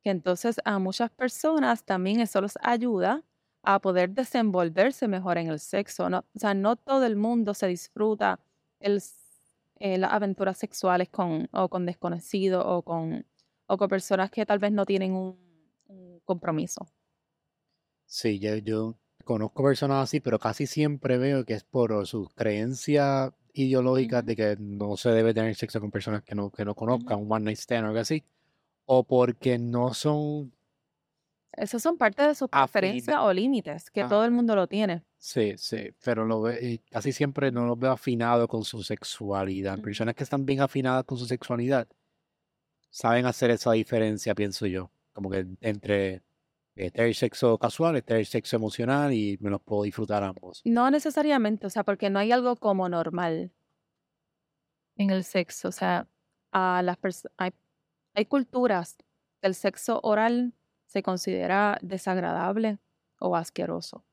que 0.02 0.10
entonces 0.10 0.60
a 0.64 0.78
muchas 0.78 1.10
personas 1.10 1.84
también 1.84 2.20
eso 2.20 2.40
los 2.40 2.58
ayuda 2.62 3.24
a 3.62 3.80
poder 3.80 4.10
desenvolverse 4.10 5.06
mejor 5.06 5.38
en 5.38 5.48
el 5.48 5.60
sexo. 5.60 6.10
¿no? 6.10 6.24
O 6.34 6.38
sea, 6.38 6.54
no 6.54 6.76
todo 6.76 7.06
el 7.06 7.16
mundo 7.16 7.54
se 7.54 7.68
disfruta 7.68 8.40
el, 8.80 9.00
eh, 9.78 9.98
las 9.98 10.12
aventuras 10.12 10.58
sexuales 10.58 11.08
con, 11.08 11.48
o 11.52 11.68
con 11.68 11.86
desconocidos 11.86 12.64
o 12.66 12.82
con, 12.82 13.24
o 13.66 13.78
con 13.78 13.88
personas 13.88 14.30
que 14.30 14.44
tal 14.44 14.58
vez 14.58 14.72
no 14.72 14.84
tienen 14.84 15.12
un, 15.14 15.40
compromiso. 16.24 16.86
Sí, 18.06 18.38
yo 18.38 18.96
conozco 19.24 19.64
personas 19.64 20.04
así, 20.04 20.20
pero 20.20 20.38
casi 20.38 20.66
siempre 20.66 21.18
veo 21.18 21.44
que 21.44 21.54
es 21.54 21.64
por 21.64 22.06
sus 22.06 22.32
creencias 22.32 23.32
ideológicas 23.52 24.24
de 24.24 24.36
que 24.36 24.56
no 24.58 24.96
se 24.96 25.10
debe 25.10 25.34
tener 25.34 25.54
sexo 25.54 25.80
con 25.80 25.90
personas 25.90 26.22
que 26.22 26.34
no, 26.34 26.50
que 26.50 26.64
no 26.64 26.74
conozcan, 26.74 27.18
un 27.20 27.30
one 27.32 27.44
night 27.44 27.58
stand 27.58 27.84
o 27.84 27.88
algo 27.88 28.00
así, 28.00 28.24
o 28.86 29.04
porque 29.04 29.58
no 29.58 29.92
son, 29.94 30.52
Esas 31.54 31.82
son 31.82 31.98
parte 31.98 32.22
de 32.26 32.34
sus 32.34 32.48
preferencias 32.48 33.18
o 33.20 33.32
límites, 33.32 33.90
que 33.90 34.02
Ah. 34.02 34.08
todo 34.08 34.24
el 34.24 34.30
mundo 34.30 34.56
lo 34.56 34.66
tiene. 34.66 35.02
sí, 35.18 35.52
sí, 35.58 35.90
pero 36.02 36.24
lo 36.24 36.40
ve- 36.42 36.58
y 36.62 36.78
casi 36.78 37.12
siempre 37.12 37.52
no 37.52 37.66
los 37.66 37.78
veo 37.78 37.92
afinados 37.92 38.48
con 38.48 38.64
su 38.64 38.82
sexualidad. 38.82 39.78
Personas 39.80 40.14
que 40.14 40.24
están 40.24 40.44
bien 40.46 40.60
afinadas 40.62 41.04
con 41.04 41.18
su 41.18 41.26
sexualidad 41.26 41.86
saben 42.90 43.26
hacer 43.26 43.50
esa 43.50 43.72
diferencia, 43.72 44.34
pienso 44.34 44.66
yo, 44.66 44.90
como 45.12 45.30
que 45.30 45.46
entre 45.60 46.22
eh, 46.74 46.90
tener 46.90 47.14
sexo 47.14 47.58
casual, 47.58 48.02
tener 48.02 48.26
sexo 48.26 48.56
emocional 48.56 49.12
y 49.12 49.38
me 49.40 49.50
los 49.50 49.60
puedo 49.62 49.82
disfrutar 49.82 50.22
ambos. 50.22 50.62
No 50.64 50.90
necesariamente, 50.90 51.66
o 51.66 51.70
sea, 51.70 51.84
porque 51.84 52.10
no 52.10 52.18
hay 52.18 52.32
algo 52.32 52.56
como 52.56 52.88
normal 52.88 53.52
en 54.96 55.10
el 55.10 55.24
sexo. 55.24 55.68
O 55.68 55.72
sea, 55.72 56.08
a 56.50 56.82
las 56.82 56.98
hay, 57.36 57.52
hay 58.14 58.24
culturas 58.26 58.96
que 59.40 59.48
el 59.48 59.54
sexo 59.54 60.00
oral 60.02 60.54
se 60.86 61.02
considera 61.02 61.78
desagradable 61.82 62.78
o 63.18 63.36
asqueroso. 63.36 64.04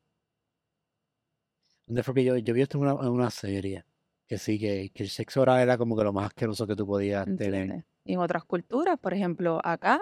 ¿Dónde 1.85 2.03
fue 2.03 2.13
que 2.13 2.23
yo, 2.23 2.37
yo 2.37 2.53
vi 2.53 2.61
esto 2.61 2.77
en 2.77 2.83
una, 2.83 2.91
en 3.01 3.09
una 3.09 3.29
serie? 3.29 3.83
Que 4.27 4.37
sí, 4.37 4.59
que, 4.59 4.91
que 4.93 5.03
el 5.03 5.09
sexo 5.09 5.41
oral 5.41 5.59
era 5.59 5.77
como 5.77 5.97
que 5.97 6.03
lo 6.03 6.13
más 6.13 6.27
asqueroso 6.27 6.67
que 6.67 6.75
tú 6.75 6.85
podías 6.85 7.25
tener. 7.35 7.85
Y 8.03 8.13
en 8.13 8.19
otras 8.19 8.43
culturas, 8.45 8.99
por 8.99 9.13
ejemplo, 9.13 9.59
acá, 9.63 9.99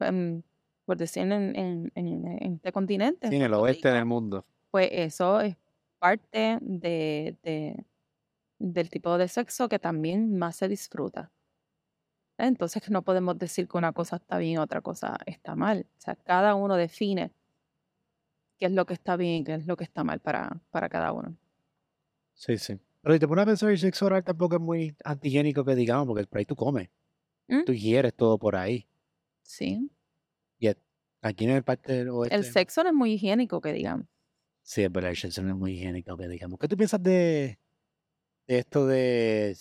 em, 0.00 0.42
por 0.88 0.96
decir 0.96 1.22
en, 1.22 1.32
en, 1.54 1.92
en- 1.94 2.26
en 2.42 2.54
este 2.54 2.72
continente, 2.72 3.28
Sí, 3.28 3.36
en 3.36 3.42
el 3.42 3.52
oeste 3.52 3.90
del 3.90 4.06
mundo. 4.06 4.46
pues 4.70 4.88
eso 4.90 5.38
es 5.42 5.54
parte 5.98 6.58
de, 6.62 7.36
de- 7.42 7.84
del 8.58 8.88
tipo 8.88 9.18
de 9.18 9.28
sexo 9.28 9.68
que 9.68 9.78
también 9.78 10.38
más 10.38 10.56
se 10.56 10.66
disfruta. 10.66 11.30
Entonces 12.38 12.88
no 12.90 13.02
podemos 13.02 13.36
decir 13.38 13.68
que 13.68 13.76
una 13.76 13.92
cosa 13.92 14.16
está 14.16 14.38
bien 14.38 14.52
y 14.54 14.58
otra 14.58 14.80
cosa 14.80 15.18
está 15.26 15.54
mal. 15.56 15.86
O 15.98 16.00
sea, 16.00 16.14
cada 16.16 16.54
uno 16.54 16.76
define 16.76 17.32
qué 18.58 18.66
es 18.66 18.72
lo 18.72 18.86
que 18.86 18.94
está 18.94 19.16
bien 19.16 19.42
y 19.42 19.44
qué 19.44 19.54
es 19.54 19.66
lo 19.66 19.76
que 19.76 19.84
está 19.84 20.04
mal 20.04 20.20
para, 20.20 20.60
para 20.70 20.88
cada 20.88 21.12
uno. 21.12 21.36
Sí, 22.34 22.56
sí. 22.56 22.78
Pero 23.02 23.14
si 23.14 23.20
te 23.20 23.28
pones 23.28 23.42
a 23.42 23.46
pensar, 23.46 23.70
el 23.70 23.78
sexo 23.78 24.06
oral 24.06 24.24
tampoco 24.24 24.54
es 24.56 24.60
muy 24.60 24.96
antihigiénico 25.04 25.64
que 25.64 25.74
digamos, 25.74 26.06
porque 26.06 26.26
por 26.26 26.38
ahí 26.38 26.44
tú 26.46 26.56
comes. 26.56 26.88
¿Mm? 27.48 27.64
Tú 27.64 27.72
hieres 27.74 28.14
todo 28.14 28.38
por 28.38 28.56
ahí. 28.56 28.86
Sí. 29.42 29.90
Y 30.58 30.68
aquí 31.22 31.44
en 31.44 31.50
el 31.50 31.64
parte 31.64 31.92
del 32.04 32.08
El 32.30 32.44
sexo 32.44 32.82
no 32.82 32.90
es 32.90 32.94
muy 32.94 33.12
higiénico, 33.14 33.60
que 33.60 33.72
digamos. 33.72 34.06
Sí, 34.62 34.86
verdad, 34.88 35.10
el 35.10 35.16
sexo 35.16 35.42
no 35.42 35.50
es 35.50 35.56
muy 35.56 35.72
higiénico 35.72 36.16
que 36.16 36.28
digamos. 36.28 36.58
¿Qué 36.58 36.68
tú 36.68 36.76
piensas 36.76 37.02
de, 37.02 37.58
de 38.48 38.58
esto 38.58 38.86
de 38.86 39.56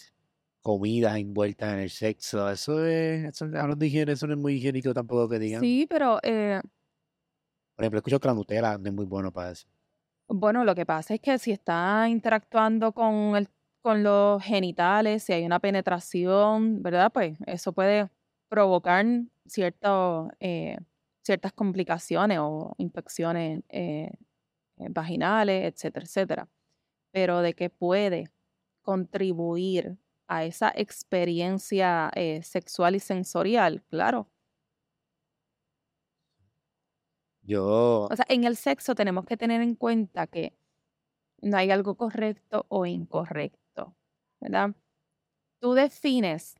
comidas 0.61 1.17
envueltas 1.17 1.73
en 1.73 1.79
el 1.81 1.89
sexo? 1.91 2.49
Eso 2.51 2.85
es, 2.85 3.25
eso, 3.25 3.45
hablando 3.45 3.77
de 3.77 3.87
higiene, 3.87 4.13
eso 4.13 4.27
no 4.27 4.33
es 4.33 4.39
muy 4.39 4.55
higiénico 4.55 4.93
tampoco 4.93 5.29
que 5.29 5.39
digamos. 5.39 5.65
Sí, 5.65 5.87
pero 5.89 6.19
eh, 6.23 6.61
Por 7.75 7.83
ejemplo, 7.85 7.99
escucho 7.99 8.19
que 8.19 8.27
la 8.27 8.33
Nutella 8.33 8.77
no 8.77 8.87
es 8.89 8.93
muy 8.93 9.05
bueno 9.05 9.31
para 9.31 9.51
eso. 9.51 9.67
bueno, 10.27 10.63
lo 10.65 10.75
que 10.75 10.85
pasa 10.85 11.13
es 11.15 11.21
que 11.21 11.37
si 11.39 11.51
está 11.51 12.07
interactuando 12.09 12.91
con 12.93 13.35
el, 13.35 13.49
con 13.81 14.03
los 14.03 14.43
genitales, 14.43 15.23
si 15.23 15.33
hay 15.33 15.45
una 15.45 15.59
penetración, 15.59 16.81
¿verdad? 16.83 17.11
Pues 17.13 17.37
eso 17.45 17.71
puede 17.73 18.09
provocar 18.49 19.05
cierto, 19.47 20.29
eh, 20.39 20.77
ciertas 21.23 21.53
complicaciones 21.53 22.39
o 22.41 22.75
infecciones 22.77 23.63
eh, 23.69 24.11
eh, 24.77 24.87
vaginales, 24.89 25.73
etcétera, 25.73 26.05
etcétera. 26.05 26.49
Pero 27.11 27.41
de 27.41 27.53
que 27.55 27.69
puede 27.69 28.31
contribuir 28.83 29.97
a 30.27 30.45
esa 30.45 30.71
experiencia 30.75 32.11
eh, 32.15 32.41
sexual 32.43 32.95
y 32.95 32.99
sensorial, 33.01 33.83
claro. 33.89 34.29
Yo, 37.43 38.09
O 38.09 38.15
sea, 38.15 38.25
en 38.29 38.43
el 38.43 38.55
sexo 38.55 38.95
tenemos 38.95 39.25
que 39.25 39.37
tener 39.37 39.61
en 39.61 39.75
cuenta 39.75 40.27
que 40.27 40.53
no 41.41 41.57
hay 41.57 41.71
algo 41.71 41.95
correcto 41.97 42.65
o 42.69 42.85
incorrecto, 42.85 43.95
¿verdad? 44.41 44.75
Tú 45.61 45.73
defines 45.73 46.55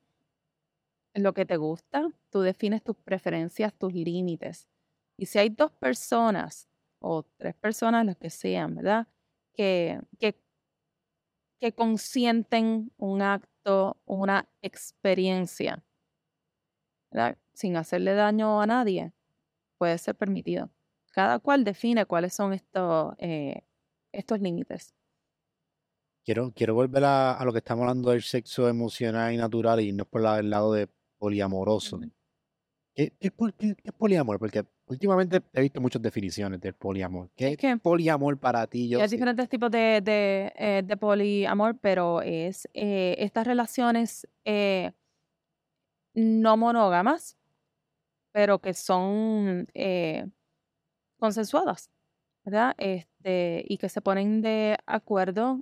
lo 1.24 1.34
que 1.34 1.46
te 1.46 1.58
gusta, 1.58 2.10
tú 2.30 2.42
defines 2.42 2.84
tus 2.84 2.96
preferencias, 2.98 3.74
tus 3.74 3.94
límites. 3.94 4.68
Y 5.18 5.26
si 5.26 5.40
hay 5.40 5.50
dos 5.50 5.72
personas 5.72 6.70
o 7.00 7.24
tres 7.38 7.56
personas, 7.56 8.06
las 8.06 8.18
que 8.18 8.30
sean, 8.30 8.76
¿verdad? 8.76 9.08
Que, 9.54 10.00
que, 10.20 10.40
que 11.60 11.74
consienten 11.74 12.92
un 12.98 13.22
acto 13.22 13.58
una 14.06 14.48
experiencia, 14.62 15.84
¿verdad? 17.12 17.38
sin 17.54 17.76
hacerle 17.76 18.14
daño 18.14 18.62
a 18.62 18.68
nadie, 18.68 19.14
puede 19.78 19.98
ser 19.98 20.16
permitido. 20.16 20.70
Cada 21.12 21.40
cual 21.40 21.64
define 21.64 22.06
cuáles 22.06 22.34
son 22.34 22.54
estos, 22.54 23.16
eh, 23.18 23.64
estos 24.12 24.40
límites. 24.40 24.94
Quiero, 26.24 26.52
quiero 26.54 26.76
volver 26.76 27.04
a, 27.06 27.42
lo 27.44 27.52
que 27.52 27.60
estamos 27.60 27.84
hablando 27.84 28.12
del 28.12 28.22
sexo 28.22 28.68
emocional 28.68 29.34
y 29.34 29.38
natural 29.38 29.80
y 29.80 29.88
irnos 29.88 30.08
por 30.08 30.26
el 30.26 30.50
lado 30.50 30.74
de 30.74 30.88
poliamoroso. 31.18 32.00
¿Qué, 32.96 33.14
qué 33.20 33.32
qué- 33.58 33.76
qué 33.76 33.76
es 33.84 33.94
poliamor? 33.94 34.40
Porque 34.40 34.66
últimamente 34.88 35.44
he 35.54 35.62
visto 35.62 35.80
muchas 35.80 36.02
definiciones 36.02 36.60
del 36.60 36.74
poliamor. 36.74 37.30
¿Qué 37.36 37.50
Es 37.50 37.58
que 37.58 37.78
poliamor 37.78 38.40
para 38.40 38.66
ti? 38.68 38.90
Yo 38.90 39.00
hay 39.02 39.08
diferentes 39.08 39.48
tipos 39.50 39.70
de, 39.70 40.02
de, 40.02 40.52
eh, 40.56 40.82
de 40.84 40.98
poliamor, 40.98 41.78
pero 41.80 42.22
es 42.22 42.68
eh, 42.74 43.16
estas 43.20 43.46
relaciones 43.46 44.28
eh, 44.46 44.92
no 46.14 46.58
monógamas, 46.58 47.38
pero 48.34 48.60
que 48.60 48.74
son 48.74 49.68
consensuadas, 51.20 51.92
¿verdad? 52.46 52.76
Este, 52.78 53.66
y 53.68 53.78
que 53.78 53.90
se 53.90 54.02
ponen 54.02 54.42
de 54.42 54.78
acuerdo, 54.86 55.62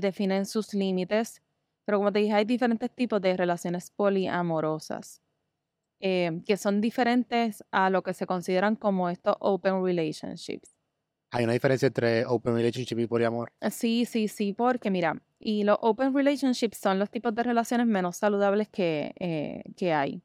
definen 0.00 0.46
sus 0.46 0.74
límites, 0.74 1.42
pero 1.90 1.98
como 1.98 2.12
te 2.12 2.20
dije, 2.20 2.34
hay 2.34 2.44
diferentes 2.44 2.88
tipos 2.94 3.20
de 3.20 3.36
relaciones 3.36 3.90
poliamorosas, 3.90 5.20
eh, 5.98 6.40
que 6.46 6.56
son 6.56 6.80
diferentes 6.80 7.64
a 7.72 7.90
lo 7.90 8.04
que 8.04 8.14
se 8.14 8.26
consideran 8.26 8.76
como 8.76 9.10
estos 9.10 9.34
open 9.40 9.84
relationships. 9.84 10.76
Hay 11.32 11.42
una 11.42 11.52
diferencia 11.52 11.88
entre 11.88 12.24
open 12.26 12.54
relationship 12.54 12.96
y 13.00 13.08
poliamor. 13.08 13.50
Sí, 13.72 14.04
sí, 14.04 14.28
sí, 14.28 14.52
porque 14.52 14.88
mira, 14.88 15.20
y 15.40 15.64
los 15.64 15.78
open 15.80 16.14
relationships 16.14 16.78
son 16.78 17.00
los 17.00 17.10
tipos 17.10 17.34
de 17.34 17.42
relaciones 17.42 17.88
menos 17.88 18.18
saludables 18.18 18.68
que, 18.68 19.12
eh, 19.18 19.64
que 19.76 19.92
hay. 19.92 20.22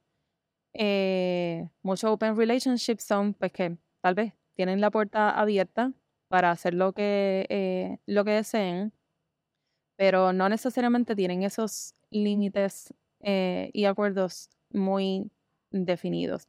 Eh, 0.72 1.68
muchos 1.82 2.12
open 2.12 2.36
relationships 2.36 3.02
son, 3.02 3.34
pues, 3.34 3.50
que 3.50 3.76
tal 4.02 4.14
vez 4.14 4.34
tienen 4.54 4.80
la 4.80 4.92
puerta 4.92 5.30
abierta 5.30 5.92
para 6.28 6.52
hacer 6.52 6.74
lo 6.74 6.92
que, 6.92 7.44
eh, 7.48 7.98
lo 8.06 8.24
que 8.24 8.30
deseen, 8.30 8.92
pero 9.96 10.32
no 10.32 10.48
necesariamente 10.48 11.16
tienen 11.16 11.42
esos 11.42 11.94
límites 12.10 12.94
eh, 13.20 13.70
y 13.72 13.84
acuerdos 13.86 14.50
muy 14.70 15.30
definidos. 15.70 16.48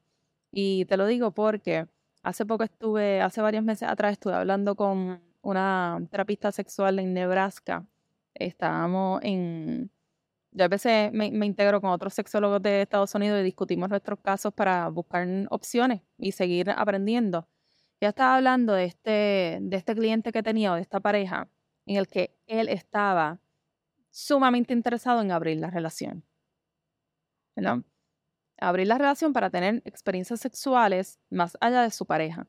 Y 0.52 0.86
te 0.86 0.98
lo 0.98 1.06
digo 1.08 1.32
porque 1.32 1.88
hace 2.24 2.45
poco 2.45 2.64
estuve, 2.64 3.22
hace 3.22 3.41
varios 3.41 3.64
meses 3.64 3.89
atrás 3.89 4.14
estuve 4.14 4.34
hablando 4.34 4.76
con 4.76 5.22
una 5.41 6.00
terapista 6.12 6.52
sexual 6.52 7.00
en 7.00 7.14
Nebraska. 7.14 7.86
Estábamos 8.34 9.22
en, 9.24 9.89
yo 10.52 10.66
a 10.66 10.70
me, 11.12 11.32
me 11.32 11.45
integro 11.45 11.82
con 11.82 11.91
otros 11.91 12.14
sexólogos 12.14 12.62
de 12.62 12.82
Estados 12.82 13.14
Unidos 13.16 13.39
y 13.39 13.43
discutimos 13.43 13.89
nuestros 13.89 14.20
casos 14.20 14.54
para 14.54 14.89
buscar 14.89 15.28
opciones 15.50 16.02
y 16.18 16.32
seguir 16.32 16.72
aprendiendo. 16.72 17.48
Ya 18.02 18.10
estaba 18.10 18.36
hablando 18.36 18.74
de 18.74 18.86
este, 18.86 19.58
de 19.62 19.78
este 19.78 19.95
cliente 19.95 20.32
que 20.32 20.43
tenía 20.43 20.72
o 20.72 20.76
de 20.76 20.82
esta 20.82 21.00
pareja 21.00 21.48
en 21.88 21.96
el 21.96 22.08
que 22.08 22.38
él 22.46 22.70
estaba 22.70 23.40
sumamente 24.12 24.74
interesado 24.74 25.22
en 25.22 25.32
abrir 25.32 25.58
la 25.58 25.72
relación. 25.72 26.24
¿verdad? 27.56 27.80
Abrir 28.60 28.88
la 28.88 28.98
relación 28.98 29.34
para 29.34 29.50
tener 29.50 29.82
experiencias 29.86 30.40
sexuales 30.40 31.20
más 31.30 31.58
allá 31.60 31.82
de 31.82 31.92
su 31.92 32.06
pareja. 32.06 32.48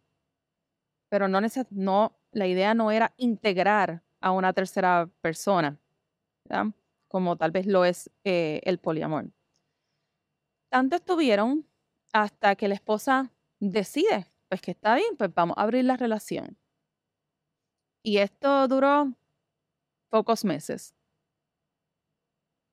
Pero 1.09 1.29
no, 1.29 1.41
no 1.71 2.19
la 2.33 2.47
idea 2.47 2.75
no 2.75 2.91
era 2.91 3.15
integrar 3.17 4.03
a 4.21 4.33
una 4.33 4.53
tercera 4.53 5.09
persona, 5.23 5.81
¿verdad? 6.45 6.75
como 7.09 7.37
tal 7.37 7.51
vez 7.51 7.67
lo 7.67 7.85
es 7.85 8.11
eh, 8.25 8.61
el 8.65 8.79
poliamor. 8.79 9.31
Tanto 10.71 10.97
estuvieron 10.97 11.67
hasta 12.13 12.55
que 12.57 12.69
la 12.69 12.75
esposa 12.75 13.33
decide, 13.59 14.27
pues 14.49 14.61
que 14.61 14.73
está 14.73 14.95
bien, 14.95 15.17
pues 15.17 15.33
vamos 15.35 15.57
a 15.57 15.63
abrir 15.63 15.85
la 15.85 15.97
relación. 15.97 16.59
Y 18.03 18.19
esto 18.19 18.69
duró 18.69 19.15
pocos 20.09 20.45
meses. 20.45 20.95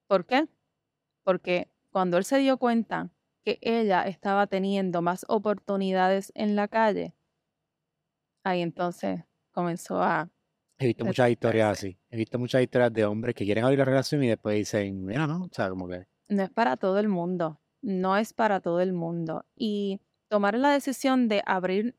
¿Por 0.08 0.26
qué? 0.26 0.48
Porque 1.24 1.70
cuando 1.92 2.18
él 2.18 2.26
se 2.26 2.38
dio 2.38 2.58
cuenta 2.58 3.10
que 3.44 3.60
ella 3.62 4.04
estaba 4.04 4.48
teniendo 4.48 5.02
más 5.02 5.26
oportunidades 5.28 6.32
en 6.36 6.56
la 6.56 6.68
calle, 6.68 7.16
ahí 8.44 8.62
entonces 8.62 9.24
comenzó 9.52 10.02
a... 10.02 10.30
He 10.78 10.88
visto 10.88 11.06
muchas 11.06 11.30
historias 11.30 11.72
así. 11.72 11.98
He 12.10 12.18
visto 12.18 12.38
muchas 12.38 12.62
historias 12.62 12.92
de 12.94 13.06
hombres 13.06 13.34
que 13.34 13.46
quieren 13.46 13.64
abrir 13.64 13.80
la 13.80 13.86
relación 13.86 14.24
y 14.24 14.28
después 14.28 14.58
dicen, 14.58 15.06
mira, 15.06 15.26
no, 15.26 15.44
o 15.44 15.50
sea, 15.52 15.70
como 15.70 15.88
que 15.88 16.06
No 16.28 16.44
es 16.44 16.50
para 16.50 16.76
todo 16.76 17.00
el 17.00 17.08
mundo, 17.08 17.62
no 17.82 18.18
es 18.18 18.34
para 18.34 18.60
todo 18.60 18.82
el 18.82 18.92
mundo. 18.92 19.46
Y 19.56 20.02
tomar 20.28 20.58
la 20.58 20.72
decisión 20.72 21.28
de 21.28 21.42
abrir 21.46 21.96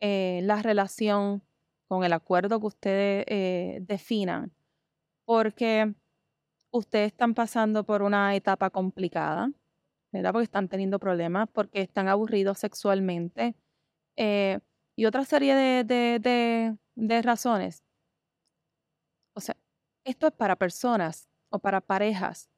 eh, 0.00 0.40
la 0.44 0.62
relación 0.62 1.42
con 1.88 2.04
el 2.04 2.12
acuerdo 2.12 2.60
que 2.60 2.66
ustedes 2.66 3.24
eh, 3.26 3.78
definan, 3.82 4.52
porque 5.24 5.94
ustedes 6.70 7.12
están 7.12 7.34
pasando 7.34 7.84
por 7.84 8.02
una 8.02 8.34
etapa 8.34 8.70
complicada, 8.70 9.50
¿verdad? 10.12 10.32
Porque 10.32 10.44
están 10.44 10.68
teniendo 10.68 10.98
problemas, 10.98 11.48
porque 11.52 11.80
están 11.80 12.08
aburridos 12.08 12.58
sexualmente 12.58 13.54
eh, 14.16 14.60
y 14.96 15.06
otra 15.06 15.24
serie 15.24 15.54
de, 15.84 17.22
razones. 17.22 17.84
O 19.34 19.40
sea, 19.40 19.56
esto 20.04 20.26
es 20.26 20.32
para 20.32 20.56
personas 20.56 21.28
o 21.50 21.58
para 21.58 21.80
parejas 21.80 22.50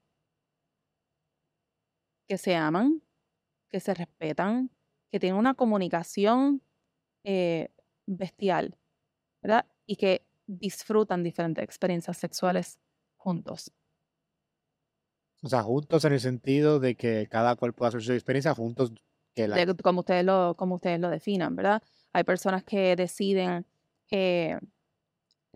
que 2.28 2.38
se 2.38 2.56
aman, 2.56 3.02
que 3.70 3.80
se 3.80 3.94
respetan, 3.94 4.70
que 5.10 5.20
tienen 5.20 5.38
una 5.38 5.54
comunicación 5.54 6.62
eh, 7.24 7.70
bestial, 8.06 8.76
¿verdad? 9.42 9.66
Y 9.86 9.96
que 9.96 10.26
disfrutan 10.47 11.22
diferentes 11.22 11.64
experiencias 11.64 12.18
sexuales 12.18 12.78
juntos. 13.16 13.72
O 15.42 15.49
sea, 15.49 15.62
juntos 15.62 16.05
en 16.05 16.12
el 16.12 16.20
sentido 16.20 16.78
de 16.80 16.94
que 16.97 17.26
cada 17.30 17.57
cual 17.57 17.72
pueda 17.74 17.88
hacer 17.88 18.03
su 18.03 18.12
experiencia, 18.12 18.55
juntos 18.55 18.92
que 19.34 19.49
la... 19.49 19.64
de- 19.66 19.76
como 19.82 20.01
ustedes 20.01 20.24
lo, 20.24 20.55
como 20.57 20.76
ustedes 20.76 21.01
lo 21.01 21.11
definan, 21.11 21.57
¿verdad? 21.57 21.82
Hay 22.12 22.24
personas 22.24 22.64
que 22.64 22.97
deciden 22.97 23.66
eh, 24.11 24.59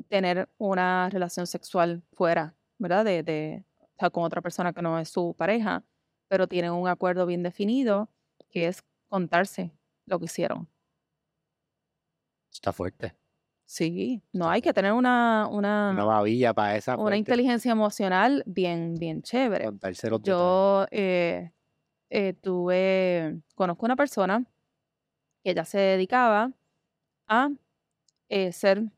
tener 0.09 0.49
una 0.59 1.09
relación 1.11 1.47
sexual 1.47 2.03
fuera, 2.13 2.57
¿verdad? 2.79 3.05
De, 3.05 3.23
de, 3.23 3.65
o 3.81 3.89
sea, 3.99 4.11
con 4.11 4.25
otra 4.25 4.41
persona 4.43 4.73
que 4.73 4.83
no 4.83 4.99
es 4.99 5.09
su 5.09 5.35
pareja, 5.37 5.85
pero 6.29 6.49
tienen 6.49 6.73
un 6.73 6.89
acuerdo 6.89 7.27
bien 7.27 7.43
definido 7.43 8.11
que 8.49 8.67
es 8.67 8.83
contarse 9.09 9.73
lo 10.07 10.19
que 10.19 10.25
hicieron. 10.27 10.69
Está 12.53 12.73
fuerte. 12.73 13.17
Sí, 13.71 14.21
no 14.33 14.51
hay 14.51 14.63
que 14.63 14.73
tener 14.73 14.93
una, 14.93 15.47
una, 15.47 15.93
Una 15.93 16.03
babilla 16.03 16.53
para 16.53 16.75
esa 16.75 16.95
una 16.95 17.03
fuerte, 17.03 17.19
inteligencia 17.19 17.71
emocional 17.71 18.43
bien, 18.45 18.95
bien 18.95 19.23
chévere. 19.23 19.71
Yo 20.25 20.87
eh, 20.91 21.53
eh, 22.11 22.33
tuve, 22.33 23.41
conozco 23.55 23.87
una 23.87 23.95
persona 23.95 24.45
que 25.45 25.53
ella 25.53 25.65
se 25.65 25.79
dedicaba 25.79 26.51
a 27.29 27.51
eh, 28.29 28.51
ser 28.51 28.91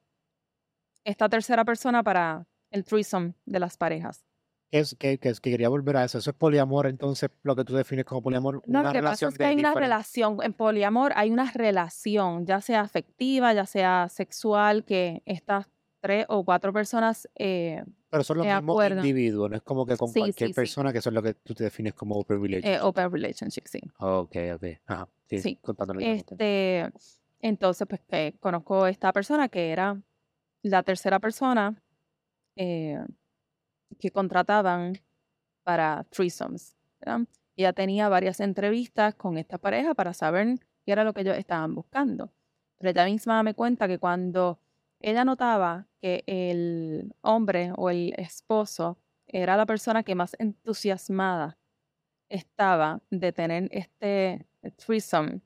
esta 1.04 1.28
tercera 1.28 1.66
persona 1.66 2.02
para 2.02 2.46
el 2.70 2.82
threesome 2.86 3.34
de 3.44 3.60
las 3.60 3.76
parejas. 3.76 4.24
¿Qué 4.72 4.78
es, 4.78 4.96
que, 4.98 5.18
que, 5.18 5.30
que 5.34 5.50
quería 5.50 5.68
volver 5.68 5.98
a 5.98 6.04
eso. 6.04 6.16
Eso 6.16 6.30
es 6.30 6.36
poliamor, 6.36 6.86
entonces, 6.86 7.28
lo 7.42 7.54
que 7.54 7.62
tú 7.62 7.74
defines 7.74 8.06
como 8.06 8.22
poliamor, 8.22 8.62
No, 8.66 8.80
una 8.80 8.82
lo 8.84 8.92
que 8.92 8.98
pasa 9.00 9.00
relación 9.00 9.32
es 9.32 9.38
que 9.38 9.44
hay 9.44 9.54
una 9.56 9.68
diferentes- 9.68 9.80
relación, 9.80 10.38
en 10.42 10.52
poliamor 10.54 11.12
hay 11.14 11.30
una 11.30 11.52
relación, 11.52 12.46
ya 12.46 12.62
sea 12.62 12.80
afectiva, 12.80 13.52
ya 13.52 13.66
sea 13.66 14.08
sexual, 14.08 14.84
que 14.86 15.22
estas 15.26 15.66
tres 16.00 16.24
o 16.30 16.42
cuatro 16.42 16.72
personas 16.72 17.28
eh, 17.38 17.84
Pero 18.08 18.24
son 18.24 18.38
los 18.38 18.46
mismos 18.46 18.90
individuos, 18.90 19.50
no 19.50 19.56
es 19.56 19.62
como 19.62 19.84
que 19.84 19.96
con 19.98 20.08
Sí, 20.08 20.20
cualquier 20.20 20.48
sí, 20.48 20.52
sí. 20.54 20.56
persona, 20.56 20.90
que 20.90 20.98
eso 20.98 21.10
es 21.10 21.14
lo 21.14 21.22
que 21.22 21.34
tú 21.34 21.52
te 21.54 21.64
defines 21.64 21.92
como 21.92 22.16
open 22.16 22.38
eh, 22.38 22.40
relationship. 22.40 22.82
open 22.84 23.12
relationship, 23.12 23.62
sí. 23.66 23.80
Ok, 23.98 24.36
ok. 24.54 24.64
Ajá. 24.86 25.08
Sí, 25.26 25.38
Sí. 25.38 25.58
Este, 26.00 26.90
entonces, 27.40 27.86
pues 27.86 28.00
que 28.08 28.34
conozco 28.40 28.86
esta 28.86 29.12
persona 29.12 29.48
que 29.50 29.70
era 29.70 30.00
la 30.62 30.82
tercera 30.82 31.20
persona 31.20 31.74
eh, 32.56 32.98
que 33.98 34.10
contrataban 34.10 35.00
para 35.62 36.04
threesomes. 36.10 36.76
¿verdad? 37.00 37.26
Ella 37.56 37.72
tenía 37.72 38.08
varias 38.08 38.40
entrevistas 38.40 39.14
con 39.14 39.38
esta 39.38 39.58
pareja 39.58 39.94
para 39.94 40.14
saber 40.14 40.58
qué 40.84 40.92
era 40.92 41.04
lo 41.04 41.12
que 41.12 41.22
ellos 41.22 41.36
estaban 41.36 41.74
buscando. 41.74 42.32
Pero 42.78 42.90
ella 42.90 43.04
misma 43.04 43.42
me 43.42 43.54
cuenta 43.54 43.86
que 43.86 43.98
cuando 43.98 44.58
ella 45.00 45.24
notaba 45.24 45.86
que 46.00 46.24
el 46.26 47.14
hombre 47.20 47.72
o 47.76 47.90
el 47.90 48.14
esposo 48.16 48.98
era 49.26 49.56
la 49.56 49.66
persona 49.66 50.02
que 50.02 50.14
más 50.14 50.36
entusiasmada 50.38 51.58
estaba 52.28 53.00
de 53.10 53.32
tener 53.32 53.68
este 53.72 54.46
threesome, 54.76 55.42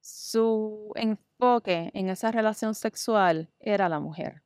su 0.00 0.92
enfoque 0.94 1.90
en 1.94 2.10
esa 2.10 2.30
relación 2.30 2.74
sexual 2.74 3.50
era 3.58 3.88
la 3.88 3.98
mujer. 3.98 4.42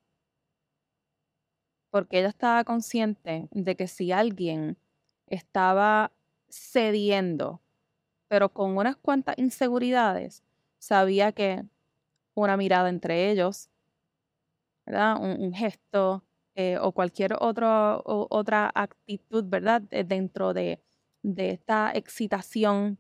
Porque 1.91 2.19
ella 2.19 2.29
estaba 2.29 2.65
consciente 2.65 3.49
de 3.51 3.77
que 3.77 3.87
si 3.87 4.13
alguien 4.13 4.77
estaba 5.27 6.13
cediendo, 6.49 7.61
pero 8.29 8.49
con 8.49 8.77
unas 8.77 8.97
cuantas 8.97 9.39
inseguridades, 9.39 10.43
sabía 10.79 11.33
que 11.33 11.65
una 12.35 12.57
mirada 12.57 12.89
entre 12.89 13.31
ellos, 13.31 13.69
¿verdad? 14.87 15.21
Un, 15.21 15.53
gesto 15.53 16.25
eh, 16.55 16.79
o 16.81 16.93
cualquier 16.93 17.35
otro, 17.39 18.03
otra 18.05 18.71
actitud, 18.75 19.45
¿verdad? 19.47 19.83
Dentro 19.83 20.55
de, 20.55 20.81
de 21.23 21.51
esta 21.51 21.93
excitación 21.95 22.99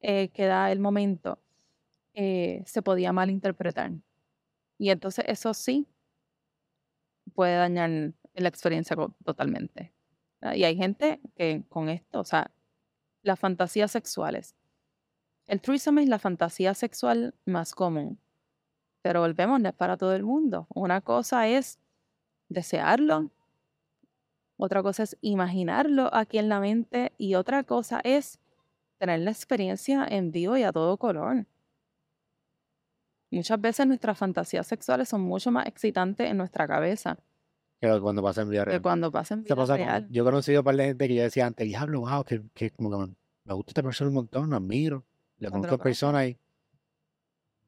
eh, 0.00 0.28
que 0.28 0.46
da 0.46 0.72
el 0.72 0.80
momento, 0.80 1.38
eh, 2.14 2.62
se 2.66 2.82
podía 2.82 3.12
malinterpretar. 3.12 3.92
Y 4.78 4.90
entonces 4.90 5.24
eso 5.28 5.54
sí 5.54 5.86
puede 7.40 7.56
dañar 7.56 8.12
la 8.34 8.48
experiencia 8.50 8.94
totalmente. 9.24 9.94
Y 10.54 10.64
hay 10.64 10.76
gente 10.76 11.22
que 11.34 11.64
con 11.70 11.88
esto, 11.88 12.20
o 12.20 12.24
sea, 12.24 12.50
las 13.22 13.40
fantasías 13.40 13.90
sexuales. 13.90 14.54
El 15.46 15.62
threesome 15.62 16.02
es 16.02 16.10
la 16.10 16.18
fantasía 16.18 16.74
sexual 16.74 17.34
más 17.46 17.74
común. 17.74 18.20
Pero 19.00 19.20
volvemos, 19.20 19.58
no 19.58 19.70
es 19.70 19.74
para 19.74 19.96
todo 19.96 20.14
el 20.14 20.22
mundo. 20.22 20.66
Una 20.74 21.00
cosa 21.00 21.48
es 21.48 21.78
desearlo, 22.50 23.30
otra 24.58 24.82
cosa 24.82 25.04
es 25.04 25.16
imaginarlo 25.22 26.14
aquí 26.14 26.36
en 26.36 26.50
la 26.50 26.60
mente 26.60 27.14
y 27.16 27.36
otra 27.36 27.64
cosa 27.64 28.02
es 28.04 28.38
tener 28.98 29.20
la 29.20 29.30
experiencia 29.30 30.06
en 30.06 30.30
vivo 30.30 30.58
y 30.58 30.64
a 30.64 30.72
todo 30.72 30.98
color. 30.98 31.46
Muchas 33.30 33.58
veces 33.58 33.86
nuestras 33.86 34.18
fantasías 34.18 34.66
sexuales 34.66 35.08
son 35.08 35.22
mucho 35.22 35.50
más 35.50 35.66
excitantes 35.66 36.30
en 36.30 36.36
nuestra 36.36 36.68
cabeza. 36.68 37.16
Que 37.80 38.00
cuando 38.00 38.22
pasa 38.22 38.42
en 38.42 38.50
vida 38.50 38.64
real. 38.66 38.78
Que 38.78 38.82
cuando 38.82 39.10
pasa 39.10 39.34
en 39.34 39.44
vida 39.44 39.54
real. 39.64 40.06
yo 40.10 40.22
he 40.22 40.24
conocido 40.24 40.60
a 40.60 40.62
par 40.62 40.76
de 40.76 40.84
gente 40.84 41.08
que 41.08 41.14
yo 41.14 41.22
decía 41.22 41.46
antes, 41.46 41.66
diablo, 41.66 42.00
wow, 42.00 42.24
que, 42.24 42.42
que 42.52 42.70
como 42.70 42.90
que 42.90 43.12
me 43.44 43.54
gusta 43.54 43.70
esta 43.70 43.82
persona 43.82 44.08
un 44.08 44.14
montón, 44.14 44.50
lo 44.50 44.56
admiro. 44.56 45.04
Le 45.38 45.50
conozco 45.50 45.76
a 45.76 45.78
personas 45.78 46.28
y 46.28 46.38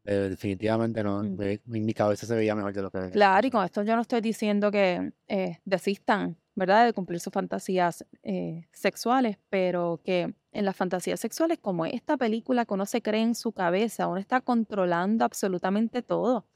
eh, 0.05 0.29
definitivamente 0.31 1.03
no. 1.03 1.23
Mm. 1.23 1.41
En 1.41 1.61
mi 1.85 1.95
cabeza 1.95 2.27
se 2.27 2.35
veía 2.35 2.55
mejor 2.55 2.73
de 2.73 2.83
lo 2.83 2.91
que... 2.91 3.11
Claro, 3.11 3.47
y 3.47 3.51
con 3.51 3.65
esto 3.65 3.83
yo 3.83 3.95
no 3.95 4.03
estoy 4.03 4.21
diciendo 4.21 4.71
que 4.71 5.13
eh, 5.29 5.59
desistan, 5.65 6.37
¿verdad? 6.55 6.87
De 6.87 6.93
cumplir 6.93 7.21
sus 7.21 7.33
fantasías 7.33 8.05
eh, 8.23 8.67
sexuales, 8.73 9.39
pero 9.49 10.01
que 10.05 10.35
en 10.53 10.65
las 10.65 10.77
fantasías 10.77 11.21
sexuales, 11.21 11.59
como 11.59 11.87
esta 11.87 12.17
película 12.17 12.67
que 12.67 12.75
uno 12.75 12.85
se 12.85 13.01
cree 13.01 13.23
en 13.23 13.35
su 13.35 13.53
cabeza, 13.53 14.09
uno 14.09 14.19
está 14.19 14.41
controlando 14.41 15.25
absolutamente 15.25 16.03
todo. 16.03 16.47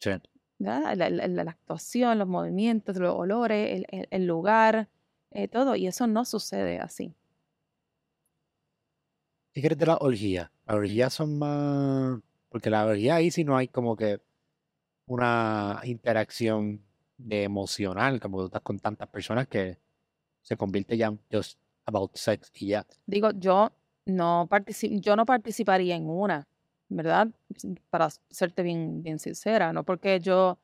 Sí. 0.00 0.10
La, 0.58 0.90
actuación, 1.46 2.18
los 2.18 2.28
movimientos, 2.28 2.96
los 2.96 3.14
olores, 3.14 3.84
el, 3.88 4.26
lugar, 4.26 4.88
todo. 5.52 5.76
Y 5.76 5.86
eso 5.86 6.06
no 6.06 6.24
sucede 6.24 6.78
así. 6.78 7.14
¿Qué 9.52 9.62
crees 9.62 9.78
de 9.78 9.86
la 9.86 9.96
orgía? 9.96 10.52
Las 10.66 10.76
orgías 10.76 11.14
son 11.14 11.38
más. 11.38 12.20
Porque 12.50 12.68
la 12.68 12.84
orgía 12.84 13.14
ahí 13.14 13.30
sí 13.30 13.44
no 13.44 13.56
hay 13.56 13.68
como 13.68 13.96
que 13.96 14.20
una 15.06 15.80
interacción 15.84 16.82
de 17.16 17.44
emocional, 17.44 18.20
como 18.20 18.38
tú 18.38 18.46
estás 18.46 18.62
con 18.62 18.78
tantas 18.78 19.08
personas 19.08 19.46
que 19.48 19.78
se 20.42 20.56
convierte 20.56 20.96
ya 20.96 21.12
just 21.32 21.58
about 21.84 22.14
sex 22.14 22.50
y 22.54 22.68
ya. 22.68 22.86
Digo, 23.06 23.30
yo 23.32 23.72
no 24.06 24.48
yo 24.82 25.16
no 25.16 25.26
participaría 25.26 25.96
en 25.96 26.08
una, 26.08 26.46
¿verdad? 26.90 27.28
Para 27.88 28.10
serte 28.30 28.62
bien, 28.62 29.02
bien 29.02 29.18
sincera, 29.18 29.72
no 29.72 29.84
porque 29.84 30.20
yo 30.20 30.58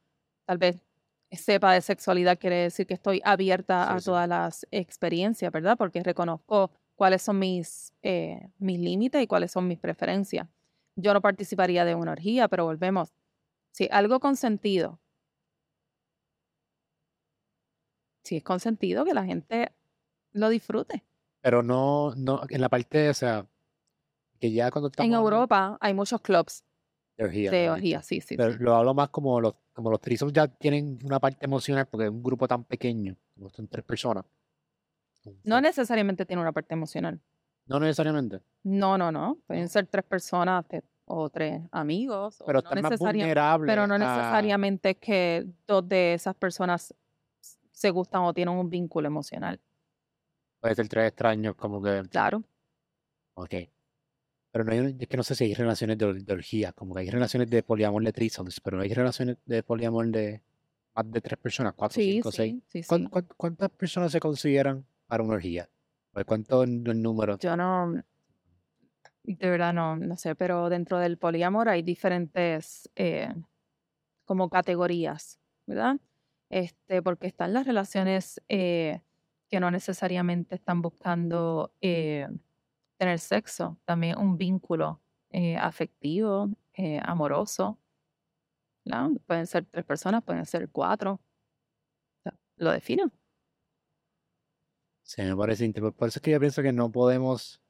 tal 0.45 0.59
vez 0.59 0.83
sepa 1.31 1.73
de 1.73 1.81
sexualidad 1.81 2.39
quiere 2.39 2.57
decir 2.57 2.87
que 2.87 2.95
estoy 2.95 3.21
abierta 3.25 3.95
a 3.95 4.01
todas 4.01 4.29
las 4.29 4.67
experiencias, 4.71 5.51
¿verdad? 5.53 5.77
Porque 5.77 6.03
reconozco 6.03 6.71
cuáles 6.95 7.23
son 7.23 7.39
mis, 7.39 7.93
eh, 8.03 8.51
mis 8.59 8.79
límites 8.79 9.23
y 9.23 9.27
cuáles 9.27 9.53
son 9.53 9.69
mis 9.69 9.79
preferencias. 9.79 10.49
Yo 10.97 11.13
no 11.13 11.21
participaría 11.21 11.85
de 11.85 11.95
una 11.95 12.13
orgía, 12.13 12.49
pero 12.49 12.65
volvemos. 12.65 13.13
Si 13.73 13.89
algo 13.91 14.21
consentido, 14.21 14.99
si 18.25 18.37
es 18.37 18.43
consentido, 18.43 19.05
que 19.05 19.15
la 19.15 19.25
gente 19.25 19.73
lo 20.33 20.49
disfrute. 20.49 21.05
Pero 21.43 21.63
no, 21.63 22.15
no, 22.17 22.43
en 22.49 22.61
la 22.61 22.69
parte, 22.69 23.11
o 23.11 23.15
sea, 23.15 23.47
que 24.37 24.53
ya 24.53 24.71
cuando 24.71 24.89
estamos... 24.89 25.09
En 25.09 25.15
Europa 25.15 25.77
hay 25.81 25.95
muchos 25.95 26.21
clubs 26.21 26.65
de 27.17 27.71
orgía. 27.71 28.03
Sí, 28.03 28.21
sí. 28.21 28.37
Pero 28.37 28.57
lo 28.59 28.75
hablo 28.75 28.95
más 28.95 29.09
como 29.09 29.41
los, 29.41 29.55
como 29.73 29.91
los 29.91 30.01
ya 30.33 30.49
tienen 30.49 30.99
una 31.05 31.19
parte 31.19 31.45
emocional 31.45 31.87
porque 31.87 32.05
es 32.05 32.11
un 32.11 32.23
grupo 32.23 32.47
tan 32.47 32.65
pequeño, 32.65 33.17
como 33.35 33.51
son 33.51 33.69
tres 33.69 33.85
personas. 33.85 34.25
No 35.45 35.61
necesariamente 35.61 36.25
tiene 36.25 36.43
una 36.43 36.53
parte 36.53 36.75
emocional. 36.75 37.21
No 37.67 37.81
necesariamente. 37.81 38.41
No, 38.63 38.97
no, 38.97 39.11
no. 39.11 39.39
Pueden 39.47 39.69
ser 39.69 39.87
tres 39.87 40.05
personas 40.05 40.65
o 41.05 41.31
tres 41.31 41.63
amigos. 41.73 42.43
Pero 42.47 42.63
no 42.63 42.83
más 42.83 42.99
vulnerable. 42.99 43.67
Pero 43.67 43.87
no 43.87 43.99
necesariamente 43.99 44.91
es 44.91 44.97
que 44.99 45.47
dos 45.67 45.89
de 45.89 46.15
esas 46.15 46.35
personas 46.37 46.95
se 47.73 47.91
gustan 47.91 48.23
o 48.23 48.33
tienen 48.33 48.55
un 48.55 48.71
vínculo 48.71 49.07
emocional. 49.09 49.61
Puede 50.61 50.75
ser 50.75 50.89
tres 50.89 51.09
extraños, 51.09 51.57
como 51.57 51.83
que. 51.83 52.03
Claro. 52.11 52.43
Ok. 53.35 53.55
Pero 54.57 54.65
no 54.65 54.73
hay, 54.73 54.97
es 54.99 55.07
que 55.07 55.19
no 55.19 55.23
sé 55.23 55.35
si 55.35 55.45
hay 55.45 55.53
relaciones 55.53 55.99
de, 55.99 56.33
orgía, 56.33 56.73
como 56.73 56.95
que 56.95 57.01
hay 57.03 57.11
relaciones 57.11 57.51
de 57.51 57.63
poliamor 57.63 58.03
de 58.03 58.11
trisoms, 58.11 58.59
pero 58.63 58.81
hay 58.81 58.89
relaciones 58.89 59.37
de 59.45 59.63
poliamor 59.63 60.07
de 60.07 60.41
más 60.95 61.11
de 61.11 61.21
tres 61.21 61.39
personas, 61.39 61.75
cuatro, 61.77 62.01
cinco, 62.01 62.33
seis. 62.33 62.63
¿Cuántas 63.37 63.69
personas 63.73 64.13
se 64.13 64.19
consideran 64.19 64.87
para 65.09 65.23
una 65.23 65.35
orgía? 65.35 65.69
¿Cuánto 66.25 66.63
es 66.63 66.71
el 66.71 67.03
número? 67.03 67.39
Yo 67.39 67.55
no, 67.55 68.03
de 69.25 69.51
verdad 69.51 69.75
no, 69.75 69.95
no 69.97 70.17
sé, 70.17 70.35
pero 70.35 70.71
dentro 70.71 71.01
del 71.01 71.19
poliamor 71.19 71.69
hay 71.69 71.83
diferentes 71.83 72.89
eh, 72.97 73.35
como 74.25 74.49
categorías, 74.49 75.39
¿verdad? 75.67 75.99
Este, 76.49 77.03
porque 77.03 77.27
están 77.27 77.53
las 77.53 77.67
relaciones 77.67 78.41
eh, 78.49 79.03
que 79.51 79.61
no 79.61 79.71
necesariamente 79.71 80.55
están 80.55 80.81
buscando 80.81 81.75
eh, 81.83 82.27
tener 82.97 83.19
sexo, 83.19 83.79
también 83.85 84.19
un 84.19 84.37
vínculo 84.37 85.01
afectivo, 85.61 86.49
amoroso. 87.03 87.79
¿no? 88.87 89.15
Pueden 89.27 89.47
ser 89.47 89.67
tres 89.67 89.85
personas, 89.85 90.23
pueden 90.23 90.47
ser 90.47 90.69
cuatro. 90.71 91.21
lo 92.57 92.73
defino. 92.73 93.13
Sí, 95.03 95.23
me 95.23 95.37
parece 95.37 95.65
interesante. 95.65 95.99
Por 95.99 96.09
eso 96.09 96.19
es 96.19 96.23
que 96.23 96.31
yo 96.31 96.41
pienso 96.41 96.63
que 96.63 96.73
no 96.73 96.91
podemos 96.91 97.61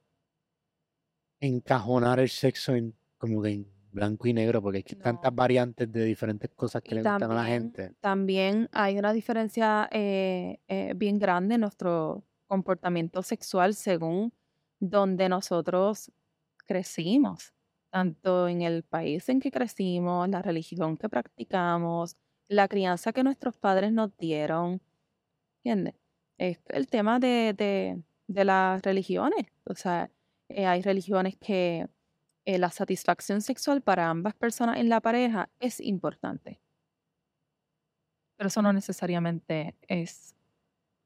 encajonar 1.39 2.19
el 2.19 2.29
sexo 2.29 2.73
en 2.73 2.95
como 3.17 3.41
que 3.41 3.49
en 3.49 3.67
blanco 3.91 4.27
y 4.27 4.33
negro, 4.33 4.61
porque 4.61 4.77
hay 4.77 4.83
tantas 4.83 5.33
variantes 5.33 5.91
de 5.91 6.05
diferentes 6.05 6.49
cosas 6.51 6.81
que 6.81 6.95
le 6.95 7.01
gustan 7.01 7.31
a 7.31 7.35
la 7.35 7.45
gente. 7.45 7.95
También 7.99 8.69
hay 8.71 8.97
una 8.97 9.11
diferencia 9.11 9.89
eh, 9.91 10.59
eh, 10.67 10.93
bien 10.95 11.19
grande 11.19 11.55
en 11.55 11.61
nuestro 11.61 12.23
comportamiento 12.45 13.21
sexual 13.23 13.73
según 13.73 14.31
donde 14.79 15.29
nosotros 15.29 16.11
crecimos, 16.65 17.53
tanto 17.89 18.47
en 18.47 18.61
el 18.61 18.83
país 18.83 19.29
en 19.29 19.39
que 19.39 19.51
crecimos, 19.51 20.29
la 20.29 20.41
religión 20.41 20.97
que 20.97 21.09
practicamos, 21.09 22.15
la 22.47 22.67
crianza 22.67 23.13
que 23.13 23.23
nuestros 23.23 23.57
padres 23.57 23.91
nos 23.91 24.15
dieron. 24.17 24.81
¿Entiendes? 25.63 25.95
es 26.37 26.59
el 26.69 26.87
tema 26.87 27.19
de, 27.19 28.03
de, 28.27 28.45
las 28.45 28.81
religiones. 28.81 29.47
O 29.65 29.75
sea, 29.75 30.09
eh, 30.49 30.65
hay 30.65 30.81
religiones 30.81 31.35
que 31.37 31.87
eh, 32.45 32.57
la 32.57 32.69
satisfacción 32.69 33.41
sexual 33.41 33.81
para 33.81 34.09
ambas 34.09 34.35
personas 34.35 34.77
en 34.77 34.89
la 34.89 35.01
pareja 35.01 35.49
es 35.59 35.79
importante. 35.79 36.61
Pero 38.37 38.47
eso 38.47 38.61
no 38.61 38.71
necesariamente 38.71 39.75
es, 39.87 40.35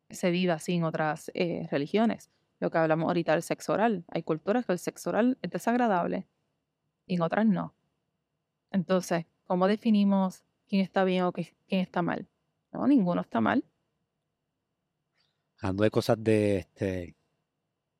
se 0.09 0.32
vive 0.32 0.51
así 0.51 0.74
en 0.74 0.84
otras 0.84 1.32
eh, 1.34 1.67
religiones. 1.72 2.30
Lo 2.62 2.70
que 2.70 2.78
hablamos 2.78 3.07
ahorita 3.07 3.34
del 3.34 3.41
sexo 3.41 3.74
oral. 3.74 4.05
Hay 4.07 4.22
culturas 4.22 4.68
que 4.68 4.72
el 4.72 4.78
sexo 4.78 5.09
oral 5.09 5.38
es 5.41 5.49
desagradable 5.49 6.28
y 7.07 7.16
en 7.16 7.24
otras 7.24 7.43
no. 7.47 7.74
Entonces, 8.70 9.26
¿cómo 9.45 9.68
definimos 9.68 10.43
quién 10.70 10.84
está 10.84 11.03
bien 11.03 11.24
o 11.24 11.34
quién 11.34 11.47
está 11.68 12.03
mal? 12.03 12.28
No, 12.72 12.88
ninguno 12.88 13.22
está 13.22 13.41
mal. 13.41 13.66
Hablando 15.57 15.84
de 15.84 15.89
cosas 15.89 16.24
de 16.24 16.57
este, 16.57 17.16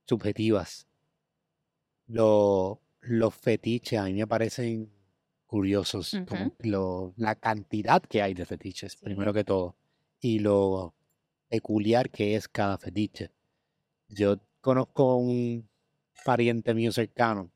subjetivas, 0.05 0.88
los 2.05 2.78
fetiches 3.34 3.99
a 3.99 4.03
mí 4.05 4.14
me 4.14 4.28
parecen 4.28 4.91
curiosos, 5.47 6.16
como 6.28 7.14
la 7.18 7.34
cantidad 7.34 7.99
que 8.03 8.22
hay 8.22 8.36
de 8.36 8.45
fetiches, 8.45 8.95
primero 8.95 9.34
que 9.34 9.43
todo, 9.43 9.76
y 10.20 10.38
lo 10.38 10.93
peculiar 11.49 12.12
que 12.12 12.36
es 12.36 12.47
cada 12.47 12.78
fetiche. 12.78 13.32
Yo 14.07 14.38
conozco 14.62 15.16
un 15.18 15.68
pariente 16.24 16.74
mío 16.74 16.91
cercano. 16.91 17.51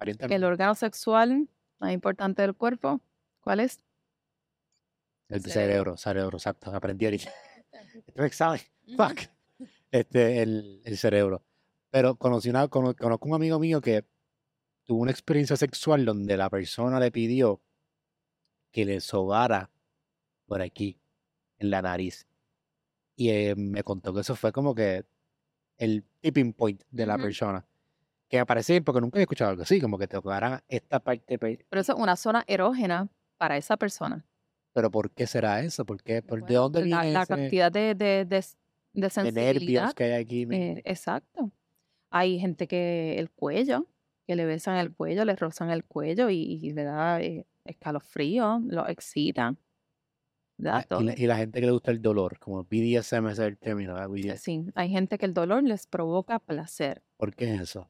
el 0.00 0.44
órgano 0.44 0.74
sexual 0.74 1.48
más 1.80 1.92
importante 1.92 2.42
del 2.42 2.54
cuerpo, 2.54 3.00
¿cuál 3.40 3.60
es? 3.60 3.80
El 5.28 5.42
Cerebro. 5.42 5.52
cerebro, 5.52 5.96
cerebro, 5.98 6.36
exacto. 6.38 6.74
Aprendí 6.74 7.04
ahorita. 7.04 7.30
Esto 7.72 8.12
es 8.12 8.16
un 8.18 8.24
examen. 8.24 8.60
Fuck. 8.96 9.20
Este, 9.90 10.42
el, 10.42 10.80
el 10.84 10.96
cerebro. 10.98 11.42
Pero 11.90 12.16
conocí 12.16 12.48
una, 12.50 12.68
cono- 12.68 12.94
conozco 12.94 13.28
un 13.28 13.34
amigo 13.34 13.58
mío 13.58 13.80
que 13.80 14.04
tuvo 14.84 15.02
una 15.02 15.10
experiencia 15.10 15.56
sexual 15.56 16.04
donde 16.04 16.36
la 16.36 16.48
persona 16.48 16.98
le 17.00 17.10
pidió 17.10 17.60
que 18.72 18.84
le 18.84 19.00
sobara 19.00 19.70
por 20.46 20.62
aquí, 20.62 20.98
en 21.58 21.70
la 21.70 21.82
nariz. 21.82 22.26
Y 23.16 23.30
eh, 23.30 23.54
me 23.56 23.82
contó 23.82 24.14
que 24.14 24.20
eso 24.20 24.34
fue 24.36 24.52
como 24.52 24.74
que 24.74 25.04
el 25.78 26.04
tipping 26.20 26.52
point 26.52 26.82
de 26.90 27.06
la 27.06 27.16
persona. 27.18 27.64
Que 28.28 28.38
me 28.38 28.46
parece 28.46 28.74
bien 28.74 28.84
porque 28.84 29.00
nunca 29.00 29.16
había 29.16 29.22
escuchado 29.22 29.50
algo 29.50 29.62
así, 29.62 29.80
como 29.80 29.96
que 29.98 30.06
te 30.06 30.16
tocaran 30.16 30.60
esta 30.68 31.00
parte. 31.00 31.38
pe- 31.38 31.64
Pero 31.70 31.80
eso 31.80 31.94
es 31.94 31.98
una 31.98 32.14
zona 32.16 32.44
erógena 32.46 33.08
para 33.38 33.56
esa 33.56 33.76
persona. 33.78 34.26
Pero 34.74 34.90
¿por 34.90 35.10
qué 35.10 35.26
será 35.26 35.62
eso? 35.62 35.86
¿Por 35.86 36.02
qué? 36.02 36.20
¿Por- 36.22 36.44
¿De 36.44 36.54
dónde 36.54 36.80
la, 36.84 37.00
viene 37.00 37.12
la 37.12 37.22
ese 37.22 37.34
cantidad 37.34 37.72
de, 37.72 37.94
de, 37.94 38.24
de, 38.26 38.26
de 38.26 38.40
de 38.92 39.00
nervios 39.00 39.12
sensibilidad. 39.12 39.92
que 39.94 40.04
hay 40.04 40.12
aquí? 40.22 40.46
eh, 40.50 40.82
exacto. 40.84 41.50
Hay 42.10 42.38
gente 42.38 42.66
que 42.68 43.18
el 43.18 43.30
cuello, 43.30 43.86
que 44.26 44.36
le 44.36 44.44
besan 44.44 44.76
el 44.76 44.92
cuello, 44.92 45.24
le 45.24 45.34
rozan 45.36 45.70
el 45.70 45.84
cuello 45.84 46.28
y, 46.30 46.58
y 46.62 46.70
le 46.72 46.84
da 46.84 47.20
eh, 47.22 47.46
escalofrío, 47.64 48.60
lo 48.66 48.86
excita. 48.88 49.54
Ah, 50.64 50.84
y, 50.96 51.04
la, 51.04 51.14
y 51.16 51.26
la 51.26 51.36
gente 51.36 51.60
que 51.60 51.66
le 51.66 51.72
gusta 51.72 51.90
el 51.90 52.02
dolor, 52.02 52.38
como 52.38 52.64
BDSM 52.64 53.28
es 53.30 53.38
el 53.38 53.58
término, 53.58 53.94
¿verdad? 53.94 54.08
BDSM. 54.08 54.38
Sí, 54.38 54.66
hay 54.74 54.88
gente 54.90 55.18
que 55.18 55.26
el 55.26 55.34
dolor 55.34 55.62
les 55.64 55.86
provoca 55.86 56.38
placer. 56.38 57.02
¿Por 57.16 57.34
qué 57.34 57.54
es 57.54 57.60
eso? 57.60 57.88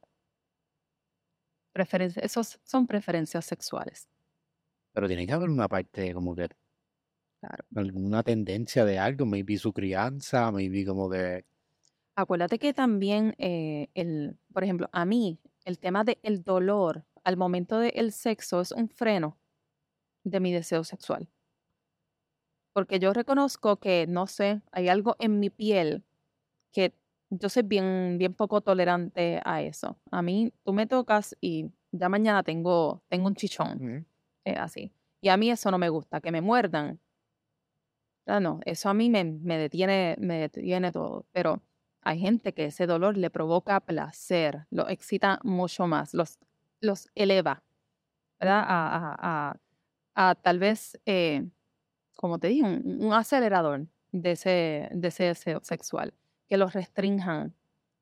Preferencia, 1.73 2.21
esos 2.21 2.59
son 2.63 2.85
preferencias 2.85 3.45
sexuales. 3.45 4.07
Pero 4.93 5.07
tiene 5.07 5.25
que 5.25 5.33
haber 5.33 5.49
una 5.49 5.67
parte 5.67 6.13
como 6.13 6.35
que 6.35 6.47
Claro. 7.41 7.65
alguna 7.75 8.21
tendencia 8.23 8.85
de 8.85 8.99
algo, 8.99 9.25
maybe 9.25 9.57
su 9.57 9.73
crianza, 9.73 10.51
maybe 10.51 10.85
como 10.85 11.09
que 11.09 11.45
Acuérdate 12.15 12.59
que 12.59 12.73
también, 12.73 13.33
eh, 13.37 13.89
el, 13.93 14.37
por 14.53 14.63
ejemplo, 14.63 14.89
a 14.91 15.05
mí, 15.05 15.39
el 15.65 15.79
tema 15.79 16.03
del 16.03 16.43
dolor 16.43 17.05
al 17.23 17.37
momento 17.37 17.79
del 17.79 18.11
sexo 18.11 18.59
es 18.61 18.71
un 18.71 18.89
freno 18.89 19.39
de 20.23 20.39
mi 20.39 20.53
deseo 20.53 20.83
sexual. 20.83 21.29
Porque 22.79 22.97
yo 22.99 23.11
reconozco 23.11 23.75
que, 23.77 24.07
no 24.07 24.25
sé, 24.25 24.61
hay 24.71 24.87
algo 24.87 25.17
en 25.19 25.41
mi 25.41 25.49
piel 25.49 26.05
que 26.71 26.93
yo 27.29 27.49
soy 27.49 27.63
bien, 27.63 28.17
bien 28.19 28.33
poco 28.33 28.61
tolerante 28.61 29.41
a 29.45 29.61
eso. 29.63 29.97
A 30.11 30.21
mí, 30.21 30.53
tú 30.63 30.73
me 30.73 30.87
tocas 30.87 31.35
y 31.41 31.71
ya 31.91 32.09
mañana 32.09 32.43
tengo, 32.43 33.03
tengo 33.09 33.27
un 33.27 33.35
chichón, 33.35 34.07
eh, 34.45 34.55
así. 34.55 34.93
Y 35.21 35.29
a 35.29 35.37
mí 35.37 35.51
eso 35.51 35.71
no 35.71 35.77
me 35.79 35.89
gusta, 35.89 36.21
que 36.21 36.31
me 36.31 36.41
muerdan. 36.41 36.99
Ah, 38.27 38.39
no, 38.39 38.59
eso 38.65 38.89
a 38.89 38.93
mí 38.93 39.09
me, 39.09 39.23
me 39.23 39.57
detiene, 39.57 40.15
me 40.19 40.37
detiene 40.41 40.91
todo. 40.91 41.25
Pero 41.31 41.61
hay 42.01 42.19
gente 42.19 42.53
que 42.53 42.65
ese 42.65 42.85
dolor 42.85 43.17
le 43.17 43.29
provoca 43.31 43.79
placer, 43.79 44.67
lo 44.69 44.87
excita 44.87 45.39
mucho 45.43 45.87
más, 45.87 46.13
los, 46.13 46.37
los 46.79 47.09
eleva, 47.15 47.63
¿verdad? 48.39 48.65
A, 48.67 49.15
a- 49.15 49.51
a- 49.51 49.59
a 50.31 50.35
tal 50.35 50.59
vez, 50.59 50.99
eh, 51.05 51.47
como 52.19 52.39
te 52.39 52.49
dije, 52.49 52.63
un, 52.63 53.03
un 53.05 53.13
acelerador 53.13 53.87
de 54.11 54.31
ese, 54.33 54.89
de 54.93 55.07
ese 55.09 55.25
deseo 55.25 55.61
sexual, 55.63 56.13
que 56.49 56.57
los 56.57 56.73
restrinjan. 56.73 57.55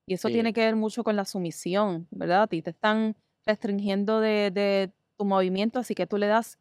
Y 0.08 0.14
eso 0.16 0.30
Sí. 0.30 0.32
tiene 0.32 0.54
que 0.54 0.62
ver 0.66 0.76
mucho 0.76 1.04
con 1.04 1.16
la 1.16 1.26
sumisión, 1.26 2.08
¿verdad? 2.12 2.44
A 2.44 2.48
ti 2.48 2.62
te 2.62 2.72
están 2.72 3.18
restringiendo 3.46 4.20
de, 4.22 4.52
de 4.52 4.94
tu 5.18 5.26
movimiento, 5.26 5.80
así 5.80 5.96
que 5.96 6.08
tú 6.08 6.18
le 6.18 6.28
das 6.28 6.60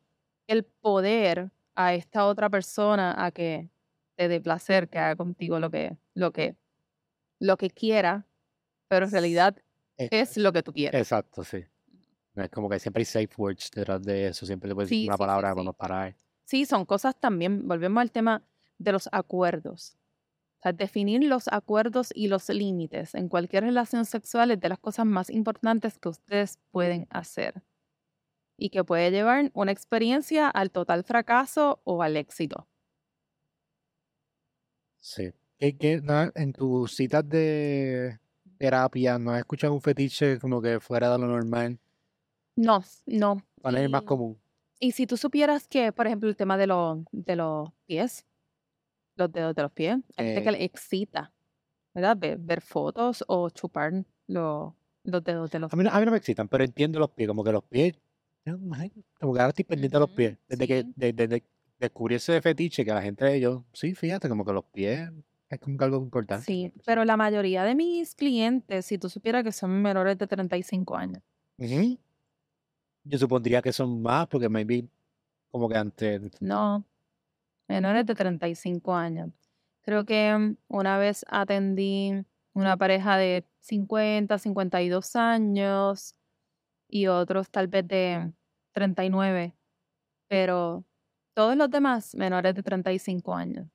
el 0.49 0.65
poder 0.65 1.53
a 1.77 1.95
esta 1.95 2.27
otra 2.27 2.51
persona 2.51 3.15
a 3.25 3.31
que 3.33 3.71
te 4.17 4.29
dé 4.29 4.41
placer, 4.41 4.89
que 4.89 4.99
haga 4.99 5.17
contigo 5.17 5.61
lo 5.61 5.71
que, 5.71 5.99
lo 6.15 6.33
que, 6.33 6.57
lo 7.41 7.57
que 7.57 7.71
quiera, 7.71 8.29
pero 8.89 9.07
en 9.07 9.13
realidad 9.13 9.57
Eh, 9.99 10.11
es 10.11 10.37
lo 10.39 10.53
que 10.53 10.63
tú 10.65 10.73
quieres. 10.75 11.01
Exacto, 11.01 11.45
sí. 11.45 11.65
Es 12.37 12.51
como 12.51 12.69
que 12.71 12.81
siempre 12.81 13.03
hay 13.03 13.07
safe 13.07 13.31
words 13.39 13.71
detrás 13.73 14.03
de 14.03 14.29
eso, 14.29 14.47
siempre 14.47 14.69
le 14.69 14.75
puedes 14.75 14.91
decir 14.91 15.09
una 15.09 15.19
sí, 15.19 15.19
palabra 15.19 15.51
sí. 15.51 15.55
para 15.55 15.65
no 15.65 15.73
parar. 15.75 16.17
Sí, 16.47 16.65
son 16.65 16.85
cosas 16.85 17.17
también, 17.19 17.67
volvemos 17.67 18.01
al 18.01 18.13
tema 18.13 18.43
de 18.79 18.93
los 18.93 19.09
acuerdos. 19.11 19.97
O 20.59 20.63
sea, 20.63 20.73
definir 20.73 21.25
los 21.25 21.49
acuerdos 21.49 22.13
y 22.15 22.29
los 22.29 22.49
límites 22.49 23.17
en 23.17 23.29
cualquier 23.29 23.65
relación 23.65 24.05
sexual 24.05 24.53
es 24.53 24.61
de 24.61 24.69
las 24.69 24.79
cosas 24.79 25.07
más 25.07 25.29
importantes 25.29 25.99
que 25.99 26.09
ustedes 26.09 26.61
pueden 26.71 27.09
hacer 27.11 27.65
y 28.57 28.71
que 28.71 28.85
puede 28.85 29.11
llevar 29.11 29.51
una 29.55 29.73
experiencia 29.73 30.49
al 30.49 30.71
total 30.71 31.03
fracaso 31.03 31.81
o 31.83 32.01
al 32.03 32.17
éxito. 32.17 32.69
Sí. 35.01 35.33
¿Qué, 35.59 35.77
qué, 35.77 36.01
no, 36.01 36.31
en 36.35 36.53
tus 36.53 36.95
citas 36.95 37.29
de 37.29 38.21
terapia, 38.57 39.19
¿no 39.19 39.33
has 39.33 39.39
escuchado 39.41 39.73
un 39.73 39.81
fetiche 39.81 40.39
como 40.39 40.63
que 40.63 40.79
fuera 40.79 41.11
de 41.11 41.19
lo 41.19 41.27
normal? 41.27 41.81
No, 42.55 42.85
no. 43.07 43.43
¿Cuál 43.61 43.77
es 43.79 43.83
el 43.83 43.91
más 43.91 44.03
común? 44.03 44.39
Y 44.79 44.93
si 44.93 45.07
tú 45.07 45.17
supieras 45.17 45.67
que, 45.69 45.93
por 45.93 46.07
ejemplo, 46.07 46.29
el 46.29 46.37
tema 46.37 46.57
de, 46.59 46.67
los 46.67 46.99
de 47.13 47.37
los 47.37 47.71
pies, 47.87 48.27
los 49.17 49.33
dedos 49.33 49.55
de 49.55 49.63
los 49.63 49.73
pies, 49.73 49.97
hay 50.17 50.27
gente 50.27 50.43
que 50.43 50.49
Eh. 50.51 50.53
le 50.53 50.65
excita, 50.65 51.33
¿verdad? 51.95 52.17
Ver, 52.19 52.39
ver 52.39 52.61
fotos 52.61 53.25
o 53.27 53.49
chupar 53.51 53.93
los, 54.27 54.75
los 55.05 55.25
dedos 55.25 55.51
de 55.51 55.59
los 55.61 55.73
A 55.73 55.77
mí, 55.77 55.85
no- 55.85 55.91
a 55.91 55.99
mí 55.99 56.05
no 56.05 56.11
me 56.13 56.19
excitan, 56.19 56.49
pero 56.49 56.65
entiendo 56.65 56.99
los 56.99 57.11
pies, 57.11 57.29
como 57.29 57.43
que 57.43 57.53
los 57.53 57.65
pies, 57.65 57.95
como 58.45 59.33
que 59.35 59.41
ahora 59.41 59.49
estoy 59.49 59.65
pendiente 59.65 59.97
de 59.97 60.01
los 60.01 60.11
pies. 60.11 60.37
Desde 60.49 60.67
que 60.67 60.83
sí. 60.83 60.93
de- 60.97 61.13
desde 61.13 61.43
descubrí 61.79 62.15
ese 62.17 62.41
fetiche 62.43 62.85
que 62.85 62.93
la 62.93 63.03
gente, 63.03 63.39
yo, 63.41 63.65
sí, 63.73 63.95
fíjate, 63.95 64.29
como 64.29 64.45
que 64.45 64.53
los 64.53 64.65
pies 64.67 65.11
es 65.49 65.59
como 65.61 65.77
que 65.79 65.85
algo 65.85 65.99
importante. 65.99 66.45
Sí, 66.45 66.73
pero 66.85 67.05
la 67.05 67.17
mayoría 67.17 67.65
de 67.65 67.75
mis 67.75 68.15
clientes, 68.15 68.85
si 68.87 68.99
tú 68.99 69.09
supieras 69.09 69.43
que 69.45 69.53
son 69.53 69.83
menores 69.83 70.17
de 70.19 70.27
35 70.27 70.97
años. 70.97 71.23
Ujú. 71.59 71.99
Yo 73.09 73.19
supondría 73.19 73.63
que 73.63 73.73
son 73.73 74.03
más, 74.03 74.27
porque 74.27 74.49
maybe 74.49 74.89
como 75.51 75.69
que 75.69 75.77
antes, 75.77 76.23
No, 76.41 76.85
menores 77.69 78.05
de 78.07 78.15
35 78.15 78.95
años. 78.95 79.31
Creo 79.83 80.05
que 80.05 80.57
una 80.69 80.99
vez 80.99 81.25
atendí 81.29 82.25
una 82.53 82.77
pareja 82.77 83.17
de 83.17 83.47
50, 83.61 84.39
52 84.39 85.17
años 85.17 86.17
y 86.89 87.07
otros 87.07 87.51
tal 87.51 87.69
vez 87.69 87.87
de 87.87 88.33
39, 88.73 89.55
pero 90.29 90.85
todos 91.35 91.57
los 91.57 91.71
demás 91.71 92.15
menores 92.15 92.55
de 92.55 92.63
35 92.63 93.35
años. 93.35 93.69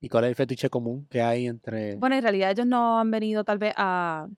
¿y 0.00 0.08
cuál 0.08 0.24
es 0.24 0.30
el 0.30 0.34
fetiche 0.34 0.70
común 0.70 1.06
que 1.10 1.20
hay 1.20 1.46
entre... 1.46 1.96
Bueno, 1.96 2.16
en 2.16 2.22
realidad 2.22 2.50
ellos 2.52 2.66
no 2.66 2.98
han 2.98 3.10
venido 3.10 3.44
tal 3.44 3.58
vez 3.58 3.74
a, 3.76 4.28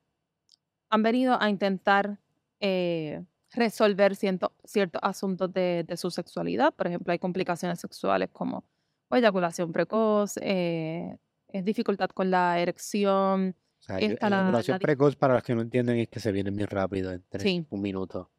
han 0.90 1.02
venido 1.02 1.40
a 1.40 1.48
intentar 1.48 2.18
eh, 2.60 3.24
resolver 3.54 4.14
ciertos 4.16 5.00
asuntos 5.02 5.52
de, 5.52 5.84
de 5.86 5.96
su 5.96 6.10
sexualidad. 6.10 6.72
Por 6.74 6.86
ejemplo, 6.86 7.12
hay 7.12 7.18
complicaciones 7.18 7.80
sexuales 7.80 8.30
como 8.32 8.64
eyaculación 9.10 9.72
precoz, 9.72 10.38
eh, 10.40 11.16
es 11.48 11.64
dificultad 11.64 12.08
con 12.10 12.30
la 12.30 12.58
erección. 12.60 13.54
O 13.80 13.82
sea, 13.82 13.98
está 13.98 14.30
la 14.30 14.36
la- 14.36 14.42
eyaculación 14.42 14.74
la 14.76 14.78
precoz, 14.78 15.16
para 15.16 15.34
los 15.34 15.42
que 15.42 15.54
no 15.54 15.60
entienden, 15.60 15.98
es 15.98 16.08
que 16.08 16.20
se 16.20 16.32
viene 16.32 16.50
bien 16.50 16.68
rápido, 16.68 17.12
entre 17.12 17.40
Sí. 17.40 17.66
un 17.68 17.80
minuto, 17.82 18.30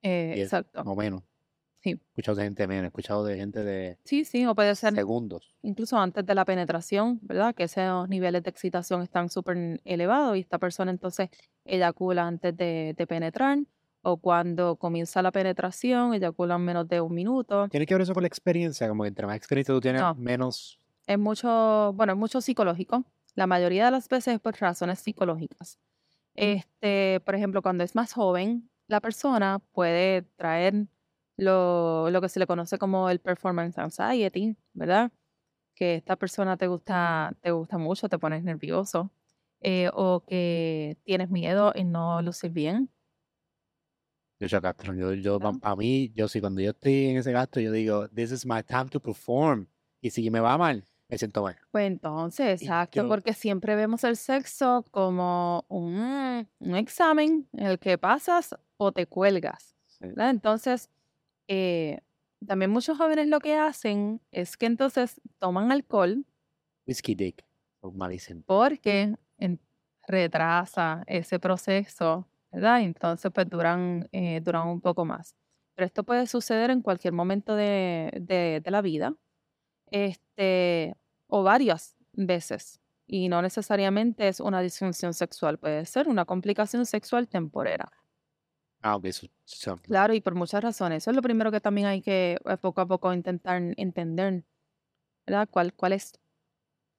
eh, 0.00 0.32
Diez, 0.36 0.46
exacto. 0.46 0.80
o 0.82 0.94
menos. 0.96 1.22
Sí. 1.80 1.90
He 1.90 1.94
escuchado 1.94 2.36
de 2.36 2.44
gente 2.44 2.66
menos, 2.68 2.84
he 2.84 2.86
escuchado 2.86 3.24
de 3.24 3.36
gente 3.36 3.64
de 3.64 3.98
Sí, 4.04 4.24
sí, 4.24 4.46
o 4.46 4.54
puede 4.54 4.74
ser 4.76 4.94
segundos. 4.94 5.52
incluso 5.62 5.98
antes 5.98 6.24
de 6.24 6.34
la 6.34 6.44
penetración, 6.44 7.18
¿verdad? 7.22 7.54
Que 7.56 7.64
esos 7.64 8.08
niveles 8.08 8.44
de 8.44 8.50
excitación 8.50 9.02
están 9.02 9.28
súper 9.28 9.80
elevados 9.84 10.36
y 10.36 10.40
esta 10.40 10.58
persona 10.58 10.92
entonces 10.92 11.28
eyacula 11.64 12.24
antes 12.26 12.56
de, 12.56 12.94
de 12.96 13.06
penetrar 13.08 13.58
o 14.02 14.16
cuando 14.18 14.76
comienza 14.76 15.22
la 15.22 15.30
penetración 15.32 16.14
eyacula 16.14 16.56
en 16.56 16.62
menos 16.64 16.88
de 16.88 17.00
un 17.00 17.14
minuto. 17.14 17.68
¿Tiene 17.68 17.86
que 17.86 17.94
ver 17.94 18.02
eso 18.02 18.14
con 18.14 18.22
la 18.22 18.26
experiencia? 18.28 18.88
Como 18.88 19.02
que 19.04 19.08
entre 19.08 19.26
más 19.26 19.36
experiencia 19.36 19.74
tú 19.74 19.80
tienes, 19.80 20.00
No. 20.02 20.14
menos... 20.14 20.78
Es 21.06 21.18
mucho, 21.18 21.92
bueno, 21.94 22.12
es 22.12 22.18
mucho 22.18 22.40
psicológico. 22.40 23.04
La 23.34 23.46
mayoría 23.46 23.86
de 23.86 23.90
las 23.90 24.08
veces 24.08 24.34
es 24.34 24.40
por 24.40 24.54
razones 24.60 25.00
psicológicas. 25.00 25.78
Este, 26.34 27.20
por 27.24 27.34
ejemplo, 27.34 27.62
cuando 27.62 27.84
es 27.84 27.94
más 27.94 28.12
joven, 28.12 28.68
la 28.86 29.00
persona 29.00 29.60
puede 29.72 30.22
traer 30.36 30.86
lo, 31.36 32.10
lo 32.10 32.20
que 32.20 32.28
se 32.28 32.38
le 32.38 32.46
conoce 32.46 32.78
como 32.78 33.10
el 33.10 33.18
performance 33.20 33.78
anxiety, 33.78 34.56
¿verdad? 34.74 35.10
Que 35.74 35.96
esta 35.96 36.16
persona 36.16 36.56
te 36.56 36.66
gusta, 36.68 37.34
te 37.40 37.50
gusta 37.50 37.78
mucho, 37.78 38.08
te 38.08 38.18
pones 38.18 38.44
nervioso, 38.44 39.10
eh, 39.60 39.90
o 39.94 40.22
que 40.26 40.96
tienes 41.04 41.30
miedo 41.30 41.72
en 41.74 41.90
no 41.92 42.22
lucir 42.22 42.50
bien. 42.52 42.90
Yo, 44.42 44.48
yo, 44.48 44.60
Castro, 44.60 44.92
yo, 44.92 45.12
yo, 45.14 45.38
para 45.38 45.76
mí, 45.76 46.10
yo 46.16 46.26
sí, 46.26 46.40
cuando 46.40 46.60
yo 46.60 46.70
estoy 46.70 47.06
en 47.10 47.16
ese 47.18 47.30
gasto, 47.30 47.60
yo 47.60 47.70
digo, 47.70 48.08
this 48.08 48.32
is 48.32 48.44
my 48.44 48.60
time 48.64 48.86
to 48.90 48.98
perform. 48.98 49.68
Y 50.00 50.10
si 50.10 50.28
me 50.32 50.40
va 50.40 50.58
mal, 50.58 50.84
me 51.08 51.16
siento 51.16 51.44
mal. 51.44 51.56
Pues 51.70 51.86
entonces, 51.86 52.60
exacto, 52.60 53.02
yo- 53.02 53.08
porque 53.08 53.34
siempre 53.34 53.76
vemos 53.76 54.02
el 54.02 54.16
sexo 54.16 54.84
como 54.90 55.64
un, 55.68 56.48
un 56.58 56.74
examen 56.74 57.48
en 57.52 57.66
el 57.66 57.78
que 57.78 57.96
pasas 57.98 58.56
o 58.78 58.90
te 58.90 59.06
cuelgas. 59.06 59.76
Sí. 59.86 60.06
Entonces, 60.16 60.90
eh, 61.46 62.00
también 62.44 62.72
muchos 62.72 62.98
jóvenes 62.98 63.28
lo 63.28 63.38
que 63.38 63.54
hacen 63.54 64.20
es 64.32 64.56
que 64.56 64.66
entonces 64.66 65.20
toman 65.38 65.70
alcohol 65.70 66.26
Whiskey 66.84 67.14
dick, 67.14 67.44
dicen. 68.10 68.42
porque 68.44 69.14
en- 69.38 69.60
retrasa 70.08 71.04
ese 71.06 71.38
proceso, 71.38 72.26
¿verdad? 72.52 72.80
Y 72.80 72.84
entonces 72.84 73.30
pues 73.34 73.48
duran, 73.48 74.08
eh, 74.12 74.40
duran 74.42 74.68
un 74.68 74.80
poco 74.80 75.04
más. 75.04 75.36
Pero 75.74 75.86
esto 75.86 76.04
puede 76.04 76.26
suceder 76.26 76.70
en 76.70 76.82
cualquier 76.82 77.14
momento 77.14 77.56
de, 77.56 78.12
de- 78.20 78.60
de 78.62 78.70
la 78.70 78.82
vida, 78.82 79.14
este, 79.90 80.94
o 81.28 81.42
varias 81.42 81.96
veces. 82.12 82.80
Y 83.06 83.28
no 83.28 83.42
necesariamente 83.42 84.28
es 84.28 84.40
una 84.40 84.60
disfunción 84.62 85.14
sexual, 85.14 85.58
puede 85.58 85.86
ser 85.86 86.08
una 86.08 86.24
complicación 86.26 86.86
sexual 86.86 87.28
temporera. 87.28 87.90
Ah, 88.82 88.96
ok, 88.96 89.06
Claro, 89.82 90.14
y 90.14 90.20
por 90.20 90.34
muchas 90.34 90.62
razones. 90.62 91.02
Eso 91.02 91.10
es 91.10 91.16
lo 91.16 91.22
primero 91.22 91.50
que 91.50 91.60
también 91.60 91.86
hay 91.88 92.02
que 92.02 92.38
eh, 92.44 92.56
poco 92.58 92.80
a 92.80 92.86
poco 92.86 93.12
intentar 93.12 93.60
entender, 93.76 94.44
¿verdad? 95.26 95.48
¿Cuál, 95.50 95.74
cuál 95.74 95.92
es, 95.92 96.12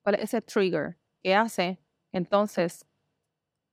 cuál 0.04 0.16
es 0.18 0.24
ese 0.26 0.41
trigger 0.41 0.99
que 1.24 1.36
hace 1.36 1.80
entonces 2.14 2.86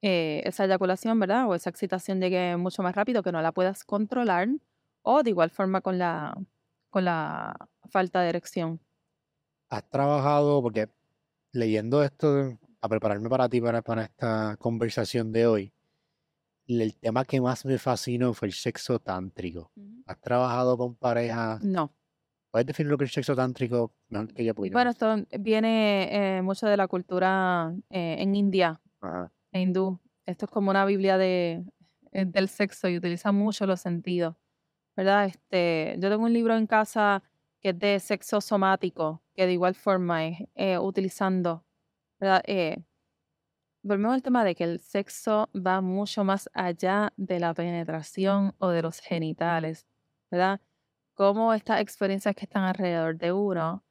eh, 0.02 0.42
esa 0.44 0.64
eyaculación, 0.64 1.18
¿verdad? 1.20 1.48
O 1.48 1.54
esa 1.54 1.70
excitación 1.70 2.20
llegue 2.20 2.56
mucho 2.56 2.82
más 2.82 2.94
rápido 2.94 3.22
que 3.22 3.32
no 3.32 3.42
la 3.42 3.52
puedas 3.52 3.84
controlar 3.84 4.48
o 5.02 5.22
de 5.22 5.30
igual 5.30 5.50
forma 5.50 5.80
con 5.80 5.98
la, 5.98 6.36
con 6.90 7.04
la 7.04 7.54
falta 7.90 8.22
de 8.22 8.30
erección. 8.30 8.80
¿Has 9.68 9.88
trabajado, 9.88 10.62
porque 10.62 10.88
leyendo 11.52 12.02
esto, 12.02 12.58
a 12.80 12.88
prepararme 12.88 13.28
para 13.28 13.48
ti, 13.48 13.60
para, 13.60 13.82
para 13.82 14.04
esta 14.04 14.56
conversación 14.58 15.32
de 15.32 15.46
hoy, 15.46 15.72
el 16.66 16.94
tema 16.96 17.24
que 17.24 17.40
más 17.40 17.64
me 17.64 17.78
fascinó 17.78 18.32
fue 18.32 18.48
el 18.48 18.54
sexo 18.54 18.98
tántrico. 18.98 19.72
¿Has 20.06 20.20
trabajado 20.20 20.78
con 20.78 20.94
parejas? 20.94 21.62
No. 21.62 21.92
¿Puedes 22.50 22.66
definir 22.66 22.90
lo 22.90 22.98
que 22.98 23.04
es 23.04 23.10
el 23.10 23.14
sexo 23.14 23.36
tántrico 23.36 23.92
que 24.34 24.44
yo? 24.44 24.54
Bueno, 24.54 24.90
esto 24.90 25.16
viene 25.38 26.38
eh, 26.38 26.42
mucho 26.42 26.66
de 26.66 26.76
la 26.76 26.88
cultura 26.88 27.72
eh, 27.90 28.16
en 28.18 28.34
India. 28.34 28.80
Ajá. 29.00 29.32
E 29.52 29.60
hindú. 29.60 30.00
Esto 30.26 30.46
es 30.46 30.50
como 30.50 30.70
una 30.70 30.84
Biblia 30.84 31.18
de, 31.18 31.64
eh, 32.12 32.24
del 32.26 32.48
sexo 32.48 32.88
y 32.88 32.96
utiliza 32.96 33.32
mucho 33.32 33.66
los 33.66 33.80
sentidos, 33.80 34.36
¿verdad? 34.96 35.26
Este, 35.26 35.96
yo 35.98 36.10
tengo 36.10 36.24
un 36.24 36.32
libro 36.32 36.56
en 36.56 36.66
casa 36.66 37.22
que 37.60 37.70
es 37.70 37.78
de 37.78 38.00
sexo 38.00 38.40
somático, 38.40 39.22
que 39.34 39.46
de 39.46 39.52
igual 39.52 39.74
forma 39.74 40.26
es 40.26 40.38
eh, 40.54 40.78
utilizando, 40.78 41.64
¿verdad? 42.20 42.42
Eh, 42.46 42.84
volvemos 43.82 44.14
al 44.14 44.22
tema 44.22 44.44
de 44.44 44.54
que 44.54 44.64
el 44.64 44.80
sexo 44.80 45.48
va 45.54 45.80
mucho 45.80 46.24
más 46.24 46.48
allá 46.52 47.12
de 47.16 47.40
la 47.40 47.54
penetración 47.54 48.54
o 48.58 48.68
de 48.68 48.82
los 48.82 49.00
genitales, 49.00 49.86
¿verdad? 50.30 50.60
Cómo 51.14 51.54
estas 51.54 51.80
experiencias 51.80 52.34
que 52.34 52.46
están 52.46 52.64
alrededor 52.64 53.16
de 53.18 53.32
uno, 53.32 53.84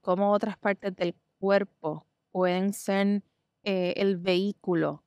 cómo 0.00 0.32
otras 0.32 0.56
partes 0.58 0.94
del 0.96 1.14
cuerpo 1.38 2.06
pueden 2.32 2.72
ser 2.72 3.22
eh, 3.64 3.94
el 3.96 4.16
vehículo 4.16 5.02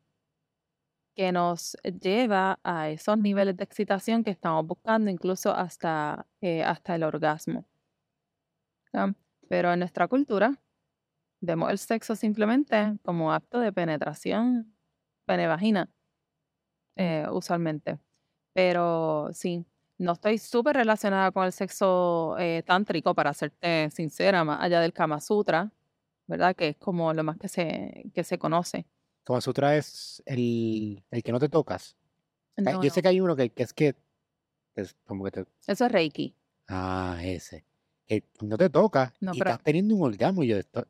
que 1.16 1.32
nos 1.32 1.78
lleva 2.02 2.60
a 2.64 2.90
esos 2.90 3.18
niveles 3.18 3.56
de 3.56 3.64
excitación 3.64 4.24
que 4.24 4.32
estamos 4.32 4.68
buscando, 4.68 5.10
incluso 5.10 5.56
hasta, 5.56 6.28
eh, 6.42 6.64
hasta 6.64 6.96
el 6.96 7.04
orgasmo. 7.04 7.66
Pero 9.50 9.74
en 9.74 9.80
nuestra 9.80 10.08
cultura 10.08 10.60
vemos 11.42 11.70
el 11.72 11.78
sexo 11.78 12.16
simplemente 12.16 12.98
como 13.04 13.32
acto 13.34 13.60
de 13.60 13.72
penetración 13.72 14.74
pene-vagina, 15.26 15.90
eh, 16.96 17.26
usualmente. 17.32 18.00
Pero 18.54 19.30
sí, 19.34 19.66
no 19.98 20.14
estoy 20.14 20.38
súper 20.38 20.78
relacionada 20.78 21.32
con 21.32 21.46
el 21.46 21.52
sexo 21.52 22.38
eh, 22.40 22.64
tántrico, 22.66 23.14
para 23.14 23.34
serte 23.34 23.90
sincera, 23.92 24.44
más 24.44 24.62
allá 24.62 24.80
del 24.82 24.94
Kama 24.94 25.20
Sutra, 25.20 25.72
¿verdad? 26.28 26.56
Que 26.56 26.70
es 26.70 26.78
como 26.78 27.14
lo 27.14 27.24
más 27.24 27.38
que 27.38 27.48
se, 27.48 28.12
que 28.14 28.24
se 28.24 28.38
conoce. 28.38 28.86
Como 29.24 29.42
Sutra 29.42 29.76
es 29.76 30.22
el, 30.26 31.04
el 31.12 31.24
que 31.24 31.32
no 31.32 31.40
te 31.40 31.50
tocas. 31.50 31.96
Eh, 32.58 32.62
No, 32.62 32.84
yo 32.84 32.90
sé 32.90 33.02
que 33.02 33.08
hay 33.10 33.20
uno 33.20 33.36
que, 33.36 33.50
que 33.50 33.64
es 33.64 33.74
que 33.74 33.96
es 34.76 34.96
como 35.06 35.24
que 35.26 35.32
te, 35.32 35.46
Eso 35.68 35.86
es 35.86 35.92
Reiki. 35.92 36.36
ah, 36.68 37.18
ese, 37.24 37.66
que 38.08 38.24
no 38.42 38.58
te 38.58 38.70
toca 38.70 39.14
No, 39.22 39.34
y 39.34 39.40
pero- 39.40 39.52
estás 39.52 39.64
teniendo 39.64 39.96
un 39.96 40.04
orgasmo 40.04 40.44
y 40.44 40.48
yo 40.48 40.58
esto, 40.58 40.86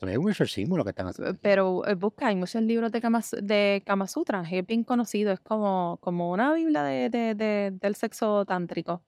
es 0.00 0.16
un 0.18 0.30
exorcismo 0.30 0.76
lo 0.78 0.84
que 0.84 0.90
están 0.90 1.08
haciendo. 1.08 1.36
Pero 1.42 1.86
eh, 1.86 1.94
busca, 1.94 2.28
hay 2.28 2.36
muchos 2.36 2.62
libros 2.62 2.90
de 2.92 3.00
Kama, 3.00 3.22
de 3.42 3.82
Kama 3.84 4.06
Sutra, 4.06 4.42
es 4.50 4.66
bien 4.66 4.82
conocido, 4.84 5.32
es 5.32 5.40
como, 5.40 5.98
como 6.00 6.30
una 6.32 6.52
biblia 6.54 6.82
de, 6.84 7.10
de- 7.10 7.34
de- 7.34 7.70
del 7.72 7.94
sexo 7.96 8.44
tántrico. 8.46 9.02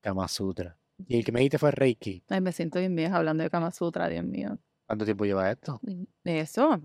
Kama 0.00 0.28
Sutra. 0.28 0.76
Y 1.08 1.18
el 1.18 1.24
que 1.24 1.32
me 1.32 1.40
dijiste 1.40 1.58
fue 1.58 1.70
Reiki. 1.72 2.22
Ay, 2.28 2.40
me 2.40 2.52
siento 2.52 2.78
bien 2.78 2.94
vieja 2.94 3.16
hablando 3.16 3.42
de 3.42 3.50
Kama 3.50 3.70
Sutra, 3.72 4.08
Dios 4.08 4.24
mío. 4.24 4.58
¿Cuánto 4.86 5.04
tiempo 5.04 5.24
lleva 5.24 5.50
esto? 5.50 5.80
Eso, 6.24 6.80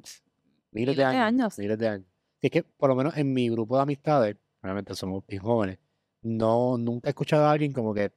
Miles 0.71 0.97
de 0.97 1.03
años. 1.03 1.21
años. 1.21 1.59
Miles 1.59 1.77
de 1.77 1.87
años. 1.87 2.07
Y 2.41 2.47
es 2.47 2.51
que, 2.51 2.63
por 2.63 2.89
lo 2.89 2.95
menos 2.95 3.15
en 3.17 3.31
mi 3.31 3.49
grupo 3.49 3.75
de 3.75 3.83
amistades, 3.83 4.37
realmente 4.61 4.95
somos 4.95 5.25
bien 5.27 5.41
jóvenes, 5.41 5.77
no, 6.23 6.77
nunca 6.77 7.09
he 7.09 7.11
escuchado 7.11 7.45
a 7.45 7.51
alguien 7.51 7.71
como 7.73 7.93
que 7.93 8.11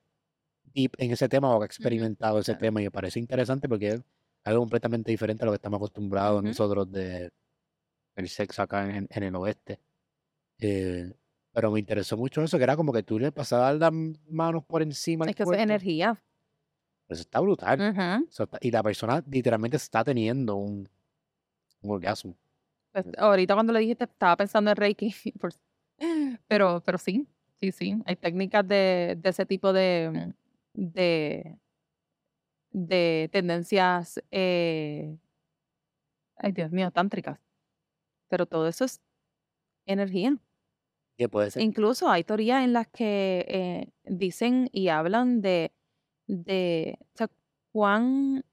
deep 0.72 0.93
en 0.99 1.11
ese 1.11 1.28
tema 1.28 1.55
o 1.55 1.59
que 1.59 1.64
ha 1.64 1.66
experimentado 1.66 2.39
ese 2.39 2.55
tema 2.55 2.80
y 2.80 2.85
me 2.85 2.91
parece 2.91 3.18
interesante 3.18 3.68
porque 3.68 3.89
es 3.89 4.03
algo 4.45 4.61
completamente 4.61 5.11
diferente 5.11 5.45
a 5.45 5.47
lo 5.47 5.53
que 5.53 5.57
estamos 5.57 5.78
acostumbrados 5.78 6.41
Ujú. 6.41 6.49
nosotros 6.49 6.91
de 6.91 7.30
el 8.16 8.28
sexo 8.28 8.62
acá 8.62 8.89
en, 8.89 9.09
en 9.11 9.22
el 9.22 9.35
oeste. 9.37 9.80
Eh, 10.59 11.12
pero 11.53 11.70
me 11.70 11.80
interesó 11.80 12.16
mucho 12.16 12.43
eso, 12.43 12.59
que 12.59 12.64
era 12.64 12.76
como 12.76 12.93
que 12.93 13.03
tú 13.03 13.18
le 13.18 13.32
pasabas 13.32 13.76
las 13.78 13.93
manos 14.28 14.64
por 14.64 14.82
encima 14.82 15.26
es 15.26 15.37
que 15.37 15.43
eso 15.45 15.53
es 15.53 15.61
energía. 15.61 16.22
Eso 17.09 17.23
está 17.23 17.41
brutal. 17.41 17.81
Ujú. 17.81 18.27
Eso 18.29 18.45
está- 18.45 18.59
y 18.61 18.71
la 18.71 18.83
persona 18.83 19.23
literalmente 19.31 19.77
está 19.77 20.03
teniendo 20.05 20.57
un, 20.57 20.89
un 21.83 21.91
orgasmo. 21.91 22.37
Pues, 22.93 23.07
ahorita 23.19 23.55
cuando 23.55 23.73
le 23.73 23.81
dijiste 23.81 24.05
estaba 24.05 24.37
pensando 24.37 24.71
en 24.71 24.77
Reiki, 24.77 25.15
pero, 26.49 26.83
pero 26.85 26.99
sí, 26.99 27.27
sí, 27.61 27.73
sí, 27.73 27.97
hay 28.07 28.17
técnicas 28.17 28.67
de, 28.67 29.17
de 29.19 29.29
ese 29.31 29.47
tipo 29.47 29.73
de, 29.73 30.33
de, 30.75 31.59
de 32.73 33.29
tendencias, 33.33 34.21
eh, 34.31 35.17
ay 36.37 36.53
Dios 36.53 36.71
mío, 36.71 36.91
tántricas, 36.91 37.39
pero 38.29 38.47
todo 38.47 38.69
eso 38.69 38.85
es 38.85 39.01
energía. 39.87 40.39
Que 41.17 41.29
puede 41.29 41.51
ser. 41.51 41.63
Incluso 41.63 42.11
hay 42.11 42.25
teorías 42.25 42.65
en 42.65 42.73
las 42.73 42.89
que 42.89 43.45
eh, 43.49 43.93
dicen 44.05 44.69
y 44.73 44.89
hablan 44.89 45.43
de, 45.43 45.73
de 46.27 46.99
o 47.01 47.16
sea, 47.16 47.29
cuán 47.72 48.45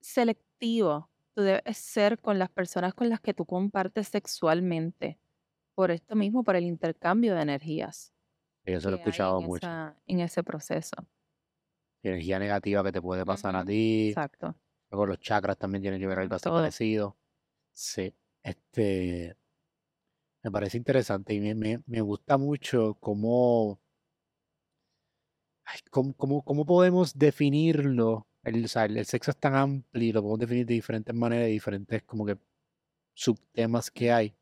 selectivo 0.00 1.10
tú 1.34 1.42
debes 1.42 1.76
ser 1.78 2.20
con 2.20 2.38
las 2.38 2.50
personas 2.50 2.94
con 2.94 3.08
las 3.08 3.20
que 3.20 3.34
tú 3.34 3.44
compartes 3.46 4.08
sexualmente. 4.08 5.18
Por 5.74 5.90
esto 5.90 6.14
mismo, 6.14 6.44
por 6.44 6.54
el 6.56 6.64
intercambio 6.64 7.34
de 7.34 7.42
energías. 7.42 8.12
Eso 8.64 8.90
lo 8.90 8.96
he 8.96 9.00
escuchado 9.00 9.40
en 9.40 9.46
mucho. 9.46 9.66
esa- 9.66 9.96
en 10.06 10.20
ese 10.20 10.42
proceso. 10.44 10.96
Energía 12.02 12.38
negativa 12.38 12.84
que 12.84 12.92
te 12.92 13.02
puede 13.02 13.24
pasar 13.24 13.56
a 13.56 13.64
ti. 13.64 14.08
Exacto. 14.10 14.54
Luego 14.90 15.06
los 15.06 15.18
chakras 15.18 15.58
también 15.58 15.82
tienen 15.82 16.00
que 16.00 16.06
ver 16.06 16.18
algo 16.20 16.36
así 16.36 16.48
parecido. 16.48 17.16
Sí. 17.72 18.14
Este. 18.42 19.36
Me 20.42 20.50
parece 20.50 20.76
interesante 20.76 21.32
y 21.34 21.40
me, 21.40 21.54
me, 21.54 21.82
me 21.86 22.00
gusta 22.02 22.36
mucho 22.36 22.94
cómo, 23.00 23.80
ay, 25.64 25.80
cómo, 25.90 26.14
cómo, 26.14 26.42
cómo 26.42 26.66
podemos 26.66 27.18
definirlo. 27.18 28.26
El, 28.42 28.64
o 28.64 28.68
sea, 28.68 28.84
el, 28.84 28.96
el 28.96 29.06
sexo 29.06 29.30
es 29.30 29.36
tan 29.38 29.54
amplio 29.54 30.08
y 30.08 30.12
lo 30.12 30.20
podemos 30.20 30.40
definir 30.40 30.66
de 30.66 30.74
diferentes 30.74 31.14
maneras, 31.14 31.46
de 31.46 31.52
diferentes 31.52 32.02
como 32.02 32.26
que 32.26 32.38
subtemas 33.14 33.90
que 33.90 34.12
hay. 34.12 34.36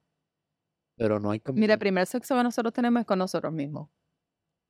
Pero 0.97 1.21
no 1.21 1.31
hay 1.31 1.41
como 1.41 1.59
Mira, 1.59 1.75
el 1.75 1.79
primer 1.79 2.07
sexo 2.07 2.37
que 2.37 2.43
nosotros 2.43 2.73
tenemos 2.73 3.01
es 3.01 3.07
con 3.07 3.19
nosotros 3.19 3.53
mismos. 3.53 3.89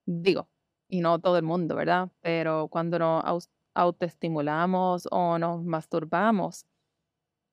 Digo, 0.04 0.48
y 0.88 1.00
no 1.00 1.18
todo 1.18 1.36
el 1.36 1.42
mundo, 1.42 1.74
¿verdad? 1.74 2.10
Pero 2.20 2.68
cuando 2.68 2.98
nos 2.98 3.50
autoestimulamos 3.74 5.08
o 5.10 5.38
nos 5.38 5.64
masturbamos, 5.64 6.66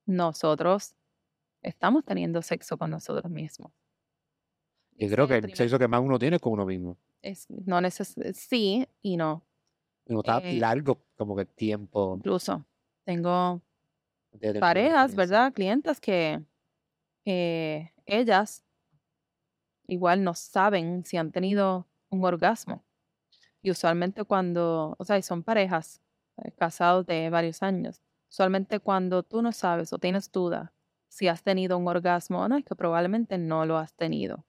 nosotros 0.06 0.94
estamos 1.62 2.04
teniendo 2.04 2.42
sexo 2.42 2.76
con 2.76 2.90
nosotros 2.90 3.30
mismos. 3.30 3.72
yo 4.96 5.08
creo 5.08 5.28
que 5.28 5.36
el 5.36 5.54
sexo 5.54 5.78
que 5.78 5.88
más 5.88 6.00
uno 6.00 6.18
tiene 6.18 6.36
es 6.36 6.42
con 6.42 6.52
uno 6.52 6.66
mismo. 6.66 6.98
Es, 7.22 7.48
no 7.50 7.80
neces 7.80 8.14
sí 8.34 8.86
y 9.02 9.16
no. 9.16 9.46
Y 10.06 10.12
no 10.14 10.20
está 10.20 10.38
Eh, 10.38 10.58
largo 10.58 11.04
como 11.16 11.36
que 11.36 11.44
tiempo. 11.46 12.16
Incluso 12.16 12.64
tengo 13.04 13.62
parejas. 14.58 15.14
¿verdad? 15.14 15.52
Clientes 15.52 16.00
que 16.00 16.44
eh, 17.26 17.92
ellas 18.06 18.64
igual 19.86 20.24
no 20.24 20.34
saben 20.34 21.04
si 21.04 21.16
han 21.16 21.32
tenido 21.32 21.86
un 22.10 22.24
orgasmo. 22.24 22.84
Y 23.62 23.70
usualmente 23.70 24.24
cuando, 24.24 24.96
o 24.98 25.04
sea, 25.04 25.18
y 25.18 25.22
son 25.22 25.42
parejas 25.42 26.02
eh, 26.38 26.52
casados 26.52 27.06
de 27.06 27.30
varios 27.30 27.62
años, 27.62 28.02
usualmente 28.30 28.80
cuando 28.80 29.22
tú 29.22 29.42
no 29.42 29.52
sabes 29.52 29.92
o 29.92 29.98
tienes 29.98 30.30
duda 30.32 30.74
si 31.08 31.28
has 31.28 31.42
tenido 31.42 31.78
un 31.78 31.88
orgasmo 31.88 32.40
o 32.42 32.48
no, 32.48 32.56
es 32.56 32.64
que 32.64 32.76
probablemente 32.76 33.38
no 33.38 33.66
lo 33.66 33.78
has 33.78 33.94
tenido. 33.94 34.46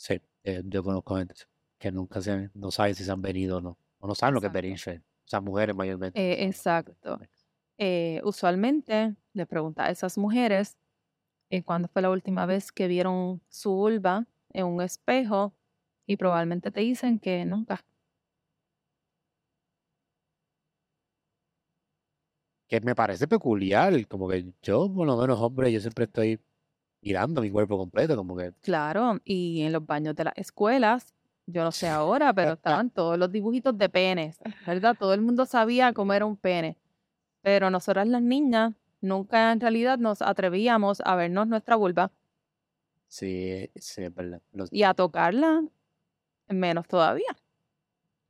Sí. 0.00 0.18
Eh, 0.44 0.62
yo 0.64 0.82
conozco 0.82 1.16
gente 1.16 1.34
que 1.78 1.92
nunca 1.92 2.22
se 2.22 2.30
han- 2.32 2.50
no 2.54 2.70
saben 2.70 2.94
si 2.94 3.04
se 3.04 3.12
han 3.12 3.20
venido 3.20 3.58
o 3.58 3.60
no. 3.60 3.78
O 3.98 4.06
no 4.08 4.14
saben 4.14 4.34
lo 4.34 4.40
que 4.40 4.46
es 4.46 4.52
venirse. 4.52 5.02
O 5.26 5.28
sea, 5.28 5.42
mujeres 5.42 5.76
mayormente. 5.76 6.18
Eh, 6.18 6.46
exacto. 6.46 7.20
Eh, 7.76 8.22
usualmente 8.24 9.14
le 9.34 9.46
pregunta 9.46 9.84
a 9.84 9.90
esas 9.90 10.16
mujeres 10.16 10.78
eh, 11.50 11.62
cuándo 11.64 11.88
fue 11.88 12.02
la 12.02 12.10
última 12.10 12.46
vez 12.46 12.72
que 12.72 12.88
vieron 12.88 13.42
su 13.48 13.72
vulva 13.74 14.26
en 14.50 14.66
un 14.66 14.82
espejo 14.82 15.54
y 16.06 16.16
probablemente 16.16 16.70
te 16.70 16.80
dicen 16.80 17.18
que 17.18 17.44
nunca. 17.44 17.84
Que 22.68 22.80
me 22.80 22.94
parece 22.94 23.26
peculiar. 23.26 24.06
Como 24.06 24.28
que 24.28 24.52
yo, 24.62 24.92
por 24.92 25.06
lo 25.06 25.16
menos, 25.16 25.40
hombre, 25.40 25.72
yo 25.72 25.80
siempre 25.80 26.04
estoy 26.04 26.40
mirando 27.02 27.40
mi 27.42 27.50
cuerpo 27.50 27.78
completo. 27.78 28.16
Como 28.16 28.36
que 28.36 28.52
Claro, 28.60 29.18
y 29.24 29.62
en 29.62 29.72
los 29.72 29.84
baños 29.86 30.14
de 30.16 30.24
las 30.24 30.34
escuelas, 30.36 31.14
yo 31.46 31.64
no 31.64 31.72
sé 31.72 31.88
ahora, 31.88 32.32
pero 32.32 32.52
estaban 32.54 32.90
todos 32.90 33.18
los 33.18 33.30
dibujitos 33.32 33.76
de 33.76 33.88
penes, 33.88 34.38
¿verdad? 34.66 34.96
Todo 34.98 35.14
el 35.14 35.20
mundo 35.20 35.46
sabía 35.46 35.92
cómo 35.92 36.12
era 36.12 36.26
un 36.26 36.36
pene, 36.36 36.76
pero 37.42 37.70
nosotras 37.70 38.08
las 38.08 38.22
niñas 38.22 38.74
nunca 39.00 39.52
en 39.52 39.60
realidad 39.60 39.98
nos 39.98 40.22
atrevíamos 40.22 41.02
a 41.04 41.16
vernos 41.16 41.46
nuestra 41.48 41.76
vulva 41.76 42.12
sí, 43.08 43.70
sí, 43.76 44.02
es 44.04 44.14
verdad. 44.14 44.42
Los- 44.52 44.72
y 44.72 44.82
a 44.82 44.94
tocarla 44.94 45.64
menos 46.48 46.88
todavía. 46.88 47.36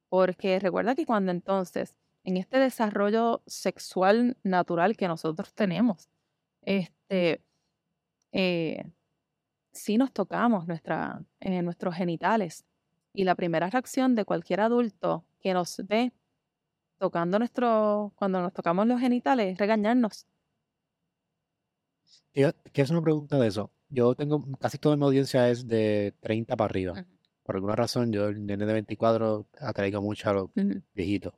Porque 0.09 0.59
recuerda 0.59 0.95
que 0.95 1.07
cuando 1.07 1.31
entonces, 1.31 1.97
en 2.25 2.37
este 2.37 2.59
desarrollo 2.59 3.43
sexual 3.47 4.37
natural 4.43 4.97
que 4.97 5.09
nosotros 5.09 5.55
tenemos, 5.55 6.09
este, 6.63 7.43
eh, 8.33 8.85
sí 9.73 9.99
nos 9.99 10.13
tocamos 10.13 10.67
nuestra, 10.67 11.23
eh, 11.41 11.63
nuestros 11.63 11.95
genitales. 11.95 12.65
Y 13.13 13.25
la 13.25 13.35
primera 13.35 13.69
reacción 13.69 14.15
de 14.15 14.25
cualquier 14.25 14.61
adulto 14.61 15.25
que 15.41 15.53
nos 15.53 15.83
ve 15.87 16.13
tocando 16.99 17.39
nuestro, 17.39 18.13
cuando 18.15 18.41
nos 18.41 18.53
tocamos 18.53 18.87
los 18.87 19.01
genitales, 19.01 19.53
es 19.53 19.59
regañarnos. 19.59 20.27
Quiero 22.33 22.53
hacer 22.73 22.93
una 22.97 23.03
pregunta 23.03 23.39
de 23.39 23.49
eso. 23.49 23.73
Yo 23.89 24.15
tengo, 24.15 24.45
casi 24.59 24.79
toda 24.79 24.97
mi 24.97 25.05
audiencia 25.05 25.49
es 25.49 25.67
de 25.67 26.15
30 26.21 26.57
para 26.57 26.67
arriba. 26.67 27.07
Por 27.43 27.57
alguna 27.57 27.75
razón, 27.75 28.13
yo, 28.13 28.29
el 28.29 28.47
nene 28.47 28.67
de 28.67 28.73
24, 28.75 29.49
atraigo 29.61 30.01
mucho 30.01 30.31
a 30.31 30.35
los 30.35 30.51
Viejitos. 30.95 31.35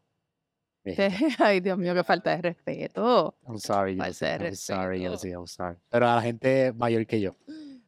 Ay, 1.39 1.61
Dios 1.61 1.79
mío, 1.79 1.95
qué 1.95 2.03
falta 2.05 2.35
de 2.37 2.43
respeto. 2.43 3.37
I'm 3.47 3.59
sorry, 3.59 3.97
Falta 3.97 4.09
Yossi. 4.09 4.39
de 4.39 4.45
I'm 4.47 4.57
sorry. 4.57 5.03
Yossi. 5.03 5.31
I'm 5.31 5.47
sorry. 5.47 5.77
Pero 5.89 6.09
a 6.09 6.17
la 6.17 6.23
gente 6.23 6.73
mayor 6.73 7.07
que 7.07 7.21
yo. 7.21 7.37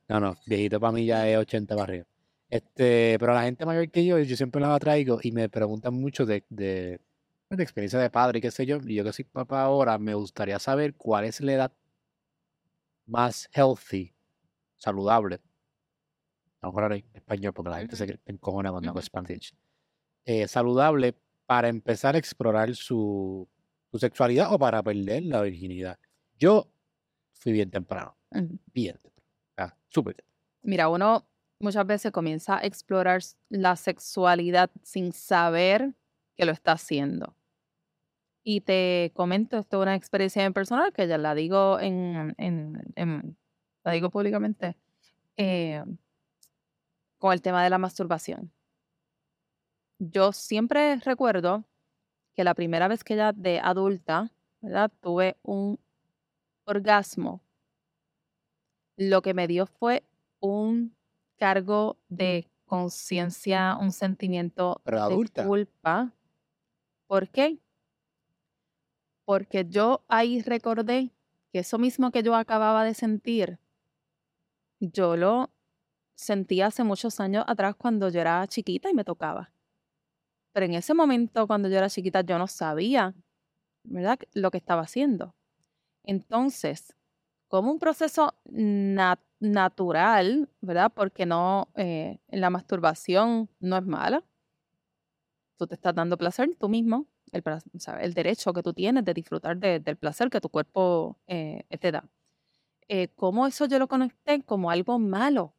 No, 0.09 0.21
no, 0.21 0.37
viejito 0.47 0.79
para 0.79 0.93
mí 0.93 1.07
ya 1.07 1.29
es 1.29 1.37
80 1.39 1.75
para 1.75 1.85
arriba. 1.85 2.07
Este, 2.51 3.17
pero 3.19 3.33
a 3.33 3.37
la 3.37 3.43
gente 3.43 3.67
mayor 3.67 3.91
que 3.91 4.05
yo, 4.05 4.19
yo 4.19 4.37
siempre 4.37 4.61
los 4.61 4.71
atraigo 4.71 5.19
y 5.23 5.33
me 5.33 5.49
preguntan 5.49 5.95
mucho 5.95 6.25
de, 6.25 6.45
de, 6.51 7.01
de 7.51 7.63
experiencia 7.63 7.99
de 7.99 8.11
padre 8.11 8.39
y 8.39 8.43
qué 8.43 8.51
sé 8.51 8.65
yo. 8.67 8.79
Y 8.85 8.95
yo 8.95 9.03
que 9.03 9.13
soy 9.13 9.25
papá 9.25 9.63
ahora, 9.63 9.99
me 9.99 10.15
gustaría 10.15 10.59
saber 10.61 10.95
cuál 10.95 11.25
es 11.25 11.41
la 11.41 11.53
edad 11.53 11.73
más 13.07 13.49
healthy, 13.53 14.15
saludable. 14.77 15.41
A 16.61 16.67
lo 16.67 16.69
mejor 16.69 16.83
ahora 16.85 16.97
en 16.97 17.05
español, 17.13 17.53
porque 17.53 17.71
la 17.71 17.79
gente 17.79 17.97
se 17.97 18.21
encojona 18.27 18.71
cuando 18.71 18.91
hago. 18.91 19.03
Spanish. 19.03 19.55
Eh, 20.25 20.47
saludable 20.49 21.15
para 21.47 21.69
empezar 21.69 22.15
a 22.15 22.19
explorar 22.19 22.75
su, 22.75 23.49
su 23.91 23.99
sexualidad 23.99 24.53
o 24.53 24.59
para 24.59 24.83
perder 24.83 25.25
la 25.25 25.43
virginidad. 25.43 25.99
Yo 26.39 26.71
fui 27.33 27.53
bien 27.53 27.71
temprano, 27.71 28.17
Ujú. 28.31 28.59
bien 28.73 28.97
temprano. 29.03 29.29
Ah, 29.57 29.77
súper 29.89 30.17
temprano. 30.17 30.35
Mira, 30.63 30.89
uno 30.89 31.29
muchas 31.61 31.87
veces 31.87 32.13
comienza 32.13 32.59
a 32.59 32.65
explorar 32.65 33.21
la 33.51 33.77
sexualidad 33.77 34.71
sin 34.83 35.13
saber 35.13 35.95
que 36.37 36.45
lo 36.47 36.53
está 36.53 36.73
haciendo. 36.73 37.37
Y 38.47 38.61
te 38.61 39.11
comento, 39.15 39.59
esto 39.59 39.79
es 39.79 39.83
una 39.83 39.95
experiencia 39.95 40.43
bien 40.43 40.53
personal 40.53 40.93
que 40.93 41.07
ya 41.09 41.17
la 41.19 41.35
digo 41.35 41.81
en, 41.81 42.35
en- 42.39 42.83
en- 42.97 43.39
la 43.85 43.93
digo 43.93 44.11
públicamente, 44.11 44.77
eh, 45.37 45.83
con 47.19 47.33
el 47.33 47.43
tema 47.43 47.63
de 47.65 47.71
la 47.71 47.79
masturbación. 47.79 48.53
Yo 50.11 50.33
siempre 50.33 50.97
recuerdo 50.97 51.65
que 52.35 52.45
la 52.45 52.55
primera 52.55 52.89
vez 52.89 53.05
que 53.05 53.17
ya 53.17 53.33
de 53.33 53.59
adulta, 53.59 54.31
¿verdad? 54.61 54.93
Tuve 55.01 55.37
un 55.43 55.79
orgasmo. 56.65 57.41
Lo 58.97 59.23
que 59.23 59.33
me 59.33 59.47
dio 59.47 59.67
fue 59.67 60.05
un 60.41 60.95
cargo 61.37 61.97
de 62.09 62.51
conciencia, 62.67 63.79
un 63.81 63.93
sentimiento 63.93 64.83
Pero 64.85 64.99
de 64.99 65.03
adulta. 65.05 65.47
culpa. 65.47 66.13
¿Por 67.07 67.31
qué? 67.31 67.59
Porque 69.25 69.65
yo 69.67 70.05
ahí 70.09 70.43
recordé 70.43 71.15
que 71.51 71.61
eso 71.61 71.79
mismo 71.79 72.11
que 72.11 72.23
yo 72.23 72.35
acababa 72.35 72.85
de 72.85 72.93
sentir, 72.93 73.59
yo 74.81 75.17
lo 75.17 75.51
sentí 76.15 76.61
hace 76.61 76.85
muchos 76.85 77.21
años 77.21 77.45
atrás 77.47 77.75
cuando 77.75 78.11
yo 78.11 78.21
era 78.21 78.47
chiquita 78.47 78.91
y 78.91 78.95
me 78.95 79.05
tocaba. 79.05 79.54
Pero 80.55 80.67
en 80.67 80.75
ese 80.75 80.95
momento, 80.95 81.49
cuando 81.49 81.69
yo 81.71 81.79
era 81.79 81.91
chiquita, 81.91 82.23
yo 82.23 82.39
no 82.39 82.49
sabía, 82.49 83.15
¿verdad? 83.85 84.19
Lo 84.35 84.51
que 84.51 84.59
estaba 84.59 84.83
haciendo. 84.83 85.35
Entonces, 86.05 86.97
como 87.49 87.73
un 87.73 87.79
proceso 87.81 88.35
na- 88.47 89.21
natural, 89.41 90.51
¿verdad? 90.63 90.93
Porque 90.95 91.27
no, 91.27 91.69
eh, 91.77 92.19
la 92.29 92.51
masturbación 92.51 93.51
no 93.61 93.79
es 93.79 93.85
mala. 93.87 94.25
Tú 95.57 95.67
te 95.67 95.75
estás 95.75 95.95
dando 95.95 96.17
placer 96.19 96.51
tú 96.59 96.69
mismo, 96.69 97.07
el, 97.33 97.43
el 98.01 98.15
derecho 98.15 98.53
que 98.53 98.63
tú 98.63 98.73
tienes 98.75 99.05
de 99.05 99.15
disfrutar 99.15 99.57
de- 99.59 99.81
del 99.81 99.97
placer 99.97 100.29
que 100.31 100.41
tu 100.41 100.49
cuerpo 100.49 101.19
eh, 101.27 101.65
te 101.81 101.93
da. 101.93 102.09
Eh, 102.89 103.09
¿Cómo 103.17 103.47
eso 103.47 103.67
yo 103.67 103.79
lo 103.81 103.89
conecté 103.89 104.43
como 104.45 104.71
algo 104.71 104.99
malo? 105.01 105.55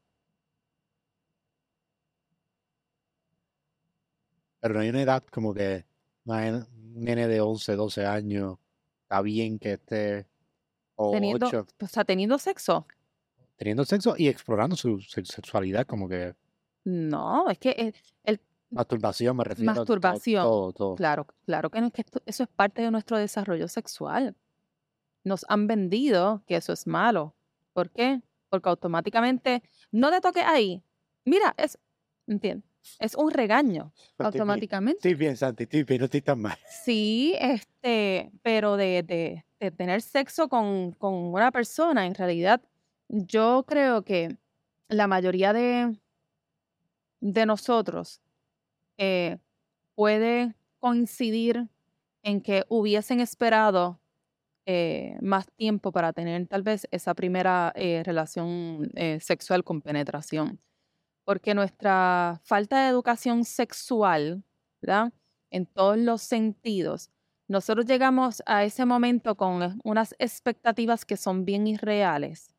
Pero 4.65 4.73
no 4.73 4.79
hay 4.81 4.89
una 4.89 5.03
edad 5.03 5.23
como 5.31 5.53
que 5.53 5.85
imagina, 6.25 6.67
un 6.95 7.03
nene 7.03 7.27
de 7.27 7.39
11, 7.39 7.75
12 7.75 8.03
años, 8.03 8.57
está 9.03 9.21
bien 9.21 9.59
que 9.59 9.73
esté, 9.73 10.25
o 10.95 11.11
Teniendo, 11.11 11.45
8, 11.45 11.67
o 11.83 11.87
sea, 11.87 12.03
teniendo 12.03 12.39
sexo. 12.39 12.87
teniendo 13.57 13.85
sexo 13.85 14.15
y 14.17 14.27
explorando 14.27 14.75
su, 14.75 14.99
su 15.01 15.23
sexualidad, 15.23 15.85
como 15.85 16.09
que 16.09 16.33
No, 16.83 17.47
es 17.51 17.59
que 17.59 17.69
el, 17.73 17.95
el- 18.23 18.39
masturbación, 18.71 19.37
me 19.37 19.43
refiero 19.43 19.69
a 19.71 19.75
to- 19.75 19.81
masturbación, 19.81 20.43
todo, 20.43 20.73
todo. 20.73 20.95
claro, 20.95 21.27
claro 21.45 21.69
que, 21.69 21.79
no, 21.81 21.91
que 21.91 22.01
esto- 22.01 22.23
eso 22.25 22.41
es 22.41 22.49
parte 22.49 22.81
de 22.81 22.89
nuestro 22.89 23.19
desarrollo 23.19 23.67
sexual. 23.67 24.35
Nos 25.23 25.45
han 25.47 25.67
vendido 25.67 26.41
que 26.47 26.55
eso 26.55 26.73
es 26.73 26.87
malo. 26.87 27.35
¿Por 27.73 27.91
qué? 27.91 28.19
Porque 28.49 28.67
automáticamente 28.69 29.61
no 29.91 30.09
te 30.09 30.21
toques 30.21 30.43
ahí. 30.43 30.81
Mira, 31.23 31.53
es, 31.55 31.77
¿entiendes? 32.25 32.67
Es 32.99 33.15
un 33.15 33.31
regaño 33.31 33.91
bien, 33.95 34.25
automáticamente. 34.27 34.97
estoy 34.97 35.15
bien, 35.15 35.37
Santi, 35.37 35.63
estoy 35.63 35.83
bien, 35.83 35.99
no 35.99 36.05
estoy 36.05 36.21
tan 36.21 36.41
mal. 36.41 36.57
Sí, 36.83 37.35
este, 37.39 38.31
pero 38.41 38.77
de, 38.77 39.03
de- 39.03 39.45
de 39.59 39.71
tener 39.71 40.01
sexo 40.01 40.47
con, 40.49 40.91
con 40.93 41.13
una 41.13 41.51
persona, 41.51 42.05
en 42.05 42.13
realidad, 42.15 42.61
yo 43.07 43.63
creo 43.67 44.03
que 44.03 44.37
la 44.89 45.07
mayoría 45.07 45.53
de, 45.53 45.95
de 47.21 47.45
nosotros 47.45 48.21
eh, 48.97 49.37
puede 49.95 50.55
coincidir 50.79 51.67
en 52.23 52.41
que 52.41 52.63
hubiesen 52.69 53.19
esperado 53.19 54.01
eh, 54.65 55.17
más 55.21 55.47
tiempo 55.55 55.91
para 55.91 56.13
tener 56.13 56.47
tal 56.47 56.63
vez 56.63 56.87
esa 56.91 57.13
primera 57.13 57.71
eh, 57.75 58.03
relación 58.03 58.91
sexual 59.19 59.63
con 59.63 59.81
penetración. 59.81 60.59
Porque 61.25 61.53
nuestra 61.53 62.39
falta 62.43 62.83
de 62.83 62.89
educación 62.89 63.43
sexual, 63.43 64.43
¿verdad? 64.81 65.11
En 65.49 65.65
todos 65.65 65.97
los 65.97 66.21
sentidos, 66.21 67.09
nosotros 67.47 67.85
llegamos 67.85 68.41
a 68.45 68.63
ese 68.63 68.85
momento 68.85 69.35
con 69.35 69.79
unas 69.83 70.15
expectativas 70.17 71.05
que 71.05 71.17
son 71.17 71.45
bien 71.45 71.67
irreales 71.67 72.55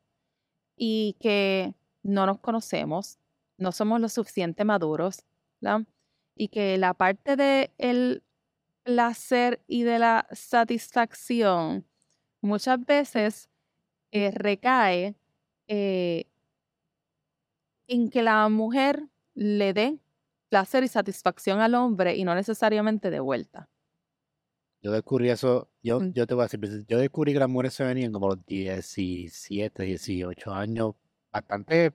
y 0.77 1.17
que 1.19 1.73
no 2.03 2.25
nos 2.25 2.39
conocemos, 2.39 3.19
no 3.57 3.71
somos 3.71 3.99
lo 3.99 4.07
suficiente 4.07 4.63
maduros, 4.63 5.25
¿verdad? 5.59 5.81
Y 6.35 6.49
que 6.49 6.77
la 6.77 6.93
parte 6.93 7.35
del 7.35 8.23
placer 8.83 9.61
y 9.67 9.83
de 9.83 9.99
la 9.99 10.27
satisfacción 10.31 11.85
muchas 12.41 12.85
veces 12.85 13.49
eh, 14.11 14.31
recae 14.31 15.15
eh, 15.67 16.25
en 17.87 18.09
que 18.09 18.23
la 18.23 18.47
mujer 18.49 19.07
le 19.33 19.73
dé 19.73 19.99
placer 20.49 20.83
y 20.83 20.87
satisfacción 20.87 21.59
al 21.59 21.75
hombre 21.75 22.15
y 22.15 22.23
no 22.23 22.33
necesariamente 22.35 23.09
de 23.09 23.19
vuelta. 23.19 23.69
Yo 24.81 24.91
descubrí 24.91 25.29
eso, 25.29 25.69
yo, 25.83 25.99
Mm. 25.99 26.13
yo 26.13 26.27
te 26.27 26.33
voy 26.33 26.43
a 26.43 26.45
decir, 26.45 26.59
pues, 26.59 26.85
yo 26.87 26.97
descubrí 26.99 27.33
que 27.33 27.39
las 27.39 27.49
mujeres 27.49 27.73
se 27.73 27.83
venían 27.83 28.11
como 28.11 28.27
los 28.29 28.45
17, 28.45 29.83
18 29.83 30.53
años, 30.53 30.95
bastante, 31.31 31.93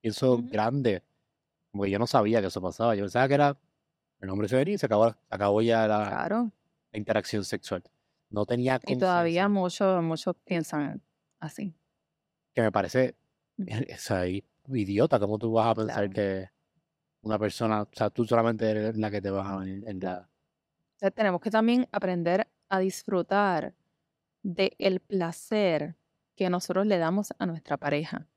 pienso, 0.00 0.34
Ujú. 0.34 0.48
grande. 0.50 1.02
Como 1.70 1.84
que 1.84 1.90
yo 1.90 1.98
no 1.98 2.06
sabía 2.06 2.40
que 2.40 2.46
eso 2.48 2.60
pasaba. 2.62 2.94
Yo 2.94 3.02
pensaba 3.04 3.28
que 3.28 3.34
era 3.34 3.56
el 4.20 4.30
hombre 4.30 4.48
se 4.48 4.56
venía 4.56 4.74
y 4.74 4.78
se 4.78 4.86
acabó, 4.86 5.14
acabó 5.28 5.60
ya 5.62 5.86
la, 5.86 6.08
Claro. 6.08 6.50
la 6.92 6.98
interacción 6.98 7.44
sexual. 7.44 7.82
No 8.30 8.46
tenía 8.46 8.80
Y 8.86 8.96
todavía 8.96 9.48
muchos, 9.48 10.02
muchos 10.02 10.36
piensan 10.44 11.02
así. 11.40 11.74
que 12.54 12.62
me 12.62 12.72
parece, 12.72 13.16
sea, 13.98 14.26
i- 14.28 14.44
idiota, 14.76 15.18
¿cómo 15.20 15.38
tú 15.38 15.52
vas 15.52 15.68
a 15.68 15.74
pensar 15.74 16.08
Claro. 16.08 16.12
que 16.12 16.48
una 17.22 17.38
persona, 17.38 17.82
o 17.82 17.88
sea, 17.92 18.10
tú 18.10 18.24
solamente 18.26 18.70
eres 18.70 18.96
la 18.96 19.10
que 19.10 19.22
te 19.22 19.30
vas 19.30 19.46
a 19.48 19.58
venir 19.58 19.84
en 19.88 20.00
la... 20.00 20.30
Tenemos 21.14 21.40
que 21.40 21.50
también 21.50 21.88
aprender 21.92 22.48
a 22.68 22.78
disfrutar 22.78 23.74
de 24.42 24.74
el 24.78 25.00
placer 25.00 25.96
que 26.36 26.50
nosotros 26.50 26.86
le 26.86 26.98
damos 26.98 27.32
a 27.38 27.46
nuestra 27.46 27.76
pareja. 27.78 28.28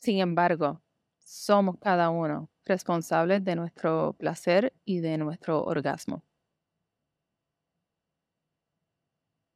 Sin 0.00 0.18
embargo, 0.18 0.82
somos 1.18 1.76
cada 1.78 2.10
uno 2.10 2.50
responsables 2.64 3.44
de 3.44 3.54
nuestro 3.56 4.14
placer 4.14 4.74
y 4.84 5.00
de 5.00 5.18
nuestro 5.18 5.62
orgasmo. 5.64 6.24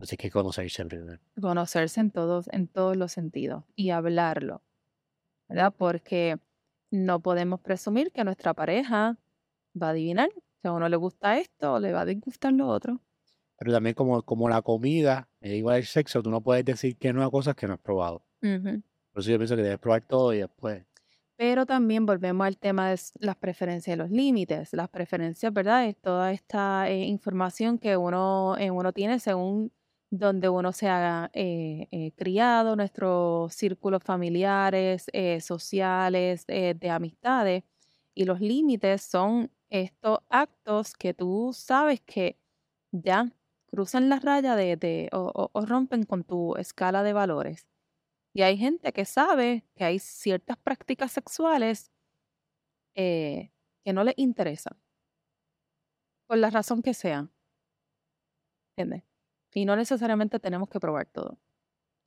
Así 0.03 0.17
que 0.17 0.31
conocerse 0.31 0.85
primero. 0.85 1.21
Conocerse 1.41 2.01
en 2.01 2.11
todos, 2.11 2.49
en 2.53 2.67
todos 2.67 2.97
los 2.97 3.13
sentidos 3.13 3.63
y 3.77 3.91
hablarlo, 3.91 4.61
¿verdad? 5.49 5.73
Porque 5.77 6.39
no 6.91 7.21
podemos 7.21 7.61
presumir 7.61 8.11
que 8.11 8.25
nuestra 8.25 8.53
pareja 8.53 9.17
va 9.81 9.87
a 9.87 9.91
adivinar 9.91 10.29
si 10.61 10.67
a 10.67 10.73
uno 10.73 10.89
le 10.89 10.97
gusta 10.97 11.39
esto 11.39 11.75
o 11.75 11.81
le 11.81 11.93
va 11.93 12.01
a 12.01 12.05
disgustar 12.05 12.53
lo 12.53 12.67
otro. 12.67 13.01
Pero 13.57 13.73
también 13.73 13.95
como, 13.95 14.23
como 14.23 14.49
la 14.49 14.61
comida, 14.63 15.29
es 15.41 15.53
igual 15.53 15.77
el 15.77 15.87
sexo, 15.87 16.21
tú 16.21 16.31
no 16.31 16.41
puedes 16.41 16.65
decir 16.65 16.97
que 16.97 17.13
no 17.13 17.23
a 17.23 17.31
cosas 17.31 17.55
que 17.55 17.69
no 17.69 17.75
has 17.75 17.81
probado. 17.81 18.25
Ujú. 18.43 18.83
Por 19.13 19.21
eso 19.21 19.31
yo 19.31 19.39
pienso 19.39 19.55
que 19.55 19.63
debes 19.63 19.79
probar 19.79 20.03
todo 20.03 20.35
y 20.35 20.39
después. 20.39 20.85
Pero 21.37 21.65
también 21.65 22.07
volvemos 22.07 22.45
al 22.45 22.59
tema 22.59 22.91
de 22.91 22.99
las 23.21 23.37
preferencias 23.37 23.95
y 23.95 23.99
los 23.99 24.11
límites. 24.11 24.73
Las 24.73 24.89
preferencias, 24.89 25.53
¿verdad? 25.53 25.87
Es 25.87 25.97
toda 25.97 26.33
esta 26.33 26.91
eh, 26.91 27.05
información 27.05 27.79
que 27.79 27.97
uno, 27.97 28.57
eh, 28.59 28.73
uno 28.73 28.93
tiene 28.93 29.21
según 29.21 29.71
donde 30.13 30.49
uno 30.51 30.73
se 30.73 30.89
ha 30.89 31.31
eh, 31.35 31.89
eh, 31.91 32.13
criado, 32.17 32.77
nuestros 32.77 33.55
círculos 33.55 34.03
familiares, 34.05 35.07
eh, 35.15 35.41
sociales, 35.41 36.45
eh, 36.49 36.75
de 36.79 36.91
amistades. 36.91 37.65
Y 38.15 38.25
los 38.27 38.41
límites 38.41 39.03
son 39.03 39.51
estos 39.71 40.19
actos 40.29 40.95
que 40.95 41.15
tú 41.15 41.53
sabes 41.55 42.01
que 42.03 42.39
ya 42.93 43.33
cruzan 43.67 44.09
la 44.11 44.21
raya 44.21 44.55
de, 44.57 45.09
o, 45.13 45.51
o- 45.55 45.67
rompen 45.67 46.05
con 46.05 46.25
tu 46.25 46.57
escala 46.57 47.03
de 47.03 47.15
valores. 47.15 47.67
Y 48.35 48.43
hay 48.43 48.59
gente 48.59 48.93
que 48.93 49.05
sabe 49.07 49.65
que 49.77 49.85
hay 49.85 49.99
ciertas 50.01 50.59
prácticas 50.59 51.13
sexuales 51.13 51.91
que 53.85 53.93
no 53.93 54.05
les 54.05 54.15
interesan, 54.17 54.77
por 56.27 56.39
la 56.39 56.51
razón 56.51 56.83
que 56.83 56.95
sea. 56.95 57.29
¿Entiendes? 58.77 59.03
Y 59.55 59.65
no 59.65 59.77
necesariamente 59.77 60.41
tenemos 60.41 60.69
que 60.69 60.81
probar 60.81 61.07
todo. 61.07 61.39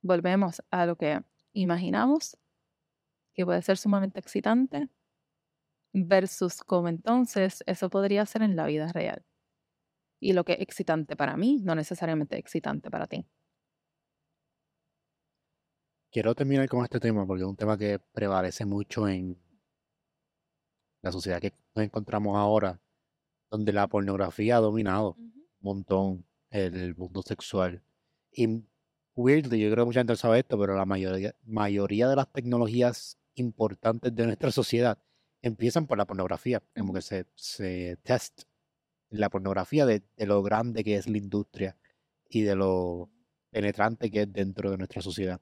Volvemos 0.02 0.62
a 0.70 0.86
lo 0.86 0.96
que 0.96 1.22
imaginamos, 1.52 2.36
que 3.34 3.44
puede 3.44 3.62
ser 3.62 3.78
sumamente 3.78 4.18
excitante, 4.20 4.88
versus 5.92 6.62
como 6.62 6.88
entonces 6.88 7.62
eso 7.66 7.88
podría 7.88 8.26
ser 8.26 8.42
en 8.42 8.56
la 8.56 8.66
vida 8.66 8.92
real. 8.92 9.24
Y 10.20 10.32
lo 10.32 10.44
que 10.44 10.54
es 10.54 10.60
excitante 10.60 11.16
para 11.16 11.36
mí, 11.36 11.60
no 11.62 11.74
necesariamente 11.74 12.36
excitante 12.38 12.90
para 12.90 13.06
ti. 13.06 13.26
Quiero 16.10 16.34
terminar 16.34 16.68
con 16.68 16.82
este 16.82 16.98
tema 16.98 17.26
porque 17.26 17.42
es 17.42 17.48
un 17.48 17.56
tema 17.56 17.76
que 17.76 17.98
prevalece 18.12 18.64
mucho 18.64 19.06
en 19.08 19.38
la 21.02 21.12
sociedad 21.12 21.40
que 21.40 21.52
nos 21.74 21.84
encontramos 21.84 22.36
ahora, 22.36 22.80
donde 23.50 23.72
la 23.72 23.86
pornografía 23.86 24.56
ha 24.56 24.60
dominado 24.60 25.14
un 25.18 25.46
montón 25.60 26.25
el 26.50 26.94
mundo 26.96 27.22
sexual. 27.22 27.82
Y 28.32 28.64
weirdly, 29.14 29.60
yo 29.60 29.70
creo 29.70 29.84
que 29.84 29.86
mucha 29.86 30.00
gente 30.00 30.16
sabe 30.16 30.40
esto, 30.40 30.58
pero 30.58 30.76
la 30.76 30.84
mayoría, 30.84 31.34
mayoría 31.44 32.08
de 32.08 32.16
las 32.16 32.32
tecnologías 32.32 33.18
importantes 33.34 34.14
de 34.14 34.26
nuestra 34.26 34.50
sociedad 34.50 34.98
empiezan 35.42 35.86
por 35.86 35.98
la 35.98 36.06
pornografía, 36.06 36.62
como 36.76 36.92
que 36.92 37.02
se, 37.02 37.26
se 37.34 37.96
test 38.02 38.42
la 39.10 39.30
pornografía 39.30 39.86
de, 39.86 40.02
de 40.16 40.26
lo 40.26 40.42
grande 40.42 40.82
que 40.84 40.96
es 40.96 41.08
la 41.08 41.18
industria 41.18 41.76
y 42.28 42.42
de 42.42 42.56
lo 42.56 43.10
penetrante 43.50 44.10
que 44.10 44.22
es 44.22 44.32
dentro 44.32 44.70
de 44.70 44.78
nuestra 44.78 45.02
sociedad. 45.02 45.40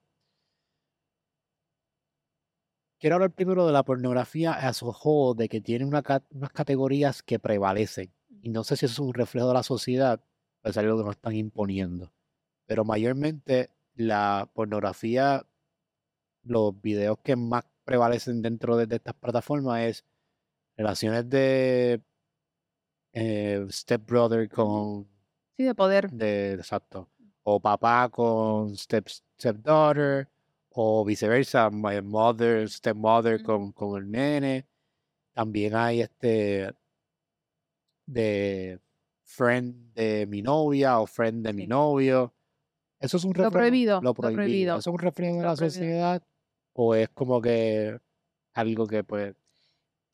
Quiero 2.98 3.16
hablar 3.16 3.32
primero 3.32 3.66
de 3.66 3.72
la 3.72 3.82
pornografía 3.82 4.52
a 4.52 4.72
whole, 4.80 5.36
de 5.36 5.48
que 5.48 5.60
tiene 5.60 5.84
una 5.84 6.02
unas 6.30 6.50
categorías 6.52 7.22
que 7.22 7.38
prevalecen. 7.38 8.12
Y 8.40 8.50
no 8.50 8.64
sé 8.64 8.76
si 8.76 8.86
eso 8.86 8.94
es 8.94 8.98
un 9.00 9.14
reflejo 9.14 9.48
de 9.48 9.54
la 9.54 9.62
sociedad, 9.62 10.22
o 10.64 10.68
es 10.68 10.76
algo 10.78 10.98
que 10.98 11.04
nos 11.04 11.16
están 11.16 11.34
imponiendo. 11.36 12.12
Pero 12.66 12.84
mayormente 12.84 13.70
la 13.94 14.50
pornografía, 14.54 15.46
los 16.42 16.80
videos 16.80 17.18
que 17.22 17.36
más 17.36 17.64
prevalecen 17.84 18.42
dentro 18.42 18.76
de, 18.76 18.86
de 18.86 18.96
estas 18.96 19.14
plataformas 19.14 19.82
es 19.82 20.04
relaciones 20.76 21.28
de 21.28 22.02
eh, 23.12 23.66
stepbrother 23.70 24.48
con 24.48 25.08
Sí, 25.56 25.64
de 25.64 25.74
poder. 25.74 26.10
de, 26.10 26.54
exacto. 26.54 27.08
O 27.44 27.60
papá 27.60 28.08
con 28.08 28.74
step, 28.76 29.08
stepdaughter, 29.38 30.28
o 30.70 31.04
viceversa, 31.04 31.70
my 31.70 32.00
mother, 32.02 32.68
stepmother 32.68 33.36
Ujú. 33.36 33.44
con, 33.44 33.72
con 33.72 34.02
el 34.02 34.10
nene. 34.10 34.66
También 35.34 35.76
hay 35.76 36.00
este 36.00 36.74
de 38.06 38.80
friend 39.24 39.94
de 39.94 40.26
mi 40.26 40.42
novia 40.42 41.00
o 41.00 41.06
friend 41.06 41.44
de 41.46 41.52
mi 41.52 41.66
novio. 41.66 42.34
¿Eso 43.00 43.16
es 43.18 43.24
un 43.24 43.34
Lo 43.34 43.50
reflejo? 43.50 43.50
prohibido, 43.50 44.00
Lo 44.00 44.14
lo 44.16 44.30
prohibido. 44.30 44.76
¿Eso 44.78 44.90
es 44.90 44.94
un 44.94 44.98
reflejo 45.00 45.36
de 45.38 45.42
lo 45.42 45.48
la 45.48 45.56
prohibido. 45.56 45.86
sociedad? 45.86 46.22
¿O 46.74 46.94
es 46.94 47.10
como 47.10 47.40
que 47.42 47.98
algo 48.54 48.86
que 48.88 49.04
pues 49.04 49.36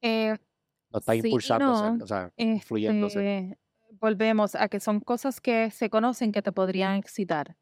Eh, 0.03 0.37
nos 0.91 1.01
está 1.03 1.13
sí 1.15 1.39
no. 1.59 2.03
o 2.03 2.07
sea? 2.07 2.33
Este, 2.37 3.59
volvemos 3.91 4.55
a 4.55 4.69
que 4.69 4.81
son 4.81 5.01
cosas 5.01 5.41
que 5.41 5.71
se 5.71 5.91
conocen 5.91 6.33
que 6.33 6.43
te 6.43 6.53
podrían 6.53 6.97
excitar, 6.97 7.57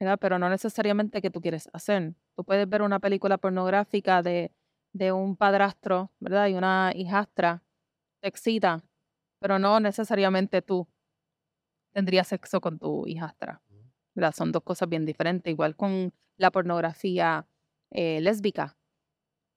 ¿verdad? 0.00 0.18
Pero 0.20 0.38
no 0.38 0.48
necesariamente 0.48 1.22
que 1.22 1.30
tú 1.30 1.40
quieres 1.40 1.68
hacer. 1.72 2.14
Tú 2.36 2.44
puedes 2.44 2.68
ver 2.68 2.82
una 2.82 3.00
película 3.00 3.38
pornográfica 3.38 4.22
de, 4.22 4.52
de 4.92 5.12
un 5.12 5.36
padrastro, 5.36 6.12
¿verdad? 6.20 6.48
Y 6.48 6.54
una 6.54 6.92
hijastra, 6.94 7.64
te 8.22 8.28
excita, 8.28 8.84
pero 9.44 9.58
no 9.58 9.78
necesariamente 9.78 10.62
tú 10.62 10.88
tendrías 11.92 12.28
sexo 12.28 12.62
con 12.62 12.78
tu 12.78 13.06
hijastra, 13.06 13.60
¿verdad? 14.14 14.32
Son 14.34 14.50
dos 14.52 14.62
cosas 14.62 14.88
bien 14.88 15.04
diferentes, 15.04 15.50
igual 15.50 15.76
con 15.76 16.14
la 16.38 16.50
pornografía 16.50 17.46
eh, 17.90 18.22
lésbica. 18.22 18.78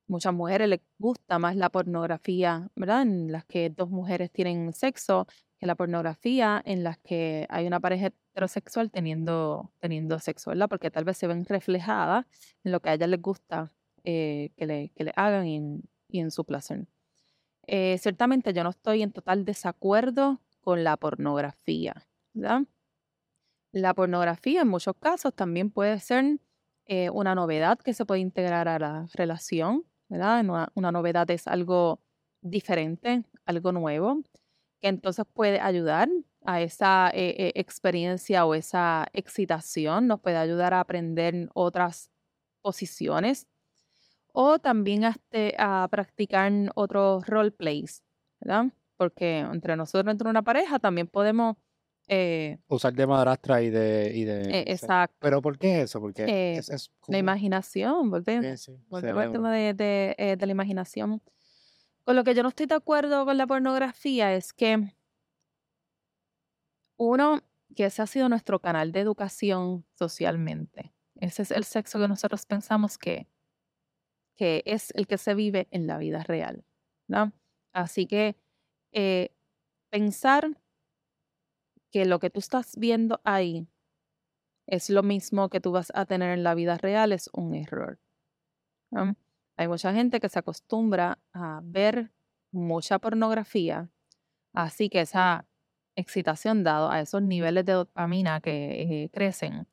Muchas 0.08 0.34
mujeres 0.34 0.68
les 0.68 0.82
gusta 0.98 1.40
más 1.40 1.56
la 1.56 1.70
pornografía, 1.70 2.70
¿verdad? 2.76 3.04
En 3.04 3.32
las 3.32 3.46
que 3.46 3.70
dos 3.70 3.90
mujeres 3.90 4.30
tienen 4.30 4.74
sexo 4.74 5.26
que 5.58 5.66
la 5.66 5.76
pornografía 5.76 6.62
en 6.66 6.84
las 6.84 6.98
que 6.98 7.48
hay 7.50 7.66
una 7.66 7.80
pareja 7.80 8.08
heterosexual 8.08 8.92
teniendo, 8.92 9.72
teniendo 9.80 10.20
sexo, 10.20 10.50
¿verdad? 10.50 10.68
Porque 10.68 10.92
tal 10.92 11.06
vez 11.06 11.16
se 11.16 11.28
ven 11.28 11.46
reflejadas 11.46 12.26
en 12.66 12.74
lo 12.74 12.82
que 12.82 12.90
a 12.90 12.96
ellas 12.96 13.08
les 13.08 13.22
gusta 13.22 13.72
eh, 14.04 14.52
que, 14.58 14.66
le, 14.66 14.90
que 14.98 15.06
le 15.06 15.14
hagan 15.16 15.48
y 15.48 15.56
en, 15.56 15.84
y 16.10 16.20
en 16.20 16.30
su 16.32 16.44
placer. 16.44 16.88
Eh, 17.68 17.98
ciertamente 18.00 18.54
yo 18.54 18.64
no 18.64 18.70
estoy 18.72 19.04
en 19.04 19.12
total 19.12 19.46
desacuerdo 19.46 20.42
con 20.62 20.84
la 20.84 20.98
pornografía, 20.98 22.08
¿verdad? 22.34 22.62
La 23.74 23.94
pornografía 23.94 24.62
en 24.62 24.68
muchos 24.70 24.96
casos 25.00 25.34
también 25.34 25.70
puede 25.70 26.00
ser 26.00 26.40
eh, 26.86 27.10
una 27.10 27.36
novedad 27.36 27.78
que 27.80 27.94
se 27.94 28.06
puede 28.06 28.22
integrar 28.22 28.68
a 28.68 28.80
la 28.80 29.06
relación, 29.14 29.86
¿verdad? 30.10 30.42
Una, 30.42 30.72
una 30.74 30.92
novedad 30.92 31.30
es 31.32 31.48
algo 31.48 32.02
diferente, 32.42 33.24
algo 33.46 33.72
nuevo, 33.74 34.22
que 34.80 34.88
entonces 34.88 35.26
puede 35.34 35.60
ayudar 35.60 36.10
a 36.46 36.62
esa 36.62 37.10
eh, 37.14 37.36
eh, 37.38 37.52
experiencia 37.56 38.46
o 38.46 38.56
esa 38.56 39.08
excitación, 39.14 40.08
nos 40.08 40.22
puede 40.22 40.38
ayudar 40.38 40.74
a 40.74 40.80
aprender 40.80 41.50
otras 41.54 42.10
posiciones 42.62 43.48
o 44.40 44.60
también 44.60 45.04
a, 45.04 45.10
este- 45.10 45.56
a 45.58 45.88
practicar 45.90 46.52
otros 46.76 47.26
roleplays, 47.26 48.04
¿verdad? 48.40 48.66
Porque 48.96 49.40
entre 49.40 49.76
nosotros, 49.76 50.12
entre 50.12 50.30
una 50.30 50.44
pareja, 50.44 50.78
también 50.78 51.08
podemos... 51.08 51.56
eh, 52.08 52.60
Usar 52.68 52.94
de 52.94 53.08
madrastra 53.08 53.64
y 53.64 53.72
de, 53.72 54.12
y 54.14 54.26
de 54.26 54.42
eh, 54.60 54.64
sí. 54.68 54.72
exacto. 54.74 55.18
Pero 55.20 55.42
¿por 55.42 55.58
qué 55.58 55.82
eso? 55.82 56.00
Porque 56.00 56.26
Eh, 56.26 56.58
es, 56.58 56.70
es 56.70 56.92
La 57.08 57.18
imaginación, 57.18 58.12
volvemos, 58.12 58.60
sí, 58.60 58.78
sí, 58.78 58.80
al 58.92 59.32
tema 59.32 59.52
de, 59.52 59.74
de, 59.74 60.16
eh, 60.20 60.36
de 60.38 60.46
la 60.46 60.52
imaginación. 60.52 61.20
Con 62.04 62.16
lo 62.16 62.24
que 62.24 62.36
yo 62.36 62.44
no 62.44 62.50
estoy 62.50 62.68
de 62.68 62.76
acuerdo 62.76 63.26
con 63.26 63.38
la 63.38 63.48
pornografía 63.48 64.36
es 64.36 64.54
que, 64.54 64.94
uno, 66.98 67.42
que 67.76 67.86
ese 67.86 68.04
ha 68.04 68.08
sido 68.08 68.30
nuestro 68.30 68.60
canal 68.60 68.92
de 68.92 69.00
educación 69.00 69.84
socialmente. 69.96 70.94
Ese 71.16 71.42
es 71.42 71.50
el 71.52 71.64
sexo 71.64 72.00
que 72.00 72.08
nosotros 72.08 72.46
pensamos 72.46 72.98
que, 73.00 73.28
que 74.38 74.64
es 74.66 74.92
el 74.96 75.08
que 75.08 75.18
se 75.18 75.34
vive 75.34 75.68
en 75.72 75.88
la 75.88 75.98
vida 75.98 76.24
real. 76.24 76.64
¿no? 77.08 77.34
Así 77.74 78.06
que 78.06 78.36
eh, 78.92 79.32
pensar 79.90 80.58
que 81.92 82.06
lo 82.06 82.20
que 82.20 82.30
tú 82.30 82.40
estás 82.40 82.76
viendo 82.78 83.20
ahí 83.24 83.68
es 84.68 84.90
lo 84.90 85.04
mismo 85.04 85.50
que 85.50 85.62
tú 85.62 85.72
vas 85.72 85.92
a 85.96 86.06
tener 86.06 86.32
en 86.32 86.44
la 86.44 86.54
vida 86.54 86.78
real 86.78 87.14
es 87.14 87.30
un 87.34 87.56
error. 87.56 88.00
Hay 89.58 89.68
mucha 89.68 89.94
gente 89.94 90.20
que 90.20 90.30
se 90.30 90.40
acostumbra 90.40 91.20
a 91.34 91.62
ver 91.64 92.12
mucha 92.52 93.00
pornografía, 93.00 93.90
así 94.54 94.90
que 94.90 95.02
esa 95.02 95.46
excitación 95.96 96.64
dado 96.64 96.90
a 96.90 97.02
esos 97.02 97.22
niveles 97.22 97.66
de 97.66 97.74
dopamina 97.74 98.40
que 98.40 99.04
eh, 99.04 99.10
crecen, 99.10 99.68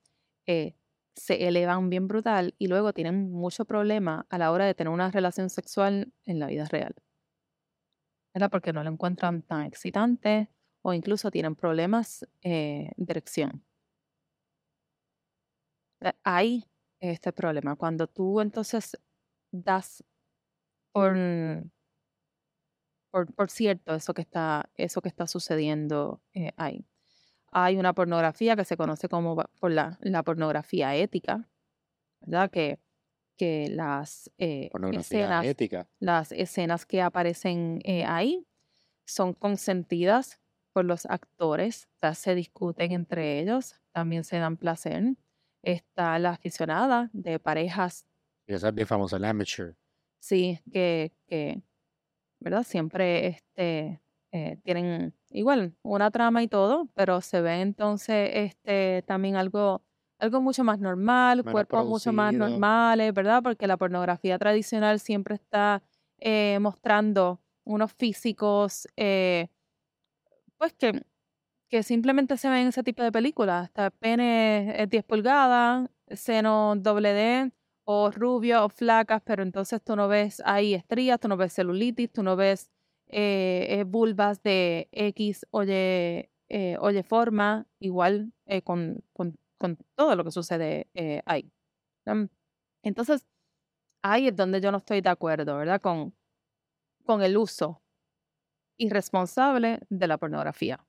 eh, 0.47 0.75
se 1.15 1.47
elevan 1.47 1.91
bien 1.91 2.09
brutal 2.09 2.55
y 2.59 2.69
luego 2.69 2.93
tienen 2.93 3.31
mucho 3.31 3.65
problema 3.65 4.27
a 4.31 4.39
la 4.39 4.51
hora 4.53 4.67
de 4.67 4.75
tener 4.75 4.93
una 4.93 5.11
relación 5.11 5.51
sexual 5.51 6.13
en 6.25 6.39
la 6.39 6.47
vida 6.47 6.65
real. 6.67 6.95
¿Verdad? 8.35 8.51
Porque 8.51 8.73
no 8.73 8.83
lo 8.83 8.91
encuentran 8.91 9.43
tan 9.43 9.63
excitante 9.63 10.51
o 10.83 10.93
incluso 10.93 11.31
tienen 11.31 11.55
problemas 11.55 12.27
eh, 12.43 12.91
de 12.97 13.13
erección. 13.13 13.65
Hay 16.25 16.65
este 17.01 17.33
problema. 17.33 17.77
Cuando 17.77 18.07
tú 18.07 18.41
entonces 18.41 18.99
das 19.51 20.05
por, 20.93 21.17
por, 23.11 23.51
cierto 23.51 23.95
eso 23.95 24.15
que 24.15 24.23
está, 24.23 24.71
eso 24.77 25.01
que 25.01 25.09
está 25.09 25.27
sucediendo 25.27 26.21
eh, 26.35 26.53
ahí. 26.57 26.85
Hay 27.57 27.77
una 27.77 27.93
pornografía 27.93 28.57
que 28.57 28.65
se 28.65 28.77
conoce 28.77 29.09
como 29.09 29.37
por 29.37 29.71
la, 29.71 29.99
pornografía 30.25 30.95
ética, 30.97 31.49
¿verdad? 32.21 32.51
Que, 32.51 32.81
que 33.37 33.69
las 33.71 34.31
eh, 34.39 34.71
escenas, 34.93 35.47
las 36.01 36.33
escenas 36.33 36.85
que 36.85 37.01
aparecen 37.01 37.81
eh, 37.85 38.05
ahí 38.05 38.47
son 39.07 39.35
consentidas 39.35 40.41
por 40.73 40.85
los 40.85 41.07
actores, 41.07 41.89
se 42.15 42.35
discuten 42.35 42.91
entre 42.91 43.39
ellos, 43.39 43.81
también 43.93 44.25
se 44.25 44.39
dan 44.39 44.57
placer. 44.57 45.15
Está 45.63 46.19
la 46.19 46.31
aficionada 46.31 47.09
de 47.13 47.39
parejas. 47.39 48.07
Y 48.47 48.55
esa 48.55 48.69
es 48.69 48.75
bien 48.75 48.89
famosa, 48.89 49.17
el 49.17 49.25
amateur. 49.25 49.77
Sí, 50.19 50.61
que, 50.73 51.13
que 51.27 51.63
¿verdad? 52.41 52.63
Siempre 52.63 53.27
este, 53.27 54.01
eh, 54.37 54.59
tienen 54.65 55.15
igual 55.31 55.77
una 55.85 56.11
trama 56.11 56.43
y 56.43 56.49
todo, 56.49 56.89
pero 56.95 57.21
se 57.21 57.41
ve 57.41 57.61
entonces 57.61 58.31
este, 58.33 59.05
también 59.07 59.37
algo, 59.37 59.85
algo 60.19 60.41
mucho 60.41 60.65
más 60.65 60.81
normal, 60.81 61.45
cuerpos 61.45 61.87
mucho 61.87 62.13
más 62.13 62.35
normales, 62.35 63.15
¿verdad? 63.15 63.45
Porque 63.45 63.69
la 63.69 63.77
pornografía 63.77 64.37
tradicional 64.37 64.99
siempre 64.99 65.37
está 65.37 65.85
eh, 66.19 66.59
mostrando 66.61 67.41
unos 67.63 67.93
físicos, 67.93 68.89
eh, 68.97 69.47
pues 70.59 70.73
que, 70.73 71.05
que 71.69 71.85
simplemente 71.85 72.37
se 72.37 72.49
ven 72.49 72.63
en 72.63 72.69
ese 72.69 72.83
tipo 72.83 73.05
de 73.05 73.13
películas. 73.13 73.67
Hasta 73.67 73.91
pene 73.91 74.85
10 74.91 75.05
pulgadas, 75.05 75.89
seno 76.09 76.75
doble 76.75 77.13
D, 77.13 77.53
o 77.85 78.11
rubio 78.11 78.65
o 78.65 78.69
flacas, 78.69 79.23
pero 79.25 79.45
entonces 79.45 79.81
tú 79.81 79.95
no 79.95 80.09
ves 80.09 80.43
ahí 80.45 80.75
estrías, 80.75 81.21
tú 81.21 81.29
no 81.29 81.37
ves 81.37 81.53
celulitis, 81.53 82.11
tú 82.11 82.25
no 82.25 82.35
ves 82.35 82.73
eh, 83.09 83.67
eh, 83.71 83.85
vulvas 83.85 84.43
de 84.43 84.89
X 84.93 85.47
o 85.51 85.63
Y, 85.63 85.69
eh, 86.49 87.03
forma, 87.07 87.67
igual 87.79 88.33
con, 88.65 89.03
con, 89.13 89.39
todo 89.95 90.15
lo 90.15 90.25
que 90.25 90.31
sucede 90.31 90.89
ahí. 91.25 91.51
Entonces, 92.83 93.27
ahí 94.03 94.29
es 94.29 94.37
donde 94.37 94.61
yo 94.61 94.71
no 94.71 94.79
estoy 94.79 95.01
de 95.01 95.09
acuerdo, 95.09 95.57
¿verdad? 95.57 95.81
Con, 95.81 96.15
con 97.05 97.23
el 97.23 97.37
uso 97.37 97.81
irresponsable 98.77 99.81
de 99.89 100.07
la 100.07 100.19
pornografía. 100.19 100.85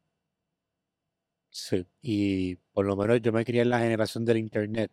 Sí, 1.50 1.88
y 2.02 2.56
por 2.74 2.86
lo 2.86 2.98
menos 2.98 3.22
yo 3.22 3.32
me 3.32 3.46
crié 3.46 3.62
en 3.62 3.70
la 3.70 3.80
generación 3.80 4.26
del 4.26 4.38
Internet 4.38 4.92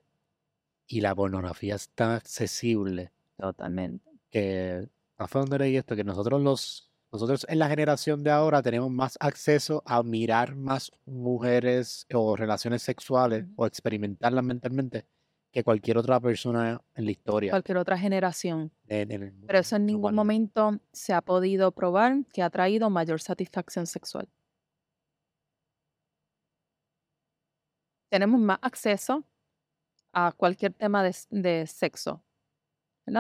y 0.87 1.01
la 1.01 1.15
pornografía 1.15 1.75
es 1.75 1.89
tan 1.91 2.13
accesible. 2.13 3.11
Totalmente. 3.37 4.09
Que, 4.31 4.89
a 5.17 5.27
fondo 5.27 5.59
leí 5.59 5.77
esto, 5.77 5.97
que 5.97 6.05
nosotros 6.05 6.41
los 6.41 6.92
nosotros 7.13 7.45
en 7.49 7.59
la 7.59 7.69
generación 7.69 8.25
de 8.25 8.31
ahora 8.31 8.63
tenemos 8.63 8.91
más 8.91 9.19
acceso 9.21 9.83
a 9.85 10.03
mirar 10.03 10.57
más 10.57 10.91
mujeres 11.05 12.07
o 12.13 12.37
relaciones 12.37 12.83
sexuales 12.83 13.45
o 13.55 13.67
experimentarlas 13.67 14.43
mentalmente 14.43 15.07
que 15.53 15.63
cualquier 15.63 15.99
otra 15.99 16.19
persona 16.19 16.81
en 16.95 17.05
la 17.05 17.11
historia. 17.11 17.51
Cualquier 17.51 17.77
otra 17.77 17.99
generación. 17.99 18.73
Pero 18.87 19.59
eso 19.59 19.77
en 19.77 19.85
ningún 19.85 20.15
momento 20.15 20.81
se 20.93 21.13
ha 21.13 21.21
podido 21.21 21.71
probar 21.73 22.25
que 22.33 22.43
ha 22.43 22.49
traído 22.49 22.89
mayor 22.89 23.21
satisfacción 23.21 23.87
sexual. 23.87 24.31
Tenemos 28.09 28.41
más 28.41 28.59
acceso 28.63 29.23
a 30.15 30.33
cualquier 30.33 30.73
tema 30.73 31.03
de 31.03 31.67
sexo, 31.67 32.23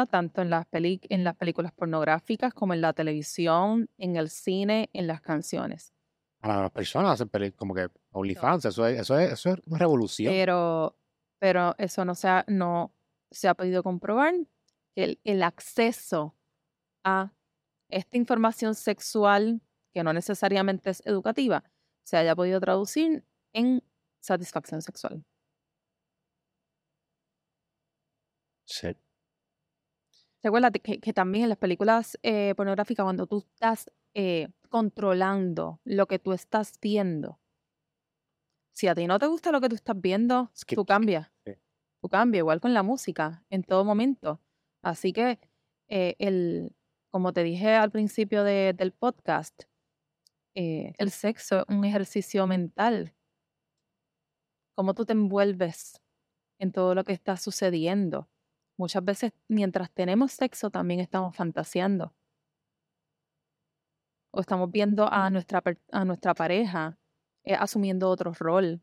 tanto 0.08 0.42
en 0.42 0.50
las, 0.50 0.66
en 0.72 1.24
las 1.24 1.36
películas 1.36 1.72
pornográficas 1.72 2.54
como 2.54 2.74
en 2.74 2.80
la 2.80 2.92
televisión, 2.92 3.88
en 3.98 4.16
el 4.16 4.30
cine, 4.30 4.90
en 4.92 5.06
las 5.06 5.20
canciones. 5.20 5.92
A 6.40 6.62
las 6.62 6.70
personas 6.70 7.20
hacen 7.20 7.52
como 7.52 7.74
que 7.74 7.88
OnlyFans, 8.10 8.64
eso 8.64 8.86
es, 8.86 9.00
eso, 9.00 9.18
es, 9.18 9.32
eso 9.32 9.50
es 9.50 9.56
una 9.66 9.78
revolución. 9.78 10.32
Pero, 10.32 10.96
pero 11.38 11.74
eso 11.78 12.04
no 12.04 12.14
se 12.14 12.28
ha, 12.28 12.44
no 12.48 12.92
se 13.30 13.48
ha 13.48 13.54
podido 13.54 13.82
comprobar. 13.82 14.34
El, 14.94 15.18
el 15.24 15.42
acceso 15.42 16.36
a 17.02 17.32
esta 17.88 18.16
información 18.16 18.74
sexual, 18.74 19.62
que 19.92 20.02
no 20.02 20.12
necesariamente 20.12 20.90
es 20.90 21.02
educativa, 21.06 21.64
se 22.02 22.16
haya 22.16 22.34
podido 22.34 22.60
traducir 22.60 23.24
en 23.52 23.82
satisfacción 24.20 24.82
sexual. 24.82 25.24
Sí. 28.64 28.96
Recuerda 30.42 30.72
que, 30.72 30.98
que 31.00 31.12
también 31.12 31.44
en 31.44 31.48
las 31.50 31.58
películas 31.58 32.18
eh, 32.22 32.54
pornográficas, 32.56 33.04
cuando 33.04 33.26
tú 33.26 33.38
estás 33.38 33.90
eh, 34.14 34.48
controlando 34.68 35.80
lo 35.84 36.06
que 36.06 36.18
tú 36.18 36.32
estás 36.32 36.78
viendo, 36.80 37.38
si 38.72 38.88
a 38.88 38.94
ti 38.94 39.06
no 39.06 39.18
te 39.18 39.26
gusta 39.26 39.52
lo 39.52 39.60
que 39.60 39.68
tú 39.68 39.76
estás 39.76 40.00
viendo, 40.00 40.50
tú 40.66 40.84
cambias. 40.84 41.30
Tú 42.00 42.08
cambias, 42.08 42.40
igual 42.40 42.60
con 42.60 42.74
la 42.74 42.82
música, 42.82 43.44
en 43.50 43.62
todo 43.62 43.84
momento. 43.84 44.40
Así 44.82 45.12
que, 45.12 45.38
eh, 45.88 46.16
el, 46.18 46.74
como 47.10 47.32
te 47.32 47.44
dije 47.44 47.74
al 47.74 47.92
principio 47.92 48.42
del 48.42 48.92
podcast, 48.92 49.64
el 50.54 51.10
sexo 51.10 51.60
es 51.60 51.64
un 51.68 51.84
ejercicio 51.84 52.46
mental. 52.46 53.14
Cómo 54.74 54.94
tú 54.94 55.04
te 55.04 55.12
envuelves 55.12 56.02
en 56.58 56.72
todo 56.72 56.94
lo 56.94 57.04
que 57.04 57.12
está 57.12 57.36
sucediendo. 57.36 58.28
Muchas 58.82 59.04
veces 59.04 59.32
mientras 59.46 59.92
tenemos 59.92 60.32
sexo 60.32 60.68
también 60.68 60.98
estamos 60.98 61.36
fantaseando. 61.36 62.12
O 64.32 64.40
estamos 64.40 64.72
viendo 64.72 65.06
a 65.08 65.30
nuestra, 65.30 65.62
a 65.92 66.04
nuestra 66.04 66.34
pareja 66.34 66.98
eh, 67.44 67.54
asumiendo 67.54 68.08
otro 68.08 68.32
rol. 68.32 68.82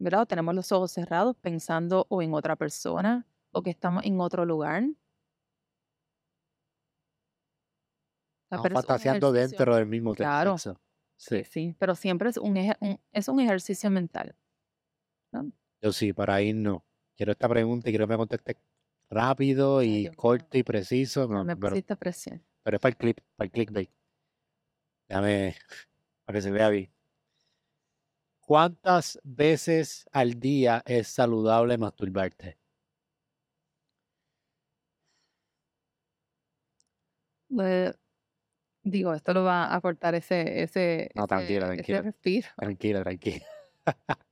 ¿Verdad? 0.00 0.22
O 0.22 0.26
tenemos 0.26 0.52
los 0.52 0.72
ojos 0.72 0.90
cerrados 0.90 1.36
pensando 1.36 2.06
o 2.08 2.22
en 2.22 2.34
otra 2.34 2.56
persona 2.56 3.24
o 3.52 3.62
que 3.62 3.70
estamos 3.70 4.04
en 4.04 4.20
otro 4.20 4.44
lugar. 4.44 4.82
Estamos 8.50 8.72
fantaseando 8.72 9.30
dentro 9.30 9.76
del 9.76 9.86
mismo 9.86 10.12
claro. 10.12 10.58
sexo. 10.58 10.80
Sí. 11.16 11.44
sí, 11.44 11.76
pero 11.78 11.94
siempre 11.94 12.30
es 12.30 12.36
un, 12.36 12.56
es 13.12 13.28
un 13.28 13.38
ejercicio 13.38 13.90
mental. 13.90 14.34
Yo 15.80 15.92
sí, 15.92 16.12
para 16.12 16.42
ir 16.42 16.56
no 16.56 16.87
quiero 17.18 17.32
esta 17.32 17.48
pregunta 17.48 17.88
y 17.88 17.92
quiero 17.92 18.06
que 18.06 18.12
me 18.12 18.16
conteste 18.16 18.56
rápido 19.10 19.82
y 19.82 20.08
corto 20.14 20.56
y 20.56 20.62
preciso. 20.62 21.28
me 21.28 21.56
pero, 21.56 21.70
pusiste 21.70 21.96
presión. 21.96 22.42
Pero 22.62 22.76
es 22.76 22.80
para 22.80 22.90
el 22.90 22.96
clip, 22.96 23.18
para 23.36 23.46
el 23.46 23.50
clickbait. 23.50 23.90
Déjame, 25.08 25.56
para 26.24 26.36
que 26.36 26.42
se 26.42 26.50
vea 26.50 26.68
bien. 26.68 26.90
¿Cuántas 28.40 29.18
veces 29.24 30.08
al 30.12 30.38
día 30.38 30.82
es 30.86 31.08
saludable 31.08 31.76
masturbarte? 31.76 32.58
Pues, 37.48 37.98
digo, 38.82 39.12
esto 39.12 39.34
lo 39.34 39.44
va 39.44 39.74
a 39.74 39.80
cortar 39.80 40.14
ese, 40.14 40.62
ese, 40.62 41.10
no, 41.14 41.26
tranquila, 41.26 41.66
tranquila. 41.66 42.02
respiro. 42.02 42.48
Tranquila, 42.56 43.02
tranquila. 43.02 43.46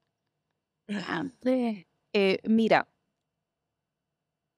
Eh, 2.19 2.41
mira, 2.45 2.89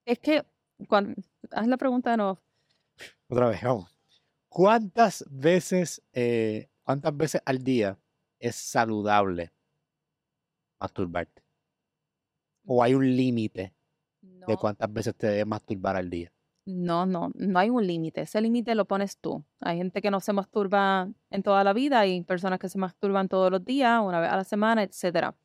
es 0.07 0.21
que 0.21 0.47
cuando 0.87 1.21
haz 1.51 1.67
la 1.67 1.77
pregunta 1.77 2.13
de 2.13 2.17
nuevo. 2.19 2.39
Otra 3.29 3.49
vez, 3.49 3.61
vamos. 3.65 3.99
¿Cuántas 4.49 5.25
veces, 5.29 6.01
eh, 6.13 6.71
cuántas 6.85 7.17
veces 7.17 7.43
al 7.45 7.65
día 7.65 7.99
es 8.39 8.55
saludable 8.55 9.53
masturbarte? 10.81 11.43
¿O 12.65 12.81
hay 12.81 12.95
un 12.95 13.17
límite? 13.17 13.75
de 14.21 14.57
cuántas 14.57 14.93
veces 14.93 15.17
te 15.17 15.27
debes 15.27 15.47
masturbar 15.47 15.97
al 15.97 16.09
día. 16.11 16.33
no, 16.65 17.07
no, 17.07 17.31
no 17.35 17.59
hay 17.59 17.71
un 17.71 17.85
límite. 17.85 18.21
Ese 18.21 18.41
límite 18.41 18.75
lo 18.77 18.85
pones 18.87 19.19
tú. 19.19 19.45
Hay 19.61 19.79
gente 19.79 20.01
que 20.01 20.11
no 20.13 20.21
se 20.21 20.33
masturba 20.33 21.09
en 21.31 21.43
toda 21.43 21.65
la 21.65 21.73
vida, 21.73 22.01
hay 22.01 22.23
personas 22.23 22.61
que 22.61 22.69
se 22.69 22.79
masturban 22.79 23.29
todos 23.29 23.51
los 23.51 23.65
días, 23.65 24.01
una 24.01 24.21
vez 24.21 24.31
a 24.31 24.37
la 24.37 24.45
semana, 24.45 24.85
etcétera. 24.85 25.37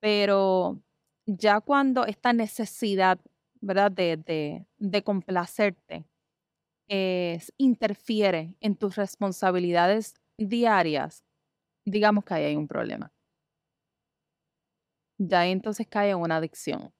Pero 0.00 0.80
ya 1.28 1.60
cuando 1.62 2.06
esta 2.06 2.34
necesidad, 2.34 3.20
¿verdad? 3.62 3.92
De, 3.92 4.18
de, 4.18 4.66
complacerte 5.04 6.06
es- 6.88 7.52
interfiere 7.58 8.56
en 8.60 8.76
tus 8.76 8.96
responsabilidades 8.96 10.14
diarias, 10.38 11.24
digamos 11.86 12.24
que 12.24 12.34
ahí 12.34 12.44
hay 12.46 12.56
un 12.56 12.68
problema. 12.68 13.12
Ya 15.18 15.46
entonces 15.46 15.86
cae 15.88 16.10
en 16.10 16.18
una 16.18 16.36
adicción. 16.36 16.92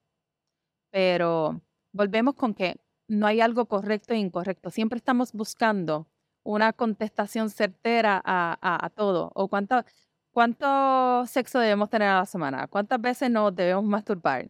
Pero 0.91 1.63
volvemos 1.93 2.35
con 2.35 2.55
que 2.55 2.81
no 3.09 3.27
hay 3.27 3.41
algo 3.41 3.67
correcto 3.69 4.15
e 4.15 4.19
incorrecto. 4.19 4.71
Siempre 4.71 4.99
estamos 4.99 5.33
buscando 5.33 6.09
una 6.45 6.73
contestación 6.73 7.51
certera 7.51 8.21
a, 8.25 8.59
a- 8.61 8.87
a 8.87 8.91
todo. 8.91 9.31
O 9.35 9.49
cuánto, 9.49 9.85
cuánto 10.39 11.27
sexo 11.27 11.59
debemos 11.59 11.91
tener 11.91 12.07
a 12.07 12.19
la 12.21 12.25
semana. 12.25 12.69
Cuántas 12.69 13.01
veces 13.01 13.29
nos 13.29 13.53
debemos 13.57 13.83
masturbar. 13.83 14.49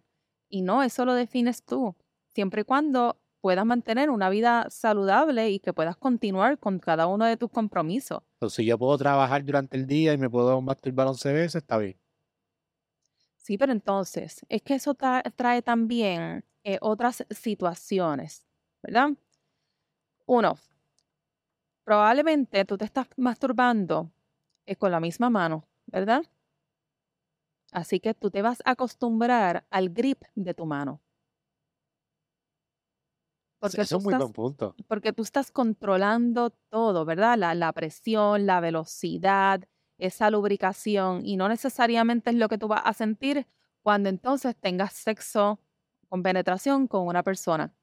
Y 0.51 0.61
no, 0.61 0.83
eso 0.83 1.07
lo 1.07 1.15
defines 1.15 1.65
tú. 1.65 1.97
Siempre 2.35 2.61
y 2.61 2.65
cuando 2.65 3.19
puedas 3.41 3.65
mantener 3.65 4.11
una 4.11 4.29
vida 4.29 4.67
saludable 4.69 5.49
y 5.49 5.61
que 5.61 5.73
puedas 5.73 5.97
continuar 5.97 6.59
con 6.59 6.79
cada 6.79 7.07
uno 7.07 7.25
de 7.25 7.39
tus 7.39 7.51
compromisos. 7.51 8.21
Entonces, 8.35 8.57
si 8.57 8.67
yo 8.67 8.77
puedo 8.77 8.99
trabajar 8.99 9.43
durante 9.43 9.79
el 9.79 9.87
día 9.87 10.13
y 10.13 10.19
me 10.19 10.29
puedo 10.29 10.61
masturbar 10.61 11.07
11 11.07 11.33
veces, 11.33 11.55
está 11.55 11.79
bien. 11.79 11.99
Sí, 13.39 13.57
pero 13.57 13.73
entonces, 13.73 14.45
es 14.51 14.61
que 14.61 14.75
eso 14.75 14.95
tra- 14.95 15.23
trae 15.37 15.63
también 15.63 16.45
eh, 16.65 16.77
otras 16.83 17.25
situaciones, 17.31 18.47
¿verdad? 18.83 19.13
Uno, 20.27 20.59
probablemente 21.83 22.67
tú 22.67 22.77
te 22.77 22.85
estás 22.85 23.09
masturbando 23.17 24.13
eh, 24.67 24.77
con 24.77 24.91
la 24.91 25.01
misma 25.01 25.31
mano, 25.31 25.65
¿verdad? 25.93 26.23
Así 27.73 28.01
que 28.01 28.15
tú 28.15 28.31
te 28.31 28.43
vas 28.43 28.63
a 28.65 28.73
acostumbrar 28.73 29.67
al 29.71 29.91
grip 29.91 30.23
de 30.35 30.55
tu 30.55 30.67
mano. 30.67 31.03
Porque 33.61 33.83
es 33.83 33.93
muy 33.93 34.15
estás, 34.15 34.19
buen 34.21 34.33
punto. 34.33 34.75
porque 34.87 35.13
tú 35.13 35.23
estás 35.23 35.51
controlando 35.51 36.51
todo, 36.71 37.05
¿verdad? 37.05 37.37
La, 37.37 37.55
la 37.55 37.73
presión, 37.73 38.47
la 38.47 38.61
velocidad, 38.61 39.63
esa 39.99 40.31
lubricación, 40.31 41.27
y 41.27 41.37
no 41.37 41.49
necesariamente 41.49 42.31
es 42.31 42.37
lo 42.37 42.49
que 42.49 42.57
tú 42.59 42.69
vas 42.69 42.83
a 42.85 42.93
sentir 42.93 43.47
cuando 43.83 44.09
entonces 44.09 44.55
tengas 44.57 44.93
sexo 44.93 45.61
con 46.09 46.23
penetración 46.23 46.87
con 46.87 47.07
una 47.07 47.23
persona. 47.25 47.75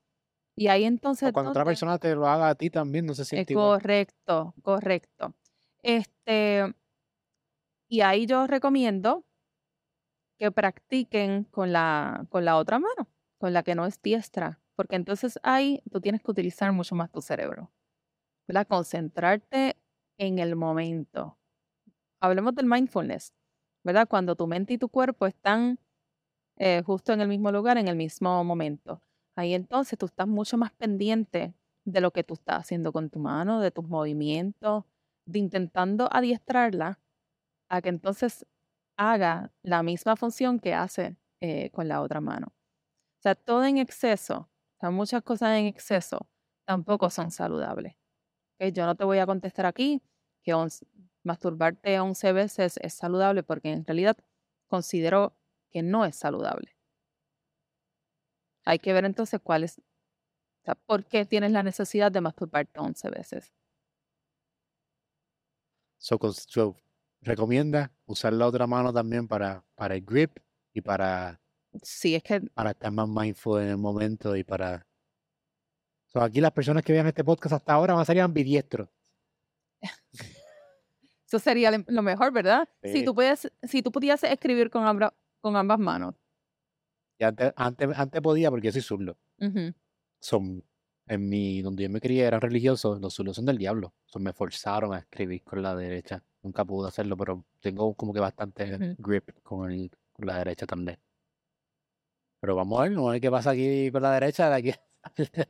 Y 0.55 0.67
ahí 0.67 0.85
entonces, 0.85 1.29
O 1.29 1.33
cuando 1.33 1.51
otra 1.51 1.65
persona 1.65 1.97
te 1.97 2.15
lo 2.15 2.25
haga 2.27 2.47
a 2.49 2.55
ti 2.55 2.69
también, 2.69 3.05
no 3.05 3.13
se 3.13 3.25
siente 3.25 3.53
igual. 3.53 3.81
correcto, 3.81 4.53
correcto. 4.61 5.35
Este, 5.83 6.73
y 7.87 8.01
ahí 8.01 8.25
yo 8.25 8.47
recomiendo 8.47 9.25
que 10.37 10.51
practiquen 10.51 11.45
con 11.45 11.71
la, 11.71 12.25
con 12.29 12.45
la 12.45 12.57
otra 12.57 12.79
mano, 12.79 13.07
con 13.37 13.53
la 13.53 13.63
que 13.63 13.75
no 13.75 13.85
es 13.85 14.01
diestra, 14.01 14.59
porque 14.75 14.95
entonces 14.95 15.39
ahí 15.43 15.81
tú 15.91 16.01
tienes 16.01 16.21
que 16.21 16.31
utilizar 16.31 16.71
mucho 16.71 16.95
más 16.95 17.11
tu 17.11 17.21
cerebro, 17.21 17.71
¿verdad? 18.47 18.67
Concentrarte 18.67 19.77
en 20.17 20.39
el 20.39 20.55
momento. 20.55 21.37
Hablemos 22.19 22.55
del 22.55 22.65
mindfulness, 22.65 23.33
¿verdad? 23.83 24.07
Cuando 24.07 24.35
tu 24.35 24.47
mente 24.47 24.73
y 24.73 24.77
tu 24.77 24.89
cuerpo 24.89 25.25
están 25.25 25.79
eh, 26.57 26.81
justo 26.85 27.13
en 27.13 27.21
el 27.21 27.27
mismo 27.27 27.51
lugar, 27.51 27.77
en 27.77 27.87
el 27.87 27.95
mismo 27.95 28.43
momento. 28.43 29.01
Ahí 29.35 29.53
entonces 29.53 29.97
tú 29.97 30.05
estás 30.05 30.27
mucho 30.27 30.57
más 30.57 30.71
pendiente 30.73 31.53
de 31.85 32.01
lo 32.01 32.11
que 32.11 32.23
tú 32.23 32.33
estás 32.35 32.61
haciendo 32.61 32.91
con 32.91 33.09
tu 33.09 33.19
mano, 33.19 33.59
de 33.59 33.71
tus 33.71 33.87
movimientos, 33.87 34.85
de 35.25 35.39
intentando 35.39 36.09
adiestrarla 36.11 36.99
a 37.69 37.81
que 37.81 37.89
entonces 37.89 38.45
haga 38.97 39.51
la 39.61 39.83
misma 39.83 40.15
función 40.15 40.59
que 40.59 40.73
hace 40.73 41.17
eh, 41.41 41.69
con 41.71 41.87
la 41.87 42.01
otra 42.01 42.21
mano. 42.21 42.47
O 43.19 43.21
sea, 43.21 43.35
todo 43.35 43.63
en 43.65 43.77
exceso, 43.77 44.49
o 44.81 44.91
muchas 44.91 45.23
cosas 45.23 45.57
en 45.57 45.65
exceso 45.65 46.27
tampoco 46.65 47.09
son 47.09 47.31
saludables. 47.31 47.95
Yo 48.59 48.85
no 48.85 48.95
te 48.95 49.03
voy 49.03 49.19
a 49.19 49.25
contestar 49.25 49.65
aquí 49.65 50.01
que 50.43 50.53
masturbarte 51.23 51.99
11 51.99 52.33
veces 52.33 52.77
es 52.81 52.93
saludable 52.93 53.43
porque 53.43 53.71
en 53.71 53.85
realidad 53.85 54.17
considero 54.67 55.35
que 55.71 55.81
no 55.81 56.05
es 56.05 56.15
saludable. 56.15 56.75
Hay 58.63 58.79
que 58.79 58.93
ver 58.93 59.05
entonces 59.05 59.39
cuál 59.43 59.63
es, 59.63 59.79
o 59.79 59.83
sea, 60.63 60.75
por 60.75 61.05
qué 61.05 61.25
tienes 61.25 61.51
la 61.51 61.63
necesidad 61.63 62.11
de 62.11 62.21
masturbarte 62.21 62.79
11 62.79 63.09
veces. 63.09 63.53
So, 65.97 66.19
so, 66.31 66.75
recomienda 67.25 67.91
usar 68.05 68.33
la 68.33 68.47
otra 68.47 68.67
mano 68.67 68.93
también 68.93 69.27
para, 69.27 69.63
para 69.75 69.95
el 69.95 70.05
grip 70.05 70.37
y 70.73 70.81
para, 70.81 71.41
Sí, 71.81 72.15
es 72.15 72.23
que 72.23 72.39
para 72.41 72.71
estar 72.71 72.91
más 72.91 73.07
mindful 73.09 73.61
en 73.61 73.69
el 73.69 73.77
momento 73.77 74.35
y 74.35 74.43
para... 74.45 74.87
So, 76.07 76.21
aquí 76.21 76.39
las 76.39 76.51
personas 76.51 76.83
que 76.83 76.93
vean 76.93 77.07
este 77.07 77.23
podcast 77.25 77.55
hasta 77.55 77.73
ahora 77.73 77.93
van 77.93 78.03
a 78.03 78.05
salir 78.05 78.21
ambidiestros. 78.21 78.87
eso 81.27 81.39
sería 81.39 81.71
lo 81.87 82.01
mejor, 82.01 82.31
¿verdad? 82.31 82.69
Si 82.83 83.03
tú 83.03 83.13
puedes, 83.13 83.51
si 83.63 83.81
tú 83.81 83.91
pudieses 83.91 84.31
escribir 84.31 84.69
con, 84.69 84.83
ambra- 84.85 85.13
con 85.41 85.55
ambas 85.55 85.79
manos. 85.79 86.15
Y 87.19 87.23
antes, 87.25 87.51
antes, 87.55 87.89
antes 87.97 88.21
podía 88.21 88.49
porque 88.49 88.67
yo 88.67 88.71
soy 88.71 88.81
zurdo. 88.81 89.17
Son, 90.21 90.63
en 91.07 91.29
mi, 91.29 91.61
donde 91.61 91.83
yo 91.83 91.89
me 91.89 91.99
crié 91.99 92.23
eran 92.25 92.41
religiosos, 92.41 92.99
los 93.01 93.13
zurdos 93.13 93.35
son 93.35 93.45
del 93.45 93.57
diablo. 93.57 93.93
So, 94.05 94.19
me 94.19 94.31
forzaron 94.33 94.93
a 94.93 94.99
escribir 94.99 95.43
con 95.43 95.61
la 95.61 95.75
derecha. 95.75 96.23
Nunca 96.45 96.63
pude 96.63 96.87
hacerlo, 96.89 97.17
pero 97.17 97.43
tengo 97.59 97.95
como 97.95 98.13
que 98.13 98.19
bastante 98.19 98.95
grip 98.99 99.31
con, 99.41 99.71
el, 99.71 99.89
con 100.13 100.27
la 100.27 100.37
derecha 100.37 100.67
también. 100.67 100.99
Pero 102.39 102.55
vamos 102.55 102.79
a 102.79 102.83
ver, 102.83 102.91
vamos 102.93 103.09
a 103.09 103.11
ver 103.13 103.21
qué 103.21 103.31
pasa 103.31 103.49
aquí 103.49 103.89
con 103.91 104.03
la 104.03 104.11
derecha 104.13 104.47
de 104.51 104.55
aquí. 104.55 104.71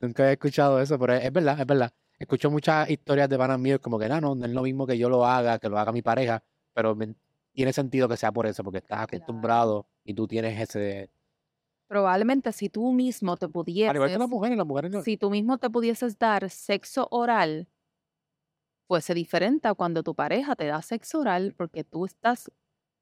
Nunca 0.00 0.22
había 0.22 0.32
escuchado 0.34 0.80
eso, 0.80 0.96
pero 0.96 1.14
es, 1.14 1.24
es 1.24 1.32
verdad, 1.32 1.58
es 1.60 1.66
verdad. 1.66 1.92
Escucho 2.20 2.50
muchas 2.52 2.88
historias 2.88 3.28
de 3.28 3.36
panas 3.36 3.58
míos 3.58 3.80
como 3.80 3.98
que 3.98 4.08
no, 4.08 4.20
no, 4.20 4.36
no 4.36 4.46
es 4.46 4.52
lo 4.52 4.62
mismo 4.62 4.86
que 4.86 4.96
yo 4.96 5.08
lo 5.08 5.24
haga, 5.26 5.58
que 5.58 5.68
lo 5.68 5.76
haga 5.76 5.90
mi 5.90 6.02
pareja, 6.02 6.40
pero 6.72 6.94
me- 6.94 7.16
tiene 7.52 7.72
sentido 7.72 8.08
que 8.08 8.16
sea 8.16 8.30
por 8.30 8.46
eso, 8.46 8.62
porque 8.62 8.78
estás 8.78 9.06
Claro. 9.06 9.16
acostumbrado 9.16 9.86
y 10.04 10.14
tú 10.14 10.28
tienes 10.28 10.60
ese... 10.60 11.10
Probablemente 11.88 12.52
si 12.52 12.68
tú 12.68 12.92
mismo 12.92 13.36
te 13.36 13.46
Al 13.46 13.52
igual 13.96 14.10
que 14.12 14.18
las 14.18 14.28
mujeres, 14.28 14.56
las 14.58 14.66
mujeres 14.66 14.90
no... 14.92 15.02
si 15.02 15.16
tú 15.16 15.30
mismo 15.30 15.58
te 15.58 15.68
pudieses 15.68 16.16
dar 16.16 16.48
sexo 16.48 17.08
oral, 17.10 17.66
fuese 18.88 19.14
diferente 19.14 19.68
a 19.68 19.74
cuando 19.74 20.02
tu 20.02 20.14
pareja 20.14 20.56
te 20.56 20.66
da 20.66 20.80
sexo 20.82 21.20
oral 21.20 21.54
porque 21.56 21.84
tú 21.84 22.06
estás 22.06 22.50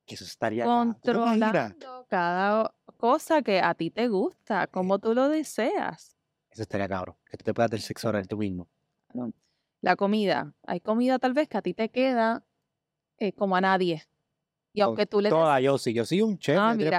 Que 0.05 0.17
eso 0.17 0.25
estaría... 0.25 0.65
controlando 0.65 2.07
cada 2.09 2.75
cosa 2.97 3.41
que 3.43 3.61
a 3.61 3.73
ti 3.75 3.91
te 3.91 4.09
gusta, 4.09 4.67
como 4.67 4.99
tú 4.99 5.15
lo 5.15 5.29
deseas. 5.29 6.17
Eso 6.51 6.63
estaría 6.63 6.89
cabrón. 6.89 7.17
Que 7.31 7.37
tú 7.37 7.45
te 7.45 7.55
puedas 7.55 7.71
dar 7.71 7.81
sexo 7.81 8.09
oral 8.09 8.27
tú 8.27 8.37
mismo. 8.37 8.69
La 9.81 9.95
comida, 9.95 10.53
hay 10.67 10.81
comida 10.81 11.19
tal 11.19 11.33
vez 11.33 11.49
que 11.49 11.59
a 11.59 11.63
ti 11.63 11.73
te 11.73 11.89
queda 11.91 12.45
eh, 13.19 13.33
como 13.33 13.57
a 13.57 13.61
nadie. 13.61 14.03
Y 14.73 14.81
aunque 14.81 15.07
tú 15.07 15.21
le 15.21 15.31
Toda, 15.31 15.61
yo 15.61 15.79
sí, 15.79 15.95
yo 15.95 16.05
soy 16.05 16.21
un 16.21 16.39
chef 16.39 16.59
Ah, 16.61 16.75
mira. 16.75 16.99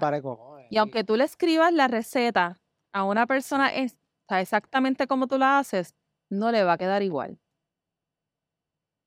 y 0.69 0.77
aunque 0.77 1.03
tú 1.03 1.15
le 1.15 1.25
escribas 1.25 1.73
la 1.73 1.87
receta 1.87 2.61
a 2.93 3.03
una 3.03 3.27
persona 3.27 3.73
es, 3.73 3.97
exactamente 4.29 5.07
como 5.07 5.27
tú 5.27 5.37
la 5.37 5.59
haces, 5.59 5.93
no 6.29 6.51
le 6.51 6.63
va 6.63 6.73
a 6.73 6.77
quedar 6.77 7.03
igual. 7.03 7.39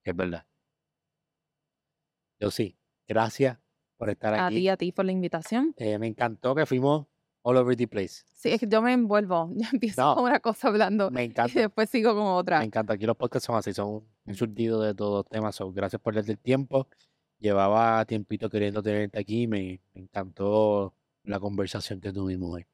Es 0.05 0.17
verdad. 0.17 0.47
Yo 2.39 2.51
sí. 2.51 2.77
Gracias 3.07 3.59
por 3.97 4.09
estar 4.11 4.35
A 4.35 4.47
aquí. 4.47 4.57
ti, 4.57 4.69
a 4.69 4.77
ti 4.77 4.93
por 4.93 5.05
la 5.05 5.13
invitación. 5.13 5.75
Eh, 5.77 5.99
me 5.99 6.07
encantó 6.07 6.55
que 6.55 6.65
fuimos 6.65 7.07
all 7.43 7.57
over 7.57 7.77
the 7.77 7.89
place. 7.89 8.23
Sí, 8.35 8.51
es 8.51 8.61
que 8.61 8.67
yo 8.69 8.81
me 8.81 8.93
envuelvo. 8.93 9.51
Yo 9.57 9.69
empiezo 9.73 10.03
No. 10.03 10.15
con 10.15 10.25
una 10.25 10.41
cosa 10.41 10.69
hablando 10.69 11.11
Me 11.11 11.23
y 11.23 11.27
encanta. 11.27 11.59
después 11.61 11.91
sigo 11.91 12.15
con 12.15 12.25
otra. 12.25 12.61
Me 12.61 12.67
encanta. 12.67 12.95
Aquí 12.95 13.05
los 13.07 13.17
podcasts 13.17 13.47
son 13.47 13.57
así, 13.57 13.73
son 13.75 14.07
un 14.25 14.35
surtido 14.35 14.81
de 14.81 14.95
todos 14.95 15.25
los 15.25 15.29
temas. 15.29 15.55
So, 15.57 15.73
gracias 15.73 16.01
por 16.01 16.15
darte 16.15 16.33
el 16.33 16.39
tiempo. 16.39 16.89
Llevaba 17.39 18.05
tiempito 18.07 18.49
queriendo 18.49 18.83
tenerte 18.83 19.19
aquí. 19.19 19.47
Me, 19.47 19.81
me 19.95 20.03
encantó 20.03 20.95
la 21.25 21.41
conversación 21.41 22.01
que 22.01 22.13
tuvimos 22.13 22.55
hoy. 22.55 22.67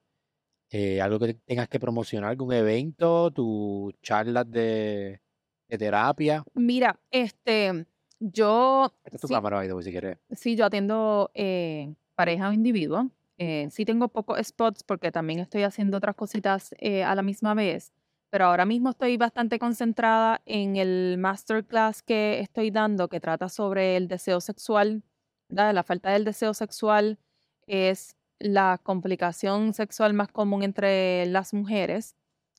Eh, 0.71 1.01
algo 1.01 1.19
que 1.21 1.35
tengas 1.35 1.69
que 1.69 1.79
promocionar, 1.81 2.31
algún 2.31 2.53
evento, 2.53 3.31
tus 3.31 3.95
charlas 4.03 4.51
de, 4.51 5.21
de 5.69 5.79
terapia. 5.79 6.45
Mira, 6.55 6.99
este, 7.11 7.87
yo 8.21 8.93
Esta 9.05 9.17
es 9.17 9.21
tu 9.21 9.29
sí, 9.29 9.35
cámara, 9.35 9.57
by 9.59 9.69
the 9.69 9.75
way, 9.75 9.85
si 9.85 9.91
quieres. 9.91 10.19
sí, 10.31 10.57
yo 10.57 10.65
atiendo 10.67 11.31
eh, 11.35 11.95
pareja 12.15 12.49
o 12.49 12.53
individuo. 12.53 13.11
Eh, 13.39 13.69
sí 13.71 13.85
tengo 13.85 14.09
pocos 14.09 14.39
spots 14.47 14.83
porque 14.83 15.13
también 15.13 15.41
estoy 15.41 15.63
haciendo 15.63 15.99
otras 15.99 16.17
cositas 16.17 16.75
eh, 16.79 17.05
a 17.05 17.15
la 17.15 17.23
misma 17.23 17.53
vez, 17.55 17.93
pero 18.31 18.47
ahora 18.47 18.65
mismo 18.65 18.91
estoy 18.91 19.17
bastante 19.19 19.59
concentrada 19.59 20.41
en 20.47 20.77
el 20.77 21.17
masterclass 21.19 22.03
que 22.03 22.41
estoy 22.41 22.71
dando 22.71 23.09
que 23.09 23.21
trata 23.21 23.49
sobre 23.51 23.97
el 23.97 24.09
deseo 24.09 24.41
sexual, 24.41 25.03
¿verdad? 25.49 25.75
La 25.75 25.83
falta 25.83 26.11
del 26.11 26.25
deseo 26.25 26.55
sexual 26.55 27.19
es 27.67 28.17
la 28.39 28.79
complicación 28.83 29.75
sexual 29.75 30.15
más 30.15 30.29
común 30.29 30.63
entre 30.63 31.27
las 31.27 31.53
mujeres, 31.53 32.17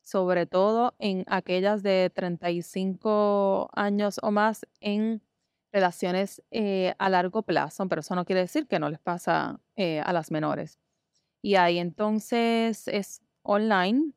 sobre 0.08 0.46
todo 0.46 0.96
en 1.00 1.26
aquellas 1.28 1.84
de 1.84 2.10
35 2.16 3.70
años 3.74 4.22
o 4.24 4.32
más 4.32 4.66
en 4.80 5.22
relaciones 5.74 6.42
eh, 6.50 6.96
a 6.98 7.10
largo 7.10 7.44
plazo, 7.44 7.86
pero 7.90 8.00
eso 8.00 8.16
no 8.16 8.24
quiere 8.24 8.40
decir 8.40 8.68
que 8.68 8.80
no 8.80 8.90
les 8.90 9.00
pasa 9.00 9.60
eh, 9.76 10.00
a 10.00 10.14
las 10.14 10.32
menores. 10.32 10.80
Y 11.42 11.56
ahí 11.56 11.78
entonces 11.78 12.88
es 12.88 13.22
online, 13.44 14.14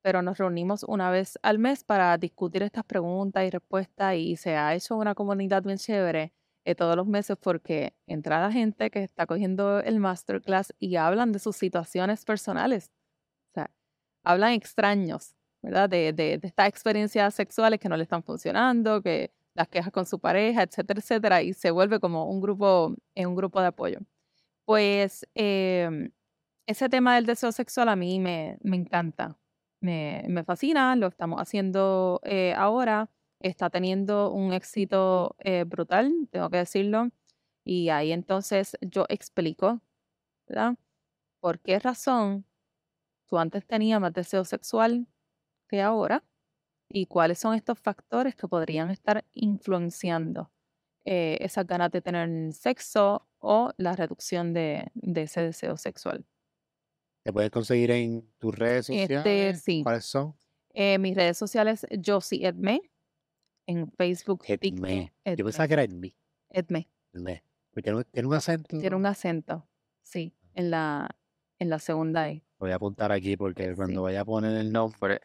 pero 0.00 0.22
nos 0.22 0.38
reunimos 0.38 0.84
una 0.84 1.10
vez 1.10 1.36
al 1.42 1.58
mes 1.58 1.82
para 1.82 2.16
discutir 2.18 2.62
estas 2.62 2.84
preguntas 2.84 3.44
y 3.44 3.50
respuestas 3.50 4.14
y 4.14 4.36
se 4.36 4.54
ha 4.54 4.72
hecho 4.76 4.96
una 4.96 5.16
comunidad 5.16 5.64
bien 5.64 5.78
chévere 5.78 6.32
eh, 6.64 6.76
todos 6.76 6.94
los 6.94 7.08
meses 7.08 7.36
porque 7.36 7.96
entra 8.06 8.40
la 8.40 8.52
gente 8.52 8.90
que 8.90 9.02
está 9.02 9.26
cogiendo 9.26 9.80
el 9.80 9.98
masterclass 9.98 10.72
y 10.78 10.94
hablan 10.94 11.32
de 11.32 11.40
sus 11.40 11.56
situaciones 11.56 12.24
personales. 12.24 12.92
Hablan 14.24 14.52
extraños, 14.52 15.34
¿verdad? 15.62 15.88
De, 15.88 16.12
de, 16.12 16.38
de 16.38 16.48
estas 16.48 16.68
experiencias 16.68 17.34
sexuales 17.34 17.80
que 17.80 17.88
no 17.88 17.96
le 17.96 18.04
están 18.04 18.22
funcionando, 18.22 19.02
que 19.02 19.32
las 19.54 19.68
quejas 19.68 19.92
con 19.92 20.06
su 20.06 20.18
pareja, 20.18 20.62
etcétera, 20.62 21.00
etcétera, 21.00 21.42
y 21.42 21.52
se 21.52 21.70
vuelve 21.70 22.00
como 22.00 22.26
un 22.30 22.40
grupo, 22.40 22.94
un 23.14 23.34
grupo 23.34 23.60
de 23.60 23.66
apoyo. 23.68 23.98
Pues 24.64 25.26
em, 25.34 26.12
ese 26.66 26.88
tema 26.88 27.16
del 27.16 27.26
deseo 27.26 27.52
sexual 27.52 27.88
a 27.88 27.96
mí 27.96 28.20
me, 28.20 28.58
me 28.62 28.76
encanta, 28.76 29.38
me, 29.80 30.24
me, 30.28 30.44
fascina, 30.44 30.96
lo 30.96 31.08
estamos 31.08 31.40
haciendo 31.40 32.20
eh, 32.24 32.54
ahora, 32.56 33.10
está 33.40 33.70
teniendo 33.70 34.32
un 34.32 34.52
éxito 34.52 35.36
eh, 35.40 35.64
brutal, 35.66 36.12
tengo 36.30 36.50
que 36.50 36.58
decirlo, 36.58 37.10
y 37.64 37.90
ahí 37.90 38.12
entonces 38.12 38.76
yo 38.82 39.06
explico, 39.08 39.82
¿verdad? 40.48 40.76
¿Por 41.40 41.60
qué 41.60 41.78
razón 41.80 42.46
tú 43.32 43.38
antes 43.38 43.66
tenías 43.66 43.98
más 43.98 44.12
deseo 44.12 44.44
sexual 44.44 45.06
que 45.66 45.80
ahora? 45.80 46.22
y 46.92 47.06
cuáles 47.06 47.38
son 47.38 47.54
estos 47.54 47.78
factores 47.78 48.34
que 48.34 48.46
podrían 48.46 48.90
estar 48.90 49.24
influenciando 49.32 50.52
eh, 51.06 51.38
esas 51.40 51.66
ganas 51.66 51.90
de 51.90 52.02
tener 52.02 52.52
sexo 52.52 53.26
o 53.38 53.72
la 53.78 53.96
reducción 53.96 54.52
de, 54.52 54.92
ese 55.14 55.40
deseo 55.40 55.78
sexual. 55.78 56.26
¿Te 57.24 57.32
puedes 57.32 57.50
conseguir 57.50 57.92
en 57.92 58.28
tus 58.38 58.54
redes 58.54 58.90
este, 58.90 59.16
sociales? 59.16 59.62
sí. 59.62 59.82
¿Cuáles 59.82 60.04
son? 60.04 60.36
Eh, 60.74 60.98
mis 60.98 61.16
redes 61.16 61.38
sociales, 61.38 61.86
Josie 62.04 62.46
Edme, 62.46 62.82
en 63.66 63.90
Facebook, 63.92 64.44
Edme. 64.46 65.14
Yo 65.24 65.46
pensaba 65.46 65.66
que 65.66 65.72
era 65.72 65.84
Edme. 65.84 66.14
Edme. 66.50 66.90
Edme. 67.14 67.42
Porque 67.72 67.90
tiene 68.12 68.28
un 68.28 68.34
acento. 68.34 68.78
Tiene 68.78 68.96
un 68.96 69.06
acento, 69.06 69.66
sí, 70.02 70.34
en 70.52 70.70
la, 70.70 71.08
en 71.58 71.70
la 71.70 71.78
segunda 71.78 72.28
E. 72.28 72.44
Voy 72.62 72.70
a 72.70 72.76
apuntar 72.76 73.10
aquí 73.10 73.36
porque 73.36 73.74
cuando 73.74 74.02
vaya 74.02 74.20
a 74.20 74.24
poner 74.24 74.56
el 74.56 74.70
nombre, 74.70 75.20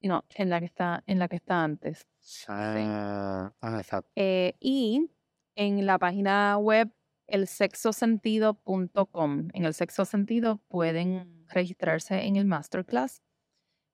no, 0.00 0.24
en 0.34 0.48
la 0.48 0.60
que 0.60 0.64
está, 0.64 1.04
en 1.06 1.18
la 1.18 1.28
que 1.28 1.36
está 1.36 1.62
antes. 1.62 2.08
Ah, 2.48 3.52
ah, 3.60 3.78
exacto. 3.78 4.10
Eh, 4.16 4.54
y 4.60 5.10
en 5.56 5.84
la 5.84 5.98
página 5.98 6.56
web 6.56 6.90
elsexosentido.com. 7.26 9.48
En 9.52 9.64
el 9.66 9.74
sexo 9.74 10.06
sentido 10.06 10.62
pueden 10.68 11.44
registrarse 11.48 12.24
en 12.24 12.36
el 12.36 12.46
masterclass, 12.46 13.22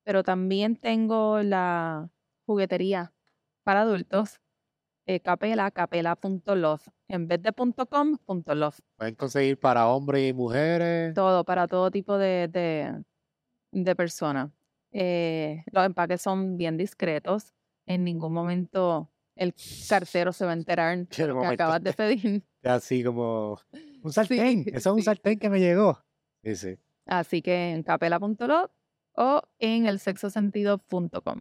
pero 0.04 0.22
también 0.22 0.76
tengo 0.76 1.42
la 1.42 2.12
juguetería 2.46 3.12
para 3.64 3.80
adultos, 3.80 4.39
eh, 5.14 5.20
capela, 5.20 5.70
capela.love. 5.70 6.88
En 7.08 7.26
vez 7.26 7.42
de 7.42 7.52
.com, 7.52 8.16
.love. 8.46 8.78
Pueden 8.96 9.14
conseguir 9.16 9.58
para 9.58 9.88
hombres 9.88 10.30
y 10.30 10.32
mujeres. 10.32 11.14
Todo, 11.14 11.44
para 11.44 11.66
todo 11.66 11.90
tipo 11.90 12.16
de, 12.16 12.48
de, 12.48 13.02
de 13.72 13.96
personas. 13.96 14.50
Eh, 14.92 15.64
los 15.72 15.84
empaques 15.84 16.22
son 16.22 16.56
bien 16.56 16.76
discretos. 16.76 17.52
En 17.86 18.04
ningún 18.04 18.32
momento 18.32 19.10
el 19.34 19.54
cartero 19.88 20.32
se 20.32 20.44
va 20.44 20.52
a 20.52 20.54
enterar 20.54 21.06
que 21.08 21.22
acabas 21.24 21.82
de 21.82 21.92
pedir. 21.92 22.44
Así 22.62 23.02
como 23.02 23.58
un 24.02 24.12
sartén. 24.12 24.64
Eso 24.68 24.90
es 24.90 24.96
un 24.96 25.02
sartén 25.02 25.38
que 25.38 25.50
me 25.50 25.58
llegó. 25.58 25.98
Sí, 26.44 26.54
sí. 26.54 26.78
Así 27.06 27.42
que 27.42 27.72
en 27.72 27.82
capela.lo 27.82 28.70
o 29.14 29.42
en 29.58 29.86
el 29.86 29.98
sexosentido.com. 29.98 31.40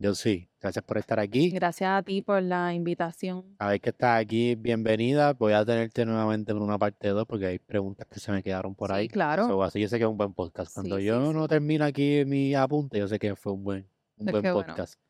Yo 0.00 0.14
sí. 0.14 0.48
Gracias 0.60 0.84
por 0.84 0.96
estar 0.96 1.18
aquí. 1.18 1.50
Gracias 1.50 1.90
a 1.90 2.02
ti 2.04 2.22
por 2.22 2.40
la 2.40 2.72
invitación. 2.72 3.56
A 3.58 3.70
ver 3.70 3.80
que 3.80 3.90
estás 3.90 4.20
aquí, 4.20 4.54
bienvenida. 4.54 5.32
Voy 5.32 5.54
a 5.54 5.64
tenerte 5.64 6.06
nuevamente 6.06 6.52
por 6.52 6.62
una 6.62 6.78
parte 6.78 7.08
2 7.08 7.26
porque 7.26 7.46
hay 7.46 7.58
preguntas 7.58 8.06
que 8.06 8.20
se 8.20 8.30
me 8.30 8.40
quedaron 8.40 8.76
por 8.76 8.92
ahí. 8.92 9.08
claro. 9.08 9.60
así 9.64 9.80
yo 9.80 9.88
sé 9.88 9.98
que 9.98 10.04
es 10.04 10.10
un 10.10 10.16
buen 10.16 10.34
podcast. 10.34 10.72
Cuando 10.72 11.00
yo 11.00 11.32
no 11.32 11.48
termino 11.48 11.84
aquí 11.84 12.22
mi 12.24 12.54
apunte, 12.54 13.00
yo 13.00 13.08
sé 13.08 13.18
que 13.18 13.34
fue 13.34 13.52
un 13.52 13.64
buen, 13.64 13.88
un 14.18 14.26
buen 14.26 14.42
podcast. 14.52 15.00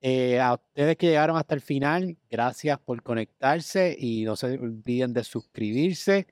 Eh, 0.00 0.40
a 0.40 0.54
ustedes 0.54 0.96
que 0.96 1.06
llegaron 1.06 1.36
hasta 1.36 1.54
el 1.54 1.60
final, 1.60 2.16
gracias 2.28 2.80
por 2.80 3.00
conectarse 3.00 3.96
y 3.96 4.24
no 4.24 4.34
se 4.34 4.58
olviden 4.58 5.12
de 5.12 5.22
suscribirse. 5.22 6.26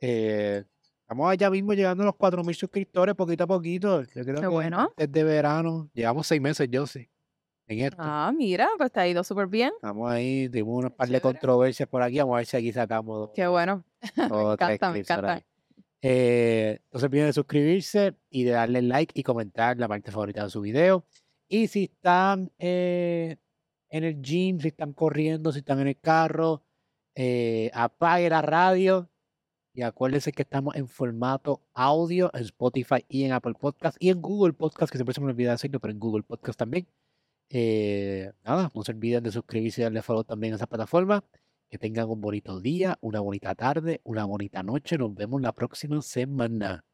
Eh, 0.00 0.64
estamos 1.02 1.30
allá 1.30 1.50
mismo 1.50 1.72
llegando 1.72 2.02
a 2.02 2.06
los 2.06 2.16
4.000 2.16 2.52
suscriptores 2.52 3.14
poquito 3.14 3.44
a 3.44 3.46
poquito. 3.46 4.02
Yo 4.02 4.24
creo 4.24 4.40
Qué 4.40 4.48
bueno. 4.48 4.92
Desde 4.96 5.22
verano, 5.22 5.88
llevamos 5.94 6.26
seis 6.26 6.40
meses, 6.40 6.68
yo 6.68 6.84
sí. 6.88 7.08
Ah, 7.98 8.32
mira, 8.36 8.68
pues 8.76 8.92
te 8.92 9.00
ha 9.00 9.08
ido 9.08 9.24
súper 9.24 9.46
bien. 9.46 9.72
Estamos 9.76 10.10
ahí, 10.10 10.48
tuvimos 10.48 10.78
unos 10.78 10.92
par 10.92 11.08
de 11.08 11.20
controversias 11.20 11.88
por 11.88 12.02
aquí, 12.02 12.18
vamos 12.18 12.34
a 12.34 12.36
ver 12.38 12.46
si 12.46 12.56
aquí 12.56 12.72
sacamos. 12.72 13.30
Qué 13.34 13.46
bueno. 13.46 13.84
me 14.16 14.24
encanta, 14.24 14.90
me 14.90 14.98
encanta. 14.98 15.42
Eh, 16.02 16.80
no 16.92 17.00
se 17.00 17.06
olviden 17.06 17.26
de 17.26 17.32
suscribirse 17.32 18.14
y 18.28 18.44
de 18.44 18.50
darle 18.50 18.82
like 18.82 19.18
y 19.18 19.22
comentar 19.22 19.78
la 19.78 19.88
parte 19.88 20.10
favorita 20.10 20.44
de 20.44 20.50
su 20.50 20.60
video. 20.60 21.06
Y 21.48 21.68
si 21.68 21.84
están 21.84 22.52
eh, 22.58 23.36
en 23.88 24.04
el 24.04 24.20
gym, 24.20 24.60
si 24.60 24.68
están 24.68 24.92
corriendo, 24.92 25.50
si 25.50 25.60
están 25.60 25.80
en 25.80 25.88
el 25.88 25.98
carro, 25.98 26.62
eh, 27.14 27.70
apague 27.72 28.28
la 28.28 28.42
radio 28.42 29.08
y 29.72 29.82
acuérdense 29.82 30.32
que 30.32 30.42
estamos 30.42 30.76
en 30.76 30.88
formato 30.88 31.62
audio 31.72 32.30
en 32.34 32.42
Spotify 32.42 33.04
y 33.08 33.24
en 33.24 33.32
Apple 33.32 33.54
Podcast 33.58 33.96
y 33.98 34.10
en 34.10 34.20
Google 34.20 34.52
Podcast, 34.52 34.92
que 34.92 34.98
siempre 34.98 35.14
se 35.14 35.20
me 35.20 35.28
olvida 35.28 35.52
decirlo, 35.52 35.80
pero 35.80 35.92
en 35.92 35.98
Google 35.98 36.22
Podcast 36.22 36.58
también. 36.58 36.86
Eh, 37.50 38.32
nada, 38.44 38.70
no 38.74 38.82
se 38.82 38.92
olviden 38.92 39.22
de 39.22 39.30
suscribirse 39.32 39.80
y 39.80 39.84
darle 39.84 40.02
follow 40.02 40.24
también 40.24 40.52
a 40.52 40.56
esa 40.56 40.66
plataforma. 40.66 41.24
Que 41.70 41.78
tengan 41.78 42.08
un 42.08 42.20
bonito 42.20 42.60
día, 42.60 42.98
una 43.00 43.20
bonita 43.20 43.54
tarde, 43.54 44.00
una 44.04 44.24
bonita 44.24 44.62
noche. 44.62 44.98
Nos 44.98 45.14
vemos 45.14 45.40
la 45.40 45.52
próxima 45.52 46.00
semana. 46.02 46.84